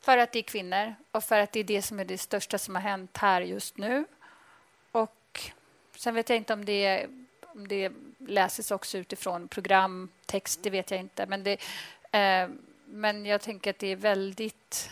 för 0.00 0.18
att 0.18 0.32
det 0.32 0.38
är 0.38 0.42
kvinnor 0.42 0.94
och 1.10 1.24
för 1.24 1.40
att 1.40 1.52
det 1.52 1.60
är 1.60 1.64
det 1.64 1.82
som 1.82 2.00
är 2.00 2.04
det 2.04 2.18
största 2.18 2.58
som 2.58 2.74
har 2.74 2.82
hänt 2.82 3.16
här 3.16 3.40
just 3.40 3.76
nu. 3.76 4.04
Och 4.92 5.50
sen 5.96 6.14
vet 6.14 6.28
jag 6.28 6.36
inte 6.36 6.52
om 6.52 6.64
det, 6.64 7.06
om 7.42 7.68
det 7.68 7.92
läses 8.18 8.70
också 8.70 8.98
utifrån 8.98 9.48
programtext, 9.48 10.62
det 10.62 10.70
vet 10.70 10.90
jag 10.90 11.00
inte. 11.00 11.26
Men, 11.26 11.44
det, 11.44 11.60
eh, 12.10 12.48
men 12.84 13.26
jag 13.26 13.40
tänker 13.40 13.70
att 13.70 13.78
det 13.78 13.92
är 13.92 13.96
väldigt 13.96 14.90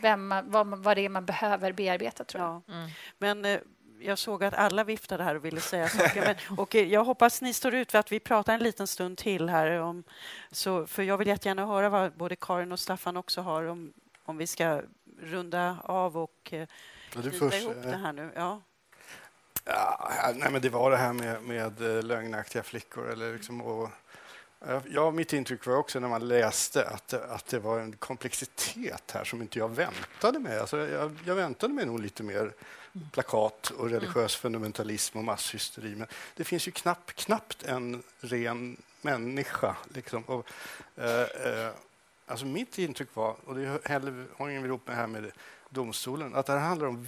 vem 0.00 0.28
man, 0.28 0.50
vad, 0.50 0.66
vad 0.66 0.96
det 0.96 1.04
är 1.04 1.08
man 1.08 1.24
behöver 1.24 1.72
bearbeta. 1.72 2.24
tror 2.24 2.44
jag. 2.44 2.62
Ja. 2.66 2.74
Mm. 2.74 2.90
Men 3.18 3.44
eh, 3.44 3.60
jag 4.00 4.18
såg 4.18 4.44
att 4.44 4.54
alla 4.54 4.84
viftade 4.84 5.24
här 5.24 5.34
och 5.34 5.44
ville 5.44 5.60
säga 5.60 5.88
saker. 5.88 6.22
Men, 6.26 6.58
och 6.58 6.74
eh, 6.74 6.88
jag 6.88 7.04
hoppas 7.04 7.42
ni 7.42 7.52
står 7.52 7.74
ut 7.74 7.92
för 7.92 7.98
att 7.98 8.12
vi 8.12 8.20
pratar 8.20 8.54
en 8.54 8.62
liten 8.62 8.86
stund 8.86 9.18
till 9.18 9.48
här. 9.48 9.70
Om, 9.70 10.04
så, 10.50 10.86
för 10.86 11.02
jag 11.02 11.18
vill 11.18 11.28
jättegärna 11.28 11.66
höra 11.66 11.88
vad 11.88 12.12
både 12.12 12.36
Karin 12.36 12.72
och 12.72 12.80
Staffan 12.80 13.16
också 13.16 13.40
har 13.40 13.64
om, 13.64 13.92
om 14.24 14.36
vi 14.36 14.46
ska 14.46 14.82
runda 15.20 15.76
av 15.84 16.16
och 16.16 16.52
eh, 16.52 16.66
knyta 17.10 17.56
ihop 17.56 17.82
det 17.82 17.96
här 17.96 18.12
nu. 18.12 18.32
Ja. 18.34 18.62
Ja, 19.64 20.32
nej, 20.34 20.50
men 20.52 20.62
det 20.62 20.68
var 20.68 20.90
det 20.90 20.96
här 20.96 21.12
med, 21.12 21.42
med 21.42 22.04
lögnaktiga 22.04 22.62
flickor. 22.62 23.10
Eller 23.10 23.32
liksom, 23.32 23.62
och, 23.62 23.90
Eh, 24.68 24.82
ja, 24.90 25.10
mitt 25.10 25.32
intryck 25.32 25.66
var 25.66 25.76
också 25.76 26.00
när 26.00 26.08
man 26.08 26.28
läste 26.28 26.88
att, 26.88 27.12
att 27.12 27.46
det 27.46 27.58
var 27.58 27.80
en 27.80 27.92
komplexitet 27.92 29.10
här 29.10 29.24
som 29.24 29.42
inte 29.42 29.58
jag 29.58 29.68
väntade 29.68 30.38
mig. 30.38 30.58
Alltså 30.58 30.78
jag, 30.78 31.18
jag 31.24 31.34
väntade 31.34 31.74
mig 31.74 31.86
nog 31.86 32.00
lite 32.00 32.22
mer 32.22 32.52
plakat 33.12 33.70
och 33.70 33.90
religiös 33.90 34.36
fundamentalism 34.36 35.18
och 35.18 35.24
masshysteri. 35.24 35.94
Men 35.94 36.06
det 36.36 36.44
finns 36.44 36.68
ju 36.68 36.72
knapp, 36.72 37.06
knappt 37.06 37.62
en 37.62 38.02
ren 38.20 38.76
människa. 39.00 39.76
Liksom. 39.94 40.22
Och, 40.22 40.48
eh, 40.96 41.22
eh, 41.22 41.70
alltså 42.26 42.46
mitt 42.46 42.78
intryck 42.78 43.08
var, 43.14 43.36
och 43.44 43.54
det 43.54 43.80
hänger 43.84 44.64
ihop 44.64 44.86
med 44.86 44.96
det 44.96 45.00
här 45.00 45.06
med 45.06 45.32
domstolen, 45.70 46.34
att 46.34 46.46
det 46.46 46.52
här 46.52 46.60
handlar 46.60 46.86
om 46.86 47.02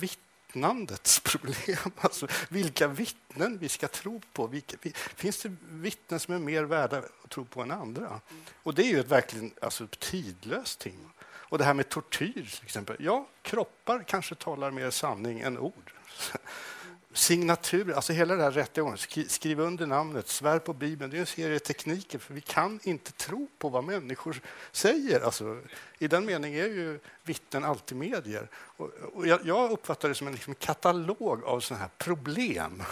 vittnandets 0.54 1.20
problem. 1.24 1.92
Alltså 1.96 2.26
vilka 2.48 2.88
vittnen 2.88 3.58
vi 3.58 3.68
ska 3.68 3.88
tro 3.88 4.20
på. 4.32 4.46
Vilka, 4.46 4.76
finns 5.16 5.42
det 5.42 5.56
vittnen 5.68 6.20
som 6.20 6.34
är 6.34 6.38
mer 6.38 6.64
värda 6.64 6.98
att 6.98 7.30
tro 7.30 7.44
på 7.44 7.62
än 7.62 7.70
andra? 7.70 8.20
Och 8.62 8.74
det 8.74 8.82
är 8.82 8.88
ju 8.88 9.00
ett 9.00 9.08
verkligen 9.08 9.52
alltså, 9.62 9.86
tidlöst 9.98 10.80
ting. 10.80 11.10
Och 11.50 11.58
det 11.58 11.64
här 11.64 11.74
med 11.74 11.88
tortyr, 11.88 12.32
till 12.32 12.64
exempel. 12.64 12.96
Ja, 12.98 13.26
kroppar 13.42 14.04
kanske 14.06 14.34
talar 14.34 14.70
mer 14.70 14.90
sanning 14.90 15.40
än 15.40 15.58
ord 15.58 15.92
signatur, 17.14 17.92
alltså 17.92 18.12
hela 18.12 18.36
det 18.36 18.42
här 18.42 18.50
rättegången, 18.50 18.98
skriv 19.28 19.60
under 19.60 19.86
namnet, 19.86 20.28
svär 20.28 20.58
på 20.58 20.72
Bibeln, 20.72 21.10
det 21.10 21.16
är 21.16 21.20
en 21.20 21.26
serie 21.26 21.58
tekniker 21.58 22.18
för 22.18 22.34
vi 22.34 22.40
kan 22.40 22.80
inte 22.82 23.12
tro 23.12 23.48
på 23.58 23.68
vad 23.68 23.84
människor 23.84 24.40
säger. 24.72 25.20
Alltså, 25.20 25.60
I 25.98 26.08
den 26.08 26.24
meningen 26.24 26.60
är 26.60 26.68
ju 26.68 27.00
vittnen 27.22 27.64
alltid 27.64 27.98
medier. 27.98 28.48
Och, 28.54 28.90
och 29.12 29.26
jag, 29.26 29.40
jag, 29.44 29.70
uppfattar 29.70 30.08
det 30.08 30.14
som 30.14 30.26
en 30.26 30.32
liksom, 30.32 30.54
katalog 30.54 31.44
av 31.44 31.60
sådana 31.60 31.82
här 31.82 31.90
problem 31.98 32.82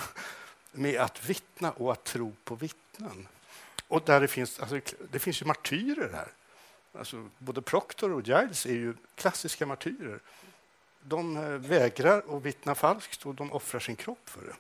med 0.73 1.01
att 1.01 1.29
vittna 1.29 1.71
och 1.71 1.93
att 1.93 2.05
tro 2.05 2.35
på 2.45 2.55
vittnen. 2.55 3.29
Och 3.89 4.03
där 4.05 4.21
det 4.21 4.29
finns, 4.29 4.61
alltså, 4.61 4.81
det 5.11 5.19
finns 5.19 5.43
ju 5.43 5.47
martyrer 5.47 6.13
här. 6.13 6.29
Alltså, 6.99 7.29
både 7.39 7.63
Proctor 7.63 8.13
och 8.13 8.29
Giles 8.29 8.67
är 8.67 8.75
ju 8.75 8.95
klassiska 9.15 9.67
martyrer 9.67 10.21
de 11.03 11.37
eh, 11.37 11.43
vägrar 11.43 12.37
att 12.37 12.43
vittna 12.43 12.75
falskt 12.75 13.27
och 13.27 13.35
de 13.35 13.53
offrar 13.53 13.81
sin 13.81 13.97
kropp 13.97 14.29
för 14.29 14.41
det. 14.41 14.55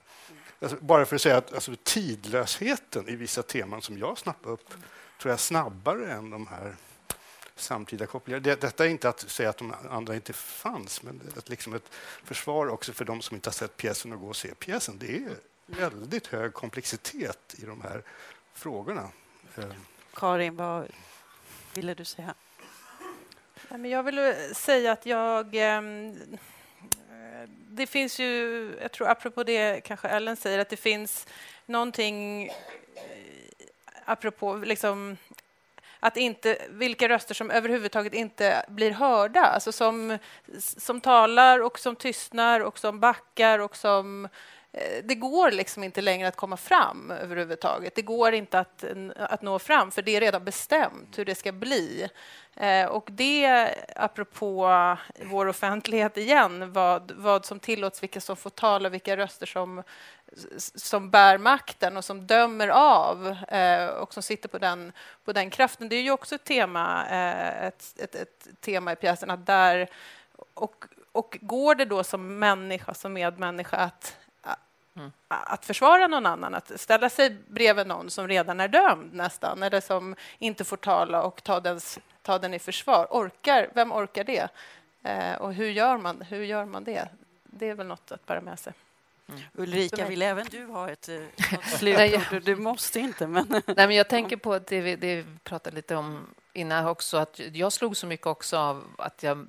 Alltså, 0.60 0.76
bara 0.80 1.06
för 1.06 1.16
att 1.16 1.22
säga 1.22 1.36
att 1.36 1.52
alltså, 1.52 1.72
tidlösheten 1.82 3.08
i 3.08 3.16
vissa 3.16 3.42
teman 3.42 3.82
som 3.82 3.98
jag 3.98 4.18
snappade 4.18 4.54
upp 4.54 4.70
tror 5.20 5.30
jag 5.32 5.40
snabbare 5.40 6.12
än 6.12 6.30
de 6.30 6.46
här 6.46 6.76
samtida 7.56 8.06
kopplingarna. 8.06 8.42
Det, 8.42 8.60
detta 8.60 8.84
är 8.84 8.88
inte 8.88 9.08
att 9.08 9.20
säga 9.20 9.50
att 9.50 9.56
de 9.56 9.74
andra 9.90 10.14
inte 10.14 10.32
fanns, 10.32 11.02
men 11.02 11.20
ett, 11.36 11.48
liksom 11.48 11.74
ett 11.74 11.94
försvar 12.24 12.66
också 12.66 12.92
för 12.92 13.04
de 13.04 13.22
som 13.22 13.34
inte 13.34 13.48
har 13.48 13.54
sett 13.54 13.76
pjäsen 13.76 14.12
och 14.12 14.20
gå 14.20 14.28
och 14.28 14.36
se 14.36 14.54
pjäsen. 14.54 14.98
Det 14.98 15.16
är 15.16 15.36
väldigt 15.66 16.26
hög 16.26 16.54
komplexitet 16.54 17.54
i 17.58 17.64
de 17.64 17.80
här 17.80 18.02
frågorna. 18.54 19.08
Eh. 19.56 19.64
Karin, 20.14 20.56
vad 20.56 20.88
ville 21.74 21.94
du 21.94 22.04
säga? 22.04 22.34
Jag 23.80 24.02
vill 24.02 24.34
säga 24.54 24.92
att 24.92 25.06
jag... 25.06 25.54
Ehm, 25.54 26.16
eh, 26.90 27.48
det 27.68 27.86
finns 27.86 28.18
ju, 28.18 28.74
jag 28.82 28.92
tror 28.92 29.08
apropå 29.08 29.44
det 29.44 29.80
kanske 29.80 30.08
Ellen 30.08 30.36
säger, 30.36 30.58
att 30.58 30.68
det 30.68 30.76
finns 30.76 31.26
någonting 31.66 32.46
eh, 32.46 32.52
apropå 34.04 34.56
liksom, 34.56 35.16
att 36.00 36.16
inte, 36.16 36.58
vilka 36.70 37.08
röster 37.08 37.34
som 37.34 37.50
överhuvudtaget 37.50 38.14
inte 38.14 38.64
blir 38.68 38.90
hörda, 38.90 39.40
alltså 39.40 39.72
som, 39.72 40.18
som 40.58 41.00
talar 41.00 41.62
och 41.62 41.78
som 41.78 41.96
tystnar 41.96 42.60
och 42.60 42.78
som 42.78 43.00
backar 43.00 43.58
och 43.58 43.76
som 43.76 44.24
eh, 44.72 45.04
det 45.04 45.14
går 45.14 45.50
liksom 45.50 45.84
inte 45.84 46.00
längre 46.00 46.28
att 46.28 46.36
komma 46.36 46.56
fram 46.56 47.10
överhuvudtaget. 47.10 47.94
Det 47.94 48.02
går 48.02 48.32
inte 48.32 48.58
att, 48.58 48.84
att 49.16 49.42
nå 49.42 49.58
fram, 49.58 49.90
för 49.90 50.02
det 50.02 50.16
är 50.16 50.20
redan 50.20 50.44
bestämt 50.44 51.18
hur 51.18 51.24
det 51.24 51.34
ska 51.34 51.52
bli. 51.52 52.08
Eh, 52.56 52.86
och 52.86 53.08
det, 53.12 53.74
apropå 53.96 54.68
vår 55.24 55.46
offentlighet 55.46 56.16
igen, 56.16 56.72
vad, 56.72 57.12
vad 57.16 57.44
som 57.44 57.60
tillåts, 57.60 58.02
vilka 58.02 58.20
som 58.20 58.36
får 58.36 58.50
tala, 58.50 58.88
vilka 58.88 59.16
röster 59.16 59.46
som, 59.46 59.82
som 60.74 61.10
bär 61.10 61.38
makten 61.38 61.96
och 61.96 62.04
som 62.04 62.26
dömer 62.26 62.68
av 62.68 63.36
eh, 63.48 63.86
och 63.86 64.14
som 64.14 64.22
sitter 64.22 64.48
på 64.48 64.58
den, 64.58 64.92
på 65.24 65.32
den 65.32 65.50
kraften. 65.50 65.88
Det 65.88 65.96
är 65.96 66.02
ju 66.02 66.10
också 66.10 66.34
ett 66.34 66.44
tema, 66.44 67.06
ett, 67.06 67.94
ett, 67.98 68.14
ett 68.14 68.48
tema 68.60 68.92
i 68.92 68.96
pjäsen, 68.96 69.30
att 69.30 69.46
där... 69.46 69.88
Och, 70.54 70.84
och 71.12 71.38
går 71.40 71.74
det 71.74 71.84
då 71.84 72.04
som 72.04 72.38
människa, 72.38 72.94
som 72.94 73.12
medmänniska, 73.12 73.76
att 73.76 74.16
Mm. 74.96 75.12
att 75.28 75.64
försvara 75.64 76.06
någon 76.06 76.26
annan, 76.26 76.54
att 76.54 76.80
ställa 76.80 77.10
sig 77.10 77.30
bredvid 77.30 77.86
någon 77.86 78.10
som 78.10 78.28
redan 78.28 78.60
är 78.60 78.68
dömd 78.68 79.14
nästan, 79.14 79.62
eller 79.62 79.80
som 79.80 80.16
inte 80.38 80.64
får 80.64 80.76
tala 80.76 81.22
och 81.22 81.42
ta, 81.42 81.60
dens, 81.60 81.98
ta 82.22 82.38
den 82.38 82.54
i 82.54 82.58
försvar. 82.58 83.06
Orkar, 83.10 83.70
vem 83.74 83.92
orkar 83.92 84.24
det? 84.24 84.48
Eh, 85.02 85.34
och 85.34 85.54
hur 85.54 85.70
gör, 85.70 85.98
man, 85.98 86.22
hur 86.22 86.44
gör 86.44 86.64
man 86.64 86.84
det? 86.84 87.08
Det 87.44 87.68
är 87.68 87.74
väl 87.74 87.86
något 87.86 88.12
att 88.12 88.26
bära 88.26 88.40
med 88.40 88.58
sig. 88.58 88.72
Mm. 89.28 89.40
Ulrika, 89.54 90.08
vill 90.08 90.22
även 90.22 90.46
du 90.50 90.66
ha 90.66 90.90
ett, 90.90 91.08
eh, 91.08 91.58
slutord? 91.78 92.42
Du 92.42 92.56
måste 92.56 93.00
inte, 93.00 93.26
men... 93.26 93.46
Nej, 93.50 93.62
men 93.86 93.90
jag 93.92 94.08
tänker 94.08 94.36
på 94.36 94.58
det 94.58 94.80
vi, 94.80 94.96
det 94.96 95.16
vi 95.16 95.24
pratade 95.44 95.76
lite 95.76 95.96
om 95.96 96.26
innan 96.52 96.86
också, 96.86 97.16
att 97.16 97.40
jag 97.52 97.72
slog 97.72 97.96
så 97.96 98.06
mycket 98.06 98.26
också 98.26 98.56
av 98.56 98.84
att 98.98 99.22
jag 99.22 99.46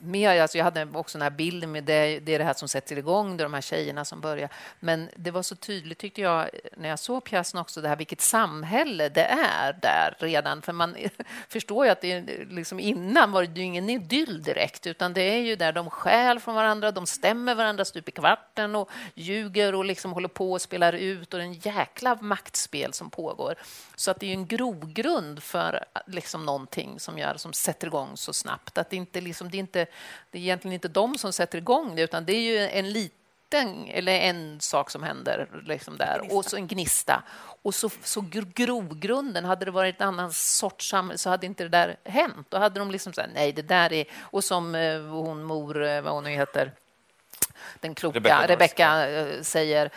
med, 0.00 0.42
alltså 0.42 0.58
jag 0.58 0.64
hade 0.64 0.88
också 0.94 1.18
den 1.18 1.22
här 1.22 1.30
bilden 1.30 1.72
med 1.72 1.84
det, 1.84 2.20
det 2.20 2.34
är 2.34 2.38
det 2.38 2.44
här 2.44 2.54
som 2.54 2.68
sätter 2.68 2.98
igång, 2.98 3.36
det 3.36 3.42
är 3.42 3.44
de 3.44 3.54
här 3.54 3.60
tjejerna 3.60 4.04
som 4.04 4.20
börjar. 4.20 4.48
Men 4.80 5.08
det 5.16 5.30
var 5.30 5.42
så 5.42 5.56
tydligt, 5.56 5.98
tyckte 5.98 6.20
jag, 6.20 6.48
när 6.76 6.88
jag 6.88 6.98
såg 6.98 7.24
pjäsen 7.24 7.60
också, 7.60 7.80
det 7.80 7.88
här 7.88 7.96
vilket 7.96 8.20
samhälle 8.20 9.08
det 9.08 9.24
är 9.24 9.72
där 9.82 10.16
redan. 10.18 10.62
För 10.62 10.72
man 10.72 10.96
förstår 11.48 11.84
ju 11.84 11.90
att 11.90 12.00
det 12.00 12.20
liksom 12.50 12.80
innan 12.80 13.32
var 13.32 13.44
det 13.44 13.60
ju 13.60 13.62
ingen 13.62 13.90
idyll 13.90 14.42
direkt, 14.42 14.86
utan 14.86 15.12
det 15.12 15.22
är 15.22 15.40
ju 15.40 15.56
där 15.56 15.72
de 15.72 15.90
stjäl 15.90 16.40
från 16.40 16.54
varandra, 16.54 16.90
de 16.90 17.06
stämmer 17.06 17.54
varandra 17.54 17.84
stup 17.84 18.08
i 18.08 18.12
kvarten 18.12 18.76
och 18.76 18.90
ljuger 19.14 19.74
och 19.74 19.84
liksom 19.84 20.12
håller 20.12 20.28
på 20.28 20.52
och 20.52 20.60
spelar 20.60 20.92
ut 20.92 21.34
och 21.34 21.40
det 21.40 21.44
är 21.44 21.48
en 21.48 21.52
jäkla 21.52 22.18
maktspel 22.20 22.92
som 22.92 23.10
pågår. 23.10 23.54
Så 23.96 24.10
att 24.10 24.20
det 24.20 24.26
är 24.26 24.32
en 24.32 24.46
grogrund 24.46 25.42
för 25.42 25.84
liksom 26.06 26.46
någonting 26.46 27.00
som, 27.00 27.18
gör, 27.18 27.36
som 27.36 27.52
sätter 27.52 27.86
igång 27.86 28.16
så 28.16 28.32
snabbt. 28.32 28.78
Att 28.78 28.90
det, 28.90 28.96
inte 28.96 29.20
liksom, 29.20 29.50
det, 29.50 29.56
är 29.56 29.58
inte, 29.58 29.86
det 30.30 30.38
är 30.38 30.42
egentligen 30.42 30.74
inte 30.74 30.88
de 30.88 31.18
som 31.18 31.32
sätter 31.32 31.58
igång 31.58 31.96
det, 31.96 32.02
utan 32.02 32.24
det 32.24 32.32
är 32.32 32.40
ju 32.40 32.58
en 32.58 32.92
liten 32.92 33.20
eller 33.88 34.12
en 34.12 34.60
sak 34.60 34.90
som 34.90 35.02
händer 35.02 35.48
liksom 35.66 35.96
där 35.96 36.36
och 36.36 36.44
så 36.44 36.56
en 36.56 36.66
gnista. 36.66 37.22
Och 37.62 37.74
så, 37.74 37.90
så 38.02 38.24
grogrunden, 38.54 39.44
hade 39.44 39.64
det 39.64 39.70
varit 39.70 40.00
en 40.00 40.08
annan 40.08 40.32
sorts 40.32 40.90
samhälle 40.90 41.18
så 41.18 41.30
hade 41.30 41.46
inte 41.46 41.62
det 41.62 41.68
där 41.68 41.96
hänt. 42.04 42.46
Då 42.50 42.58
hade 42.58 42.80
de 42.80 42.90
liksom 42.90 43.12
sagt 43.12 43.28
nej, 43.34 43.52
det 43.52 43.62
där 43.62 43.92
är... 43.92 44.04
Och 44.20 44.44
som 44.44 44.74
eh, 44.74 45.00
hon 45.00 45.44
mor, 45.44 45.84
eh, 45.84 46.00
vad 46.00 46.12
hon 46.12 46.24
nu 46.24 46.30
heter, 46.30 46.72
den 47.80 47.94
kloka 47.94 48.46
Rebecka 48.46 49.08
eh, 49.08 49.42
säger 49.42 49.90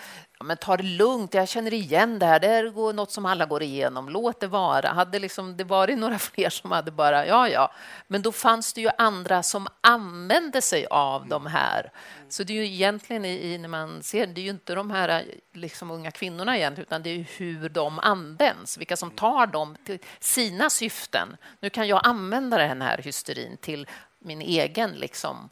men 0.43 0.57
ta 0.57 0.77
det 0.77 0.83
lugnt, 0.83 1.33
jag 1.33 1.49
känner 1.49 1.73
igen 1.73 2.19
det 2.19 2.25
här, 2.25 2.39
det 2.39 2.47
är 2.47 2.93
något 2.93 3.11
som 3.11 3.25
alla 3.25 3.45
går 3.45 3.63
igenom, 3.63 4.09
låt 4.09 4.39
det 4.39 4.47
vara. 4.47 4.87
Hade 4.87 5.19
liksom 5.19 5.57
det 5.57 5.63
varit 5.63 5.97
några 5.97 6.19
fler 6.33 6.49
som 6.49 6.71
hade 6.71 6.91
bara, 6.91 7.25
ja, 7.25 7.49
ja. 7.49 7.71
Men 8.07 8.21
då 8.21 8.31
fanns 8.31 8.73
det 8.73 8.81
ju 8.81 8.89
andra 8.97 9.43
som 9.43 9.67
använde 9.81 10.61
sig 10.61 10.85
av 10.89 11.27
de 11.27 11.45
här. 11.45 11.91
Så 12.29 12.43
det 12.43 12.53
är 12.53 12.57
ju 12.57 12.65
egentligen, 12.65 13.25
i, 13.25 13.57
när 13.57 13.69
man 13.69 14.03
ser 14.03 14.27
det 14.27 14.41
är 14.41 14.43
ju 14.43 14.49
inte 14.49 14.75
de 14.75 14.91
här 14.91 15.25
liksom, 15.53 15.91
unga 15.91 16.11
kvinnorna 16.11 16.57
egentligen, 16.57 16.87
utan 16.87 17.03
det 17.03 17.09
är 17.09 17.25
hur 17.37 17.69
de 17.69 17.99
används, 17.99 18.77
vilka 18.77 18.97
som 18.97 19.11
tar 19.11 19.47
dem 19.47 19.75
till 19.85 19.99
sina 20.19 20.69
syften. 20.69 21.37
Nu 21.59 21.69
kan 21.69 21.87
jag 21.87 22.01
använda 22.03 22.57
den 22.57 22.81
här 22.81 22.97
hysterin 22.97 23.57
till 23.57 23.87
min 24.19 24.41
egen 24.41 24.91
liksom, 24.91 25.49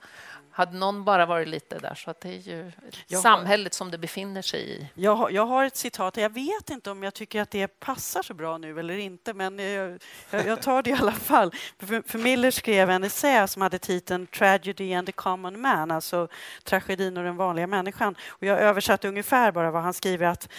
hade 0.52 0.78
någon 0.78 1.04
bara 1.04 1.26
varit 1.26 1.48
lite 1.48 1.80
där, 1.80 1.96
så 1.96 2.12
att 2.12 2.22
det 2.22 2.30
är 2.30 2.40
ju 2.40 2.72
jag 3.08 3.22
samhället 3.22 3.74
har, 3.74 3.78
som 3.78 3.92
det 3.92 3.98
befinner 3.98 4.42
sig 4.42 4.70
i. 4.70 4.88
Jag 4.94 5.16
har, 5.16 5.30
jag 5.30 5.46
har 5.46 5.66
ett 5.66 5.76
citat, 5.76 6.18
jag 6.18 6.34
vet 6.34 6.70
inte 6.70 6.92
om 6.92 7.04
jag 7.04 7.14
tycker 7.14 7.42
att 7.42 7.52
det 7.52 7.68
passar 7.68 8.24
så 8.24 8.34
bra 8.34 8.58
nu 8.58 8.80
eller 8.80 8.98
inte, 8.98 9.34
men 9.34 9.60
jag, 9.60 10.00
jag 10.30 10.62
tar 10.62 10.84
det 10.84 10.90
i 10.90 10.94
alla 10.94 11.12
fall. 11.12 11.52
För, 11.80 12.10
för 12.10 12.20
Miller 12.20 12.52
skrev 12.52 12.90
en 12.90 13.04
essä 13.04 13.48
som 13.48 13.62
hade 13.62 13.80
titeln 13.80 14.28
Tragedy 14.28 14.94
and 14.94 15.08
the 15.08 15.12
common 15.12 15.62
man, 15.62 15.92
alltså 15.92 16.28
tragedin 16.64 17.18
och 17.18 17.24
den 17.24 17.38
vanliga 17.38 17.68
människan. 17.68 18.16
Och 18.30 18.44
jag 18.44 18.60
översatte 18.60 19.08
ungefär 19.08 19.52
bara 19.52 19.72
vad 19.72 19.84
han 19.84 19.94
skriver, 19.94 20.26
att, 20.26 20.50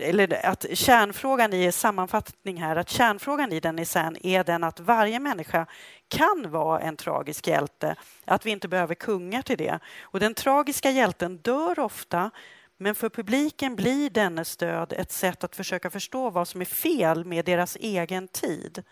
eller 0.00 0.46
att 0.46 0.66
kärnfrågan 0.72 1.52
i 1.52 1.72
sammanfattning 1.72 2.62
här, 2.62 2.76
att 2.76 2.88
kärnfrågan 2.88 3.52
i 3.52 3.60
den 3.60 3.78
essän 3.78 4.26
är 4.26 4.44
den 4.44 4.64
att 4.64 4.80
varje 4.80 5.20
människa 5.20 5.66
kan 6.08 6.50
vara 6.50 6.80
en 6.80 6.96
tragisk 6.96 7.46
hjälte, 7.46 7.96
att 8.24 8.46
vi 8.46 8.50
inte 8.50 8.68
behöver 8.68 8.94
kungar 8.94 9.42
till 9.42 9.58
det. 9.58 9.78
Och 10.00 10.20
den 10.20 10.34
tragiska 10.34 10.90
hjälten 10.90 11.36
dör 11.36 11.78
ofta 11.78 12.30
men 12.76 12.94
för 12.94 13.08
publiken 13.08 13.76
blir 13.76 14.10
dennes 14.10 14.56
död 14.56 14.92
ett 14.92 15.12
sätt 15.12 15.44
att 15.44 15.56
försöka 15.56 15.90
förstå 15.90 16.30
vad 16.30 16.48
som 16.48 16.60
är 16.60 16.64
fel 16.64 17.24
med 17.24 17.44
deras 17.44 17.76
egen 17.76 18.28
tid. 18.28 18.82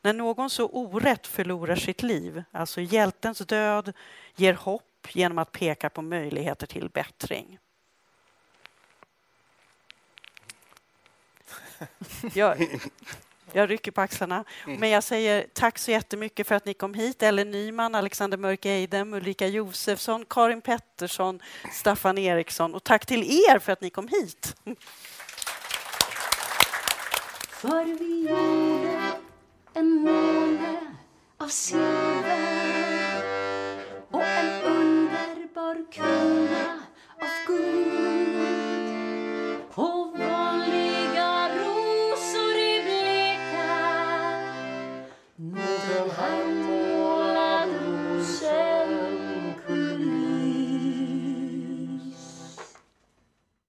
När 0.00 0.12
någon 0.12 0.50
så 0.50 0.66
orätt 0.66 1.26
förlorar 1.26 1.76
sitt 1.76 2.02
liv, 2.02 2.42
alltså 2.50 2.80
hjältens 2.80 3.38
död, 3.38 3.92
ger 4.36 4.54
hopp 4.54 5.06
genom 5.12 5.38
att 5.38 5.52
peka 5.52 5.90
på 5.90 6.02
möjligheter 6.02 6.66
till 6.66 6.88
bättring. 6.88 7.58
Jag, 12.34 12.80
jag 13.54 13.70
rycker 13.70 13.90
på 13.90 14.00
axlarna. 14.00 14.44
Mm. 14.66 14.80
Men 14.80 14.90
jag 14.90 15.04
säger 15.04 15.46
tack 15.52 15.78
så 15.78 15.90
jättemycket 15.90 16.46
för 16.46 16.54
att 16.54 16.66
ni 16.66 16.74
kom 16.74 16.94
hit. 16.94 17.22
Ellen 17.22 17.50
Nyman, 17.50 17.94
Alexander 17.94 18.38
Mörk 18.38 18.66
Eidem, 18.66 19.14
Ulrika 19.14 19.46
Josefsson, 19.46 20.24
Karin 20.30 20.60
Pettersson, 20.60 21.40
Staffan 21.72 22.18
Eriksson 22.18 22.74
och 22.74 22.84
tack 22.84 23.06
till 23.06 23.22
er 23.22 23.58
för 23.58 23.72
att 23.72 23.80
ni 23.80 23.90
kom 23.90 24.08
hit. 24.08 24.56
För 27.48 27.84
vi 27.84 28.28
gjorde 28.28 29.00
en 29.74 29.94
måne 29.94 30.80
av 31.38 31.48
silver 31.48 33.22
och 34.10 34.22
en 34.22 34.62
underbar 34.62 35.92
kväll 35.92 36.63